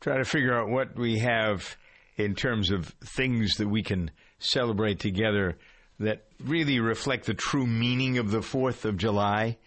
try 0.00 0.16
to 0.16 0.24
figure 0.24 0.58
out 0.58 0.70
what 0.70 0.96
we 0.96 1.18
have 1.18 1.76
in 2.16 2.34
terms 2.34 2.70
of 2.70 2.86
things 3.04 3.56
that 3.56 3.68
we 3.68 3.82
can 3.82 4.10
celebrate 4.38 5.00
together 5.00 5.58
that 6.00 6.24
really 6.42 6.80
reflect 6.80 7.26
the 7.26 7.34
true 7.34 7.66
meaning 7.66 8.16
of 8.16 8.30
the 8.30 8.40
4th 8.40 8.86
of 8.86 8.96
July. 8.96 9.58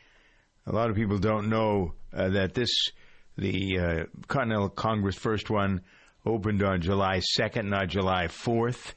A 0.66 0.72
lot 0.72 0.90
of 0.90 0.96
people 0.96 1.20
don't 1.20 1.48
know 1.48 1.94
uh, 2.12 2.30
that 2.30 2.56
this, 2.56 2.72
the 3.38 3.78
uh, 3.80 4.04
Continental 4.28 4.70
Congress 4.70 5.16
first 5.16 5.52
one, 5.52 5.82
opened 6.26 6.64
on 6.64 6.82
July 6.82 7.22
2nd, 7.40 7.66
not 7.66 7.90
July 7.90 8.26
4th. 8.26 8.96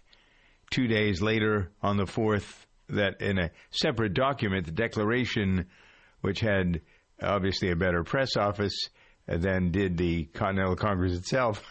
Two 0.70 0.86
days 0.86 1.20
later, 1.20 1.70
on 1.82 1.98
the 1.98 2.06
4th, 2.06 2.50
that 2.88 3.20
in 3.20 3.38
a 3.38 3.50
separate 3.70 4.14
document, 4.14 4.64
the 4.64 4.72
Declaration, 4.72 5.66
which 6.22 6.40
had 6.40 6.80
obviously 7.22 7.70
a 7.70 7.76
better 7.76 8.02
press 8.02 8.34
office, 8.34 8.88
than 9.28 9.70
did 9.70 9.96
the 9.96 10.24
Continental 10.24 10.76
Congress 10.76 11.12
itself, 11.12 11.62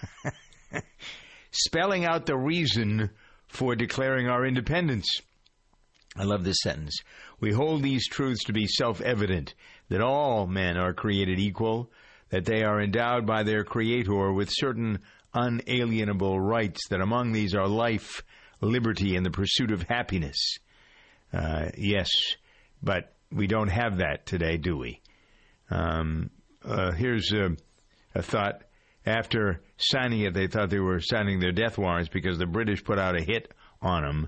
spelling 1.52 2.06
out 2.06 2.26
the 2.26 2.38
reason 2.38 3.10
for 3.48 3.76
declaring 3.76 4.28
our 4.28 4.46
independence. 4.46 5.08
I 6.16 6.24
love 6.24 6.44
this 6.44 6.62
sentence. 6.62 7.00
We 7.40 7.54
hold 7.54 7.84
these 7.84 8.08
truths 8.08 8.44
to 8.46 8.54
be 8.54 8.68
self 8.68 9.02
evident 9.02 9.54
that 9.90 10.02
all 10.02 10.48
men 10.48 10.78
are 10.78 10.94
created 10.94 11.40
equal, 11.40 11.92
that 12.30 12.46
they 12.46 12.64
are 12.64 12.82
endowed 12.82 13.26
by 13.26 13.44
their 13.44 13.64
Creator 13.64 14.34
with 14.34 14.50
certain 14.52 15.00
unalienable 15.34 16.40
rights, 16.40 16.88
that 16.90 17.02
among 17.02 17.32
these 17.32 17.54
are 17.56 17.68
life, 17.68 18.24
liberty, 18.62 19.16
and 19.16 19.26
the 19.26 19.32
pursuit 19.32 19.72
of 19.72 19.84
happiness. 19.84 20.58
Uh, 21.32 21.70
yes, 21.78 22.10
but 22.82 23.14
we 23.32 23.48
don't 23.48 23.70
have 23.70 23.98
that 23.98 24.26
today, 24.26 24.58
do 24.58 24.78
we? 24.78 25.02
Um, 25.70 26.32
uh, 26.68 26.92
here's 26.92 27.32
a, 27.32 27.56
a, 28.16 28.22
thought. 28.22 28.64
After 29.06 29.62
signing 29.78 30.22
it, 30.22 30.34
they 30.34 30.48
thought 30.48 30.70
they 30.70 30.80
were 30.80 31.00
signing 31.00 31.40
their 31.40 31.54
death 31.54 31.78
warrants 31.78 32.10
because 32.10 32.38
the 32.38 32.46
British 32.46 32.84
put 32.84 33.00
out 33.00 33.16
a 33.16 33.24
hit 33.24 33.54
on 33.82 34.04
them. 34.04 34.28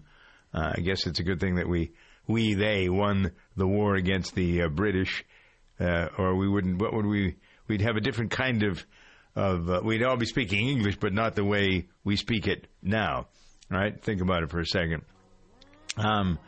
Uh, 0.53 0.71
I 0.77 0.79
guess 0.79 1.05
it's 1.05 1.19
a 1.19 1.23
good 1.23 1.41
thing 1.41 1.55
that 1.55 1.67
we, 1.67 1.91
we, 2.27 2.53
they 2.53 2.87
won 2.87 3.33
the 3.57 3.67
war 3.67 3.95
against 3.95 4.35
the 4.35 4.63
uh, 4.63 4.67
British, 4.69 5.25
uh, 5.81 6.07
or 6.17 6.35
we 6.35 6.47
wouldn't. 6.47 6.81
What 6.81 6.93
would 6.93 7.05
we? 7.05 7.35
We'd 7.67 7.81
have 7.81 7.97
a 7.97 8.01
different 8.01 8.31
kind 8.31 8.63
of, 8.63 8.85
of. 9.35 9.69
Uh, 9.69 9.81
we'd 9.83 10.03
all 10.03 10.17
be 10.17 10.25
speaking 10.25 10.69
English, 10.69 10.97
but 10.97 11.13
not 11.13 11.35
the 11.35 11.43
way 11.43 11.89
we 12.05 12.15
speak 12.15 12.47
it 12.47 12.67
now. 12.81 13.27
All 13.71 13.77
right, 13.77 14.01
think 14.01 14.21
about 14.21 14.43
it 14.43 14.49
for 14.49 14.59
a 14.59 14.65
second. 14.65 15.03
Um, 15.97 16.39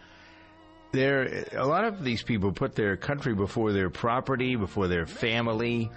there 0.92 1.46
a 1.54 1.66
lot 1.66 1.86
of 1.86 2.04
these 2.04 2.24
people 2.24 2.52
put 2.52 2.76
their 2.76 2.98
country 2.98 3.34
before 3.34 3.72
their 3.72 3.89
property, 3.89 4.56
before 4.56 4.88
their 4.88 5.06
family. 5.06 5.89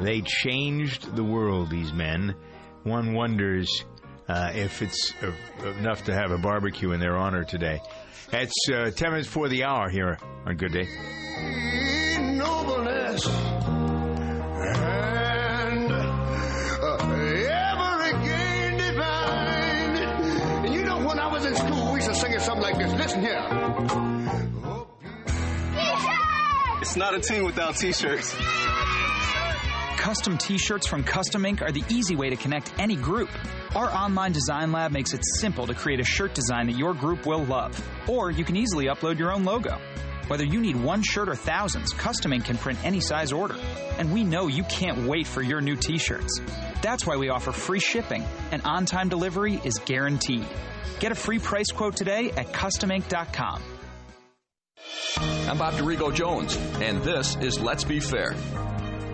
They 0.00 0.22
changed 0.22 1.14
the 1.14 1.24
world. 1.24 1.70
These 1.70 1.92
men. 1.92 2.34
One 2.82 3.14
wonders 3.14 3.84
uh, 4.28 4.52
if 4.54 4.82
it's 4.82 5.12
uh, 5.22 5.32
enough 5.78 6.04
to 6.04 6.14
have 6.14 6.30
a 6.30 6.38
barbecue 6.38 6.92
in 6.92 7.00
their 7.00 7.16
honor 7.16 7.44
today. 7.44 7.80
It's 8.32 8.68
uh, 8.68 8.90
ten 8.90 9.10
minutes 9.10 9.28
for 9.28 9.48
the 9.48 9.64
hour 9.64 9.88
here 9.88 10.18
on 10.46 10.56
Good 10.56 10.72
Day. 10.72 10.88
Used 22.06 22.20
to 22.20 22.26
sing 22.26 22.36
it 22.36 22.40
something 22.42 22.62
like 22.62 22.76
this. 22.76 22.92
Listen 22.92 23.20
here. 23.20 23.40
It's 26.80 26.96
not 26.96 27.14
a 27.14 27.20
team 27.20 27.44
without 27.44 27.76
t-shirts. 27.76 28.34
Custom 29.96 30.36
t-shirts 30.36 30.86
from 30.86 31.02
Custom 31.02 31.46
Ink 31.46 31.62
are 31.62 31.72
the 31.72 31.82
easy 31.88 32.14
way 32.14 32.28
to 32.28 32.36
connect 32.36 32.74
any 32.78 32.94
group. 32.94 33.30
Our 33.74 33.90
online 33.90 34.32
design 34.32 34.70
lab 34.70 34.92
makes 34.92 35.14
it 35.14 35.24
simple 35.24 35.66
to 35.66 35.74
create 35.74 35.98
a 35.98 36.04
shirt 36.04 36.34
design 36.34 36.66
that 36.66 36.76
your 36.76 36.92
group 36.92 37.26
will 37.26 37.44
love. 37.44 37.80
Or 38.06 38.30
you 38.30 38.44
can 38.44 38.56
easily 38.56 38.86
upload 38.86 39.18
your 39.18 39.32
own 39.32 39.44
logo. 39.44 39.78
Whether 40.28 40.44
you 40.44 40.60
need 40.60 40.76
one 40.76 41.02
shirt 41.02 41.28
or 41.28 41.34
thousands, 41.34 41.92
Custom 41.92 42.34
Ink 42.34 42.44
can 42.44 42.58
print 42.58 42.78
any 42.84 43.00
size 43.00 43.32
order. 43.32 43.56
And 43.98 44.12
we 44.12 44.24
know 44.24 44.46
you 44.46 44.64
can't 44.64 45.08
wait 45.08 45.26
for 45.26 45.42
your 45.42 45.62
new 45.62 45.76
t-shirts. 45.76 46.40
That's 46.84 47.06
why 47.06 47.16
we 47.16 47.30
offer 47.30 47.50
free 47.50 47.80
shipping, 47.80 48.22
and 48.52 48.60
on-time 48.66 49.08
delivery 49.08 49.58
is 49.64 49.78
guaranteed. 49.86 50.46
Get 51.00 51.12
a 51.12 51.14
free 51.14 51.38
price 51.38 51.70
quote 51.72 51.96
today 51.96 52.30
at 52.32 52.52
customink.com. 52.52 53.62
I'm 55.48 55.56
Bob 55.56 55.72
Dorigo 55.78 56.14
Jones, 56.14 56.58
and 56.82 57.02
this 57.02 57.36
is 57.36 57.58
Let's 57.58 57.84
Be 57.84 58.00
Fair. 58.00 58.32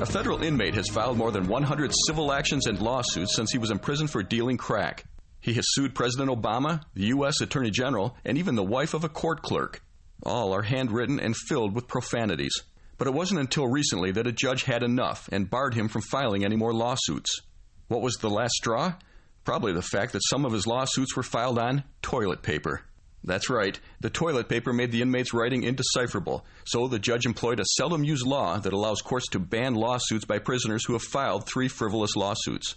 A 0.01 0.05
federal 0.07 0.43
inmate 0.43 0.75
has 0.75 0.89
filed 0.89 1.17
more 1.17 1.31
than 1.31 1.47
100 1.47 1.93
civil 2.09 2.33
actions 2.33 2.67
and 2.67 2.81
lawsuits 2.81 3.37
since 3.37 3.53
he 3.53 3.59
was 3.59 3.71
imprisoned 3.71 4.11
for 4.11 4.25
dealing 4.25 4.57
crack. 4.57 5.05
He 5.41 5.53
has 5.55 5.65
sued 5.69 5.95
President 5.95 6.29
Obama, 6.29 6.83
the 6.95 7.07
U.S. 7.15 7.41
Attorney 7.41 7.71
General, 7.71 8.17
and 8.25 8.37
even 8.37 8.57
the 8.57 8.65
wife 8.65 8.95
of 8.95 9.05
a 9.05 9.09
court 9.09 9.43
clerk. 9.43 9.81
All 10.25 10.53
are 10.53 10.63
handwritten 10.63 11.21
and 11.21 11.37
filled 11.37 11.77
with 11.77 11.87
profanities. 11.87 12.65
But 12.99 13.07
it 13.07 13.15
wasn't 13.15 13.39
until 13.39 13.69
recently 13.69 14.11
that 14.11 14.27
a 14.27 14.33
judge 14.33 14.65
had 14.65 14.83
enough 14.83 15.29
and 15.31 15.49
barred 15.49 15.75
him 15.75 15.87
from 15.87 16.03
filing 16.03 16.45
any 16.45 16.57
more 16.57 16.75
lawsuits. 16.75 17.43
What 17.91 18.03
was 18.03 18.19
the 18.19 18.31
last 18.31 18.53
straw? 18.53 18.95
Probably 19.43 19.73
the 19.73 19.83
fact 19.83 20.13
that 20.13 20.23
some 20.31 20.45
of 20.45 20.53
his 20.53 20.65
lawsuits 20.65 21.17
were 21.17 21.25
filed 21.25 21.59
on 21.59 21.83
toilet 22.03 22.41
paper. 22.41 22.83
That's 23.25 23.51
right. 23.51 23.81
The 23.99 24.09
toilet 24.09 24.49
paper 24.49 24.73
made 24.73 24.93
the 24.93 25.03
inmate's 25.03 25.35
writing 25.35 25.65
indecipherable, 25.65 26.47
so 26.65 26.87
the 26.87 27.01
judge 27.01 27.27
employed 27.27 27.59
a 27.59 27.65
seldom 27.65 28.05
used 28.05 28.25
law 28.25 28.61
that 28.61 28.73
allows 28.73 29.03
courts 29.03 29.27
to 29.31 29.41
ban 29.41 29.75
lawsuits 29.75 30.25
by 30.25 30.39
prisoners 30.39 30.85
who 30.85 30.93
have 30.93 31.03
filed 31.03 31.49
three 31.49 31.67
frivolous 31.67 32.15
lawsuits. 32.15 32.77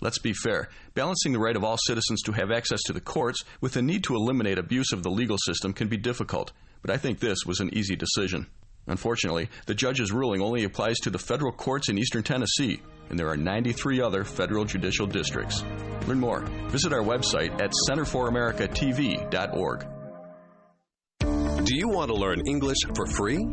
Let's 0.00 0.18
be 0.18 0.32
fair. 0.32 0.70
Balancing 0.92 1.32
the 1.32 1.38
right 1.38 1.54
of 1.54 1.62
all 1.62 1.78
citizens 1.86 2.22
to 2.22 2.32
have 2.32 2.50
access 2.50 2.82
to 2.86 2.92
the 2.92 3.00
courts 3.00 3.44
with 3.60 3.74
the 3.74 3.82
need 3.82 4.02
to 4.04 4.16
eliminate 4.16 4.58
abuse 4.58 4.90
of 4.92 5.04
the 5.04 5.10
legal 5.10 5.38
system 5.38 5.72
can 5.72 5.86
be 5.86 5.96
difficult, 5.96 6.50
but 6.82 6.90
I 6.90 6.96
think 6.96 7.20
this 7.20 7.46
was 7.46 7.60
an 7.60 7.72
easy 7.78 7.94
decision. 7.94 8.48
Unfortunately, 8.88 9.50
the 9.66 9.74
judge's 9.76 10.10
ruling 10.10 10.42
only 10.42 10.64
applies 10.64 10.96
to 11.02 11.10
the 11.10 11.18
federal 11.20 11.52
courts 11.52 11.88
in 11.88 11.96
eastern 11.96 12.24
Tennessee, 12.24 12.80
and 13.10 13.18
there 13.18 13.28
are 13.28 13.36
93 13.36 14.00
other 14.00 14.24
federal 14.24 14.64
judicial 14.64 15.06
districts. 15.06 15.64
Learn 16.06 16.20
more. 16.20 16.40
Visit 16.68 16.92
our 16.92 17.02
website 17.02 17.60
at 17.60 17.72
centerforamericatv.org. 17.88 19.86
Do 21.64 21.76
you 21.76 21.88
want 21.88 22.10
to 22.10 22.16
learn 22.16 22.40
English 22.46 22.78
for 22.94 23.06
free? 23.06 23.44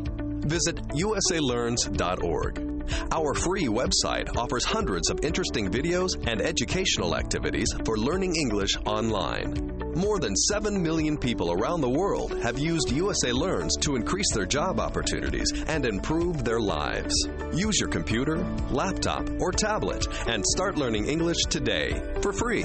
Visit 0.46 0.78
usalearns.org. 0.90 2.76
Our 3.12 3.34
free 3.34 3.66
website 3.66 4.38
offers 4.38 4.64
hundreds 4.64 5.10
of 5.10 5.20
interesting 5.24 5.72
videos 5.72 6.16
and 6.28 6.42
educational 6.42 7.16
activities 7.16 7.74
for 7.84 7.98
learning 7.98 8.36
English 8.36 8.78
online. 8.86 9.75
More 9.96 10.20
than 10.20 10.36
7 10.36 10.84
million 10.84 11.18
people 11.18 11.54
around 11.54 11.80
the 11.80 11.90
world 11.90 12.38
have 12.44 12.60
used 12.60 12.92
USA 12.92 13.32
Learns 13.32 13.78
to 13.78 13.96
increase 13.96 14.30
their 14.34 14.46
job 14.46 14.78
opportunities 14.78 15.54
and 15.68 15.86
improve 15.86 16.44
their 16.44 16.60
lives. 16.60 17.14
Use 17.54 17.80
your 17.80 17.88
computer, 17.88 18.38
laptop, 18.70 19.30
or 19.40 19.54
tablet 19.54 20.06
and 20.28 20.46
start 20.46 20.76
learning 20.78 21.08
English 21.08 21.44
today 21.50 22.02
for 22.22 22.34
free 22.34 22.64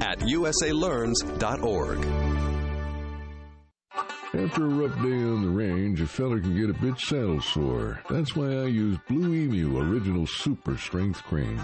at 0.00 0.18
usalearns.org. 0.18 1.98
After 4.34 4.64
a 4.64 4.68
rough 4.68 4.94
day 5.02 5.12
on 5.12 5.42
the 5.42 5.50
range, 5.50 6.00
a 6.00 6.06
fella 6.06 6.40
can 6.40 6.56
get 6.56 6.70
a 6.70 6.80
bit 6.80 6.98
saddle 6.98 7.42
sore. 7.42 8.00
That's 8.08 8.34
why 8.34 8.46
I 8.46 8.64
use 8.64 8.96
Blue 9.06 9.34
Emu 9.34 9.78
Original 9.78 10.26
Super 10.26 10.78
Strength 10.78 11.22
Cream. 11.24 11.60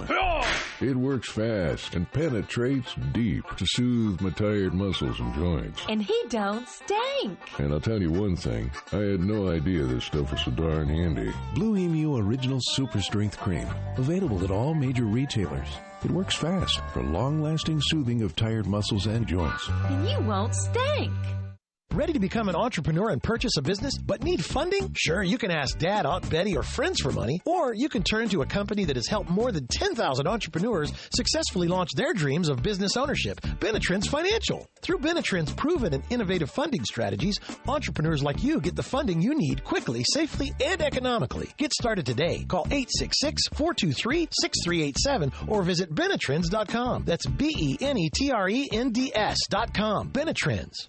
It 0.78 0.94
works 0.94 1.30
fast 1.30 1.94
and 1.94 2.10
penetrates 2.12 2.94
deep 3.12 3.44
to 3.56 3.64
soothe 3.66 4.20
my 4.20 4.28
tired 4.30 4.74
muscles 4.74 5.18
and 5.18 5.34
joints. 5.34 5.80
And 5.88 6.02
he 6.02 6.22
don't 6.28 6.68
stink. 6.68 7.38
And 7.58 7.72
I'll 7.72 7.80
tell 7.80 8.02
you 8.02 8.12
one 8.12 8.36
thing, 8.36 8.70
I 8.92 8.98
had 8.98 9.20
no 9.20 9.50
idea 9.50 9.84
this 9.84 10.04
stuff 10.04 10.30
was 10.30 10.42
so 10.42 10.50
darn 10.50 10.88
handy. 10.88 11.32
Blue 11.54 11.74
Emu 11.74 12.18
Original 12.18 12.60
Super 12.60 13.00
Strength 13.00 13.38
Cream. 13.38 13.66
Available 13.96 14.44
at 14.44 14.50
all 14.50 14.74
major 14.74 15.04
retailers. 15.04 15.68
It 16.04 16.10
works 16.10 16.34
fast 16.34 16.82
for 16.92 17.02
long 17.02 17.40
lasting 17.40 17.80
soothing 17.86 18.20
of 18.20 18.36
tired 18.36 18.66
muscles 18.66 19.06
and 19.06 19.26
joints. 19.26 19.66
And 19.86 20.06
you 20.06 20.20
won't 20.20 20.54
stink. 20.54 21.10
Ready 21.94 22.12
to 22.12 22.20
become 22.20 22.50
an 22.50 22.54
entrepreneur 22.54 23.08
and 23.08 23.22
purchase 23.22 23.56
a 23.56 23.62
business, 23.62 23.96
but 23.96 24.22
need 24.22 24.44
funding? 24.44 24.92
Sure, 24.94 25.22
you 25.22 25.38
can 25.38 25.50
ask 25.50 25.78
Dad, 25.78 26.04
Aunt 26.04 26.28
Betty, 26.28 26.54
or 26.54 26.62
friends 26.62 27.00
for 27.00 27.10
money, 27.10 27.40
or 27.46 27.72
you 27.74 27.88
can 27.88 28.02
turn 28.02 28.28
to 28.28 28.42
a 28.42 28.46
company 28.46 28.84
that 28.84 28.96
has 28.96 29.06
helped 29.08 29.30
more 29.30 29.50
than 29.50 29.66
10,000 29.66 30.28
entrepreneurs 30.28 30.92
successfully 31.14 31.66
launch 31.66 31.88
their 31.96 32.12
dreams 32.12 32.50
of 32.50 32.62
business 32.62 32.94
ownership, 32.96 33.40
Benetrends 33.58 34.06
Financial. 34.06 34.68
Through 34.82 34.98
Benetrends' 34.98 35.56
proven 35.56 35.94
and 35.94 36.04
innovative 36.10 36.50
funding 36.50 36.84
strategies, 36.84 37.40
entrepreneurs 37.66 38.22
like 38.22 38.44
you 38.44 38.60
get 38.60 38.76
the 38.76 38.82
funding 38.82 39.22
you 39.22 39.34
need 39.34 39.64
quickly, 39.64 40.04
safely, 40.12 40.52
and 40.62 40.82
economically. 40.82 41.48
Get 41.56 41.72
started 41.72 42.04
today. 42.04 42.44
Call 42.46 42.66
866-423-6387 42.66 45.32
or 45.48 45.62
visit 45.62 45.94
Benetrends.com. 45.94 47.04
That's 47.06 47.24
B-E-N-E-T-R-E-N-D-S 47.26 49.38
dot 49.48 49.72
com. 49.72 50.10
Benetrends. 50.10 50.86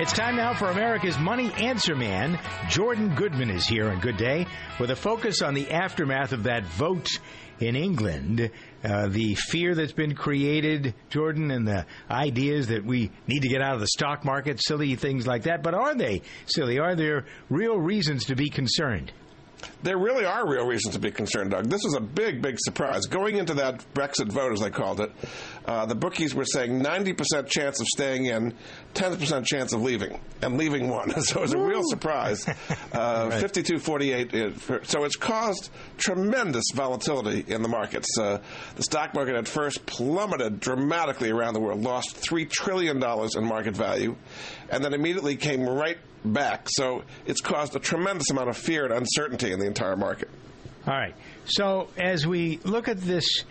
It's 0.00 0.16
time 0.16 0.36
now 0.36 0.54
for 0.54 0.70
America's 0.70 1.18
Money 1.18 1.52
Answer 1.52 1.94
Man. 1.94 2.38
Jordan 2.68 3.14
Goodman 3.14 3.50
is 3.50 3.66
here 3.66 3.90
on 3.90 4.00
Good 4.00 4.16
Day 4.16 4.46
with 4.78 4.90
a 4.90 4.96
focus 4.96 5.42
on 5.42 5.52
the 5.52 5.70
aftermath 5.70 6.32
of 6.32 6.44
that 6.44 6.64
vote 6.64 7.08
in 7.60 7.76
England. 7.76 8.50
Uh, 8.84 9.08
the 9.08 9.34
fear 9.34 9.74
that's 9.74 9.92
been 9.92 10.14
created, 10.14 10.94
Jordan, 11.10 11.50
and 11.50 11.66
the 11.66 11.84
ideas 12.10 12.68
that 12.68 12.84
we 12.84 13.10
need 13.26 13.40
to 13.40 13.48
get 13.48 13.60
out 13.60 13.74
of 13.74 13.80
the 13.80 13.88
stock 13.88 14.24
market, 14.24 14.60
silly 14.64 14.94
things 14.94 15.26
like 15.26 15.42
that. 15.44 15.62
But 15.62 15.74
are 15.74 15.94
they 15.94 16.22
silly? 16.46 16.78
Are 16.78 16.94
there 16.94 17.26
real 17.50 17.76
reasons 17.78 18.26
to 18.26 18.36
be 18.36 18.48
concerned? 18.48 19.12
There 19.82 19.96
really 19.96 20.24
are 20.24 20.48
real 20.48 20.66
reasons 20.66 20.94
to 20.94 21.00
be 21.00 21.10
concerned, 21.10 21.52
Doug. 21.52 21.68
This 21.68 21.82
was 21.84 21.94
a 21.94 22.00
big, 22.00 22.42
big 22.42 22.56
surprise. 22.58 23.06
Going 23.06 23.36
into 23.36 23.54
that 23.54 23.84
Brexit 23.94 24.30
vote, 24.30 24.52
as 24.52 24.60
they 24.60 24.70
called 24.70 25.00
it, 25.00 25.12
uh, 25.66 25.86
the 25.86 25.94
bookies 25.94 26.34
were 26.34 26.44
saying 26.44 26.82
90% 26.82 27.46
chance 27.46 27.80
of 27.80 27.86
staying 27.86 28.26
in, 28.26 28.54
10% 28.94 29.44
chance 29.46 29.72
of 29.72 29.82
leaving, 29.82 30.20
and 30.42 30.56
leaving 30.58 30.88
won. 30.88 31.12
So 31.28 31.40
it 31.40 31.42
was 31.42 31.52
a 31.54 31.58
real 31.58 31.82
surprise. 31.84 32.46
Uh, 32.92 33.30
52 33.38 33.78
48. 33.78 34.32
So 34.84 35.04
it's 35.04 35.16
caused 35.16 35.70
tremendous 35.98 36.64
volatility 36.74 37.44
in 37.46 37.62
the 37.62 37.68
markets. 37.68 38.08
Uh, 38.18 38.38
the 38.76 38.82
stock 38.82 39.14
market 39.14 39.36
at 39.36 39.46
first 39.46 39.84
plummeted 39.86 40.58
dramatically 40.58 41.30
around 41.30 41.54
the 41.54 41.60
world, 41.60 41.82
lost 41.82 42.16
$3 42.16 42.50
trillion 42.50 42.96
in 42.96 43.44
market 43.44 43.76
value, 43.76 44.16
and 44.70 44.82
then 44.82 44.94
immediately 44.94 45.36
came 45.36 45.68
right 45.68 45.98
back. 46.24 46.68
So 46.70 47.04
it's 47.26 47.40
caused 47.40 47.74
a 47.76 47.78
tremendous 47.78 48.30
amount 48.30 48.48
of 48.48 48.56
fear 48.56 48.84
and 48.84 48.94
uncertainty 48.94 49.52
in 49.52 49.60
the 49.60 49.66
entire 49.66 49.96
market. 49.96 50.28
All 50.86 50.94
right. 50.94 51.14
So 51.44 51.88
as 51.96 52.26
we 52.26 52.58
look 52.64 52.88
at 52.88 53.00
this 53.00 53.44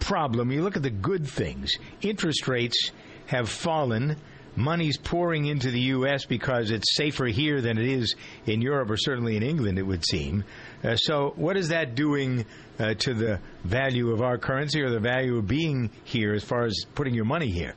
problem, 0.00 0.50
you 0.50 0.62
look 0.62 0.76
at 0.76 0.82
the 0.82 0.90
good 0.90 1.26
things. 1.26 1.72
Interest 2.00 2.48
rates 2.48 2.90
have 3.26 3.48
fallen. 3.48 4.16
Money's 4.54 4.98
pouring 4.98 5.46
into 5.46 5.70
the 5.70 5.80
U.S. 5.80 6.26
because 6.26 6.70
it's 6.70 6.94
safer 6.96 7.24
here 7.26 7.62
than 7.62 7.78
it 7.78 7.86
is 7.86 8.14
in 8.44 8.60
Europe 8.60 8.90
or 8.90 8.98
certainly 8.98 9.36
in 9.36 9.42
England, 9.42 9.78
it 9.78 9.82
would 9.82 10.04
seem. 10.04 10.44
Uh, 10.84 10.96
so, 10.96 11.32
what 11.36 11.56
is 11.56 11.68
that 11.68 11.94
doing 11.94 12.44
uh, 12.78 12.92
to 12.94 13.14
the 13.14 13.40
value 13.64 14.10
of 14.10 14.20
our 14.20 14.36
currency 14.36 14.82
or 14.82 14.90
the 14.90 15.00
value 15.00 15.38
of 15.38 15.46
being 15.46 15.90
here 16.04 16.34
as 16.34 16.44
far 16.44 16.64
as 16.64 16.84
putting 16.94 17.14
your 17.14 17.24
money 17.24 17.50
here? 17.50 17.74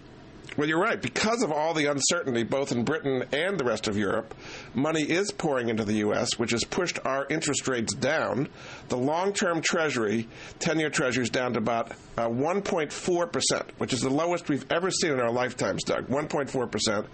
Well, 0.58 0.70
you're 0.70 0.80
right. 0.80 1.02
Because 1.02 1.44
of 1.44 1.52
all 1.52 1.74
the 1.74 1.88
uncertainty, 1.88 2.44
both 2.44 2.72
in 2.72 2.86
Britain 2.86 3.26
and 3.34 3.60
the 3.60 3.66
rest 3.66 3.90
of 3.90 3.98
Europe, 3.98 4.34
money 4.74 5.02
is 5.02 5.32
pouring 5.32 5.68
into 5.68 5.84
the 5.84 5.96
U.S., 5.96 6.40
which 6.40 6.52
has 6.52 6.64
pushed 6.64 6.98
our 7.06 7.28
interest 7.30 7.68
rates 7.68 7.94
down. 7.94 8.48
The 8.88 8.96
long 8.96 9.34
term 9.34 9.62
Treasury, 9.62 10.30
10 10.60 10.80
year 10.80 10.90
Treasury, 10.90 11.24
is 11.24 11.30
down 11.30 11.54
to 11.54 11.60
about 11.60 11.92
uh, 12.18 12.30
1.4%, 12.30 13.70
which 13.78 13.94
is 13.94 14.02
the 14.02 14.10
lowest 14.10 14.48
we've 14.50 14.66
ever 14.72 14.90
seen 14.90 15.12
in 15.12 15.20
our 15.20 15.32
lifetimes, 15.32 15.84
Doug. 15.84 16.08
1.4%. 16.08 17.06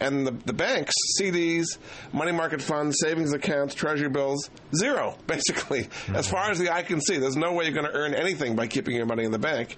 And 0.00 0.26
the, 0.26 0.30
the 0.30 0.52
banks, 0.52 0.94
CDs, 1.20 1.78
money 2.12 2.32
market 2.32 2.62
funds, 2.62 2.96
savings 3.00 3.32
accounts, 3.32 3.74
Treasury 3.74 4.08
bills, 4.08 4.50
zero, 4.74 5.16
basically. 5.26 5.84
Mm-hmm. 5.84 6.16
As 6.16 6.28
far 6.28 6.50
as 6.50 6.58
the 6.58 6.72
eye 6.72 6.82
can 6.82 7.00
see, 7.00 7.18
there's 7.18 7.36
no 7.36 7.52
way 7.52 7.64
you're 7.64 7.74
going 7.74 7.90
to 7.90 7.96
earn 7.96 8.14
anything 8.14 8.56
by 8.56 8.66
keeping 8.66 8.96
your 8.96 9.06
money 9.06 9.24
in 9.24 9.32
the 9.32 9.38
bank. 9.38 9.76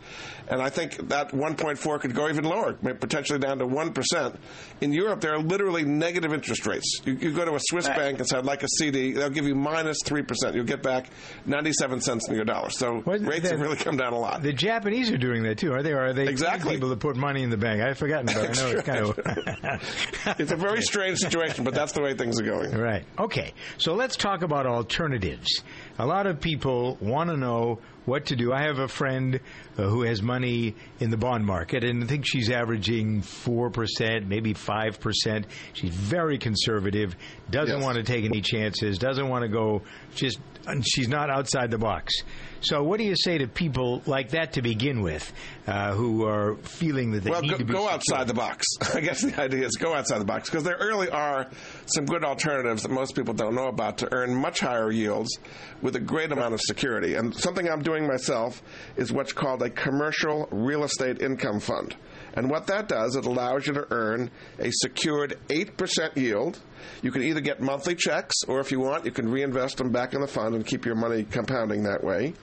And 0.49 0.63
I 0.63 0.71
think 0.71 1.09
that 1.09 1.33
1.4 1.33 2.01
could 2.01 2.15
go 2.15 2.29
even 2.29 2.45
lower, 2.45 2.73
potentially 2.73 3.39
down 3.39 3.59
to 3.59 3.67
1%. 3.67 4.37
In 4.81 4.93
Europe, 4.93 5.21
there 5.21 5.35
are 5.35 5.41
literally 5.41 5.85
negative 5.85 6.33
interest 6.33 6.67
rates. 6.67 7.01
You, 7.05 7.15
you 7.15 7.33
go 7.33 7.45
to 7.45 7.55
a 7.55 7.61
Swiss 7.61 7.87
right. 7.89 7.97
bank 7.97 8.19
and 8.19 8.29
say, 8.29 8.39
I'd 8.39 8.45
like 8.45 8.63
a 8.63 8.69
CD, 8.79 9.13
they'll 9.13 9.29
give 9.31 9.47
you 9.47 9.55
minus 9.55 9.99
3%. 10.05 10.55
You'll 10.55 10.65
get 10.65 10.83
back 10.83 11.11
97 11.47 12.01
cents 12.01 12.29
in 12.29 12.37
your 12.37 12.45
dollar. 12.45 12.71
So 12.71 13.03
well, 13.05 13.19
rates 13.19 13.43
the, 13.43 13.51
have 13.51 13.61
really 13.61 13.77
come 13.77 13.97
down 13.97 14.13
a 14.13 14.19
lot. 14.19 14.43
The 14.43 14.53
Japanese 14.69 15.11
are 15.11 15.17
doing 15.17 15.45
that 15.45 15.57
too, 15.57 15.73
are 15.73 15.83
they? 15.83 15.93
Or 15.93 16.01
are 16.07 16.13
they 16.13 16.29
exactly. 16.29 16.75
people 16.75 16.91
that 16.91 17.01
put 17.01 17.17
money 17.17 17.43
in 17.43 17.49
the 17.49 17.57
bank? 17.57 17.81
I've 17.81 17.97
forgotten 17.97 18.29
about. 18.29 18.51
I 18.51 18.61
know 18.61 18.69
it's 18.77 18.83
kind 18.83 18.99
of. 18.99 20.37
it's 20.39 20.53
a 20.53 20.57
very 20.57 20.83
strange 20.93 21.19
situation, 21.19 21.65
but 21.65 21.73
that's 21.73 21.93
the 21.93 22.03
way 22.03 22.13
things 22.13 22.39
are 22.39 22.45
going. 22.45 22.77
Right. 22.77 23.07
Okay. 23.19 23.55
So 23.79 23.95
let's 23.95 24.17
talk 24.17 24.43
about 24.43 24.67
alternatives. 24.67 25.63
A 25.99 26.05
lot 26.05 26.27
of 26.27 26.41
people 26.41 26.99
want 27.01 27.31
to 27.31 27.37
know 27.39 27.79
what 28.05 28.27
to 28.27 28.37
do. 28.37 28.53
I 28.53 28.63
have 28.63 28.79
a 28.79 28.89
friend 28.89 29.41
uh, 29.77 29.83
who 29.83 30.03
has 30.03 30.23
money 30.23 30.75
in 31.01 31.11
the 31.11 31.17
bond 31.17 31.45
market, 31.45 31.85
and 31.85 32.03
I 32.03 32.07
think 32.07 32.27
she's 32.27 32.51
averaging 32.51 33.23
4%, 33.23 34.27
maybe 34.27 34.55
5%. 34.55 35.45
She's 35.75 35.95
very 35.95 36.39
conservative, 36.39 37.15
doesn't 37.51 37.77
yes. 37.77 37.85
want 37.85 37.97
to 37.99 38.03
take 38.03 38.25
any 38.25 38.41
chances, 38.41 38.99
doesn't 38.99 39.29
want 39.29 39.43
to 39.43 39.49
go 39.49 39.83
just, 40.15 40.41
she's 40.87 41.09
not 41.09 41.31
outside 41.31 41.71
the 41.71 41.79
box. 41.79 42.23
So, 42.61 42.83
what 42.83 42.99
do 42.99 43.05
you 43.05 43.15
say 43.17 43.39
to 43.39 43.47
people 43.47 44.03
like 44.07 44.31
that 44.31 44.55
to 44.55 44.63
begin 44.63 45.01
with, 45.01 45.33
uh, 45.67 45.93
who 45.95 46.25
are 46.27 46.57
feeling 46.57 47.13
that 47.13 47.23
they 47.23 47.31
well, 47.31 47.43
need 47.43 47.53
go, 47.53 47.59
to 47.59 47.65
be 47.65 47.73
go 47.73 47.89
outside 47.89 48.27
the 48.27 48.35
box? 48.35 48.67
I 48.95 49.01
guess 49.01 49.23
the 49.23 49.41
idea 49.41 49.65
is 49.65 49.77
go 49.77 49.95
outside 49.95 50.21
the 50.21 50.25
box 50.25 50.51
because 50.51 50.65
there 50.65 50.77
really 50.79 51.09
are 51.09 51.47
some 51.87 52.05
good 52.05 52.25
alternatives 52.25 52.83
that 52.83 52.91
most 52.91 53.15
people 53.15 53.33
don't 53.33 53.55
know 53.55 53.69
about 53.69 53.99
to 53.99 54.13
earn 54.13 54.35
much 54.35 54.59
higher 54.61 54.91
yields 54.91 55.39
with 55.83 55.95
a 55.95 56.01
great 56.01 56.33
amount 56.33 56.55
of 56.55 56.61
security. 56.61 57.15
And 57.15 57.35
something 57.35 57.69
I'm 57.69 57.83
doing 57.83 58.07
myself 58.07 58.61
is 58.97 59.13
what's 59.13 59.33
called 59.33 59.63
a 59.63 59.71
commercial 59.71 60.49
real 60.51 60.83
estate 60.83 61.23
income 61.23 61.61
fund. 61.61 61.95
And 62.35 62.51
what 62.51 62.67
that 62.69 62.89
does, 62.89 63.17
it 63.17 63.27
allows 63.27 63.67
you 63.67 63.75
to 63.75 63.87
earn 63.91 64.31
a 64.59 64.71
secured 64.71 65.39
8% 65.49 66.17
yield. 66.17 66.59
You 67.03 67.11
can 67.11 67.23
either 67.23 67.41
get 67.41 67.61
monthly 67.61 67.95
checks, 67.95 68.37
or 68.47 68.61
if 68.61 68.71
you 68.71 68.81
want, 68.81 69.05
you 69.05 69.11
can 69.11 69.29
reinvest 69.29 69.79
them 69.79 69.91
back 69.91 70.15
in 70.15 70.21
the 70.21 70.29
fund 70.29 70.55
and 70.55 70.67
keep 70.67 70.85
your 70.85 70.95
money 70.95 71.25
compounding 71.25 71.85
that 71.85 72.05
way. 72.05 72.35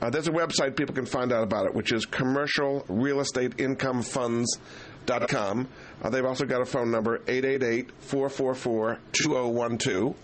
Uh, 0.00 0.10
there's 0.10 0.28
a 0.28 0.32
website 0.32 0.76
people 0.76 0.94
can 0.94 1.06
find 1.06 1.32
out 1.32 1.42
about 1.42 1.66
it, 1.66 1.74
which 1.74 1.92
is 1.92 2.04
commercial 2.06 2.84
real 2.88 3.20
estate 3.20 3.60
income 3.60 4.02
funds. 4.02 4.58
Dot 5.06 5.28
com. 5.28 5.68
Uh, 6.02 6.08
they've 6.08 6.24
also 6.24 6.46
got 6.46 6.62
a 6.62 6.64
phone 6.64 6.90
number, 6.90 7.18
888-444-2012. 7.26 10.14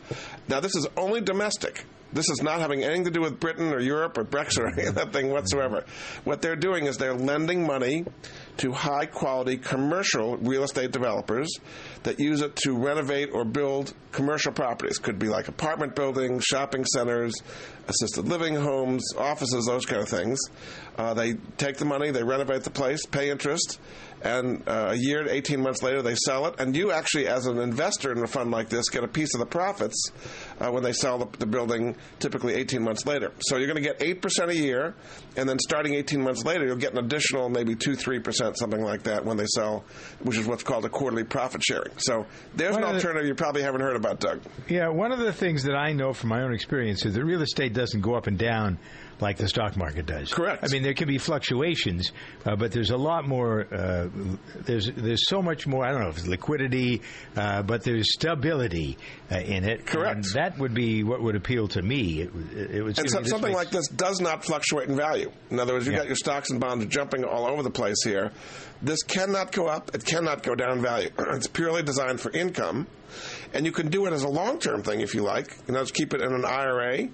Now, 0.48 0.60
this 0.60 0.74
is 0.74 0.86
only 0.96 1.20
domestic. 1.20 1.84
This 2.12 2.28
is 2.28 2.42
not 2.42 2.58
having 2.60 2.82
anything 2.82 3.04
to 3.04 3.10
do 3.10 3.20
with 3.20 3.38
Britain 3.38 3.72
or 3.72 3.78
Europe 3.78 4.18
or 4.18 4.24
Brexit 4.24 4.58
or 4.60 4.66
any 4.68 4.86
of 4.88 4.96
that 4.96 5.12
thing 5.12 5.30
whatsoever. 5.30 5.84
What 6.24 6.42
they're 6.42 6.56
doing 6.56 6.86
is 6.86 6.98
they're 6.98 7.14
lending 7.14 7.64
money 7.66 8.04
to 8.60 8.72
high 8.72 9.06
quality 9.06 9.56
commercial 9.56 10.36
real 10.36 10.62
estate 10.62 10.92
developers 10.92 11.48
that 12.02 12.18
use 12.18 12.40
it 12.40 12.56
to 12.56 12.76
renovate 12.76 13.30
or 13.32 13.44
build 13.44 13.92
commercial 14.12 14.52
properties. 14.52 14.98
Could 14.98 15.18
be 15.18 15.28
like 15.28 15.48
apartment 15.48 15.94
buildings, 15.94 16.44
shopping 16.44 16.84
centers, 16.84 17.34
assisted 17.88 18.26
living 18.26 18.54
homes, 18.54 19.04
offices, 19.16 19.66
those 19.66 19.84
kind 19.86 20.02
of 20.02 20.08
things. 20.08 20.38
Uh, 20.96 21.14
they 21.14 21.34
take 21.56 21.76
the 21.76 21.84
money, 21.84 22.10
they 22.10 22.22
renovate 22.22 22.62
the 22.62 22.70
place, 22.70 23.06
pay 23.06 23.30
interest, 23.30 23.78
and 24.22 24.62
uh, 24.68 24.88
a 24.90 24.94
year 24.94 25.22
to 25.24 25.32
18 25.32 25.60
months 25.60 25.82
later 25.82 26.02
they 26.02 26.14
sell 26.14 26.46
it. 26.46 26.56
And 26.58 26.76
you 26.76 26.92
actually, 26.92 27.26
as 27.26 27.46
an 27.46 27.58
investor 27.58 28.12
in 28.12 28.22
a 28.22 28.26
fund 28.26 28.50
like 28.50 28.68
this, 28.68 28.88
get 28.88 29.02
a 29.02 29.08
piece 29.08 29.34
of 29.34 29.40
the 29.40 29.46
profits 29.46 30.12
uh, 30.60 30.70
when 30.70 30.82
they 30.82 30.92
sell 30.92 31.18
the, 31.18 31.38
the, 31.38 31.46
building, 31.46 31.96
typically 32.18 32.54
18 32.54 32.82
months 32.82 33.06
later. 33.06 33.32
So 33.40 33.56
you're 33.56 33.66
going 33.66 33.82
to 33.82 33.88
get 33.88 33.98
8% 33.98 34.48
a 34.48 34.56
year, 34.56 34.94
and 35.36 35.48
then 35.48 35.58
starting 35.58 35.94
18 35.94 36.22
months 36.22 36.44
later, 36.44 36.66
you'll 36.66 36.76
get 36.76 36.92
an 36.92 36.98
additional 36.98 37.48
maybe 37.48 37.74
2 37.74 37.92
3%, 37.92 38.56
something 38.56 38.82
like 38.82 39.04
that, 39.04 39.24
when 39.24 39.36
they 39.36 39.46
sell, 39.46 39.84
which 40.22 40.36
is 40.36 40.46
what's 40.46 40.62
called 40.62 40.84
a 40.84 40.88
quarterly 40.90 41.24
profit 41.24 41.62
sharing. 41.62 41.89
So 41.98 42.26
there's 42.54 42.74
one 42.74 42.84
an 42.84 42.94
alternative 42.94 43.22
the, 43.22 43.28
you 43.28 43.34
probably 43.34 43.62
haven't 43.62 43.80
heard 43.80 43.96
about, 43.96 44.20
Doug. 44.20 44.40
Yeah, 44.68 44.88
one 44.88 45.12
of 45.12 45.18
the 45.18 45.32
things 45.32 45.64
that 45.64 45.74
I 45.74 45.92
know 45.92 46.12
from 46.12 46.30
my 46.30 46.42
own 46.42 46.52
experience 46.52 47.04
is 47.04 47.14
that 47.14 47.24
real 47.24 47.42
estate 47.42 47.72
doesn't 47.72 48.00
go 48.00 48.14
up 48.14 48.26
and 48.26 48.38
down 48.38 48.78
like 49.20 49.36
the 49.36 49.48
stock 49.48 49.76
market 49.76 50.06
does. 50.06 50.32
Correct. 50.32 50.64
I 50.64 50.72
mean, 50.72 50.82
there 50.82 50.94
can 50.94 51.08
be 51.08 51.18
fluctuations, 51.18 52.12
uh, 52.44 52.56
but 52.56 52.72
there's 52.72 52.90
a 52.90 52.96
lot 52.96 53.26
more. 53.26 53.66
Uh, 53.72 54.08
there's 54.56 54.90
there's 54.94 55.28
so 55.28 55.42
much 55.42 55.66
more. 55.66 55.84
I 55.84 55.92
don't 55.92 56.02
know 56.02 56.08
if 56.08 56.18
it's 56.18 56.26
liquidity, 56.26 57.02
uh, 57.36 57.62
but 57.62 57.82
there's 57.82 58.12
stability 58.12 58.98
uh, 59.30 59.36
in 59.36 59.64
it. 59.64 59.86
Correct. 59.86 60.16
And 60.16 60.24
that 60.34 60.58
would 60.58 60.74
be 60.74 61.04
what 61.04 61.22
would 61.22 61.36
appeal 61.36 61.68
to 61.68 61.82
me. 61.82 62.22
It, 62.22 62.30
it 62.54 62.82
would. 62.82 62.98
And 62.98 63.10
so, 63.10 63.22
something 63.24 63.52
like 63.52 63.70
this 63.70 63.88
does 63.88 64.20
not 64.20 64.44
fluctuate 64.44 64.88
in 64.88 64.96
value. 64.96 65.30
In 65.50 65.60
other 65.60 65.74
words, 65.74 65.86
you've 65.86 65.94
yeah. 65.94 66.00
got 66.00 66.06
your 66.06 66.16
stocks 66.16 66.50
and 66.50 66.60
bonds 66.60 66.86
jumping 66.86 67.24
all 67.24 67.46
over 67.46 67.62
the 67.62 67.70
place 67.70 68.02
here. 68.04 68.32
This 68.82 69.02
cannot 69.02 69.52
go 69.52 69.66
up. 69.66 69.94
It 69.94 70.04
cannot 70.04 70.42
go 70.42 70.54
down 70.54 70.78
in 70.78 70.82
value. 70.82 71.10
it's 71.18 71.46
purely 71.46 71.82
designed 71.82 72.20
for 72.20 72.30
income 72.30 72.86
and 73.52 73.66
you 73.66 73.72
can 73.72 73.88
do 73.88 74.06
it 74.06 74.12
as 74.12 74.22
a 74.22 74.28
long-term 74.28 74.82
thing 74.82 75.00
if 75.00 75.14
you 75.14 75.22
like. 75.22 75.56
You 75.66 75.74
know, 75.74 75.80
just 75.80 75.94
keep 75.94 76.14
it 76.14 76.22
in 76.22 76.32
an 76.32 76.44
IRA, 76.44 77.08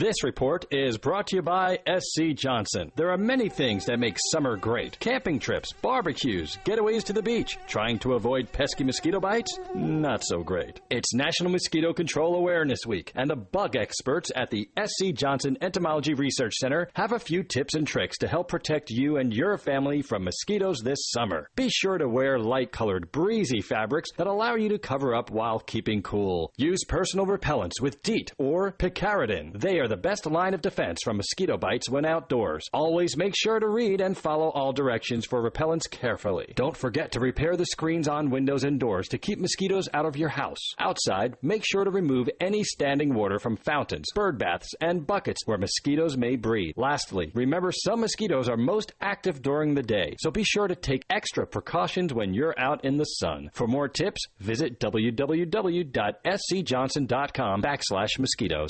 This 0.01 0.23
report 0.23 0.65
is 0.71 0.97
brought 0.97 1.27
to 1.27 1.35
you 1.35 1.41
by 1.43 1.77
SC 1.87 2.33
Johnson. 2.33 2.91
There 2.95 3.11
are 3.11 3.19
many 3.19 3.49
things 3.49 3.85
that 3.85 3.99
make 3.99 4.17
summer 4.31 4.57
great 4.57 4.97
camping 4.99 5.37
trips, 5.37 5.73
barbecues, 5.73 6.57
getaways 6.65 7.03
to 7.03 7.13
the 7.13 7.21
beach. 7.21 7.59
Trying 7.67 7.99
to 7.99 8.13
avoid 8.13 8.51
pesky 8.51 8.83
mosquito 8.83 9.19
bites? 9.19 9.59
Not 9.75 10.23
so 10.23 10.41
great. 10.41 10.81
It's 10.89 11.13
National 11.13 11.51
Mosquito 11.51 11.93
Control 11.93 12.33
Awareness 12.33 12.79
Week, 12.87 13.11
and 13.13 13.29
the 13.29 13.35
bug 13.35 13.75
experts 13.75 14.31
at 14.35 14.49
the 14.49 14.67
SC 14.83 15.13
Johnson 15.13 15.55
Entomology 15.61 16.15
Research 16.15 16.55
Center 16.55 16.89
have 16.95 17.11
a 17.11 17.19
few 17.19 17.43
tips 17.43 17.75
and 17.75 17.85
tricks 17.85 18.17
to 18.17 18.27
help 18.27 18.47
protect 18.47 18.89
you 18.89 19.17
and 19.17 19.31
your 19.31 19.59
family 19.59 20.01
from 20.01 20.23
mosquitoes 20.23 20.79
this 20.83 21.11
summer. 21.11 21.47
Be 21.55 21.69
sure 21.69 21.99
to 21.99 22.09
wear 22.09 22.39
light 22.39 22.71
colored, 22.71 23.11
breezy 23.11 23.61
fabrics 23.61 24.09
that 24.17 24.25
allow 24.25 24.55
you 24.55 24.69
to 24.69 24.79
cover 24.79 25.13
up 25.13 25.29
while 25.29 25.59
keeping 25.59 26.01
cool. 26.01 26.51
Use 26.57 26.83
personal 26.87 27.27
repellents 27.27 27.79
with 27.79 28.01
DEET 28.01 28.31
or 28.39 28.71
picaridin. 28.71 29.61
They 29.61 29.77
are 29.77 29.90
the 29.91 29.97
best 29.97 30.25
line 30.25 30.53
of 30.53 30.61
defense 30.61 30.99
from 31.03 31.17
mosquito 31.17 31.57
bites 31.57 31.89
when 31.89 32.05
outdoors. 32.05 32.65
Always 32.71 33.17
make 33.17 33.33
sure 33.35 33.59
to 33.59 33.67
read 33.67 33.99
and 33.99 34.17
follow 34.17 34.47
all 34.51 34.71
directions 34.71 35.25
for 35.25 35.43
repellents 35.43 35.91
carefully. 35.91 36.53
Don't 36.55 36.77
forget 36.77 37.11
to 37.11 37.19
repair 37.19 37.57
the 37.57 37.65
screens 37.65 38.07
on 38.07 38.29
windows 38.29 38.63
and 38.63 38.79
doors 38.79 39.09
to 39.09 39.17
keep 39.17 39.37
mosquitoes 39.37 39.89
out 39.93 40.05
of 40.05 40.15
your 40.15 40.29
house. 40.29 40.61
Outside, 40.79 41.35
make 41.41 41.65
sure 41.65 41.83
to 41.83 41.91
remove 41.91 42.29
any 42.39 42.63
standing 42.63 43.13
water 43.13 43.37
from 43.37 43.57
fountains, 43.57 44.07
bird 44.15 44.37
baths, 44.37 44.73
and 44.79 45.05
buckets 45.05 45.45
where 45.45 45.57
mosquitoes 45.57 46.15
may 46.15 46.37
breed. 46.37 46.73
Lastly, 46.77 47.29
remember 47.33 47.73
some 47.73 47.99
mosquitoes 47.99 48.47
are 48.47 48.55
most 48.55 48.93
active 49.01 49.41
during 49.41 49.75
the 49.75 49.83
day, 49.83 50.15
so 50.19 50.31
be 50.31 50.45
sure 50.45 50.69
to 50.69 50.75
take 50.75 51.03
extra 51.09 51.45
precautions 51.45 52.13
when 52.13 52.33
you're 52.33 52.57
out 52.57 52.85
in 52.85 52.95
the 52.95 53.03
sun. 53.03 53.49
For 53.51 53.67
more 53.67 53.89
tips, 53.89 54.21
visit 54.39 54.79
www.scjohnson.com 54.79 57.61
backslash 57.61 58.19
mosquitoes. 58.19 58.69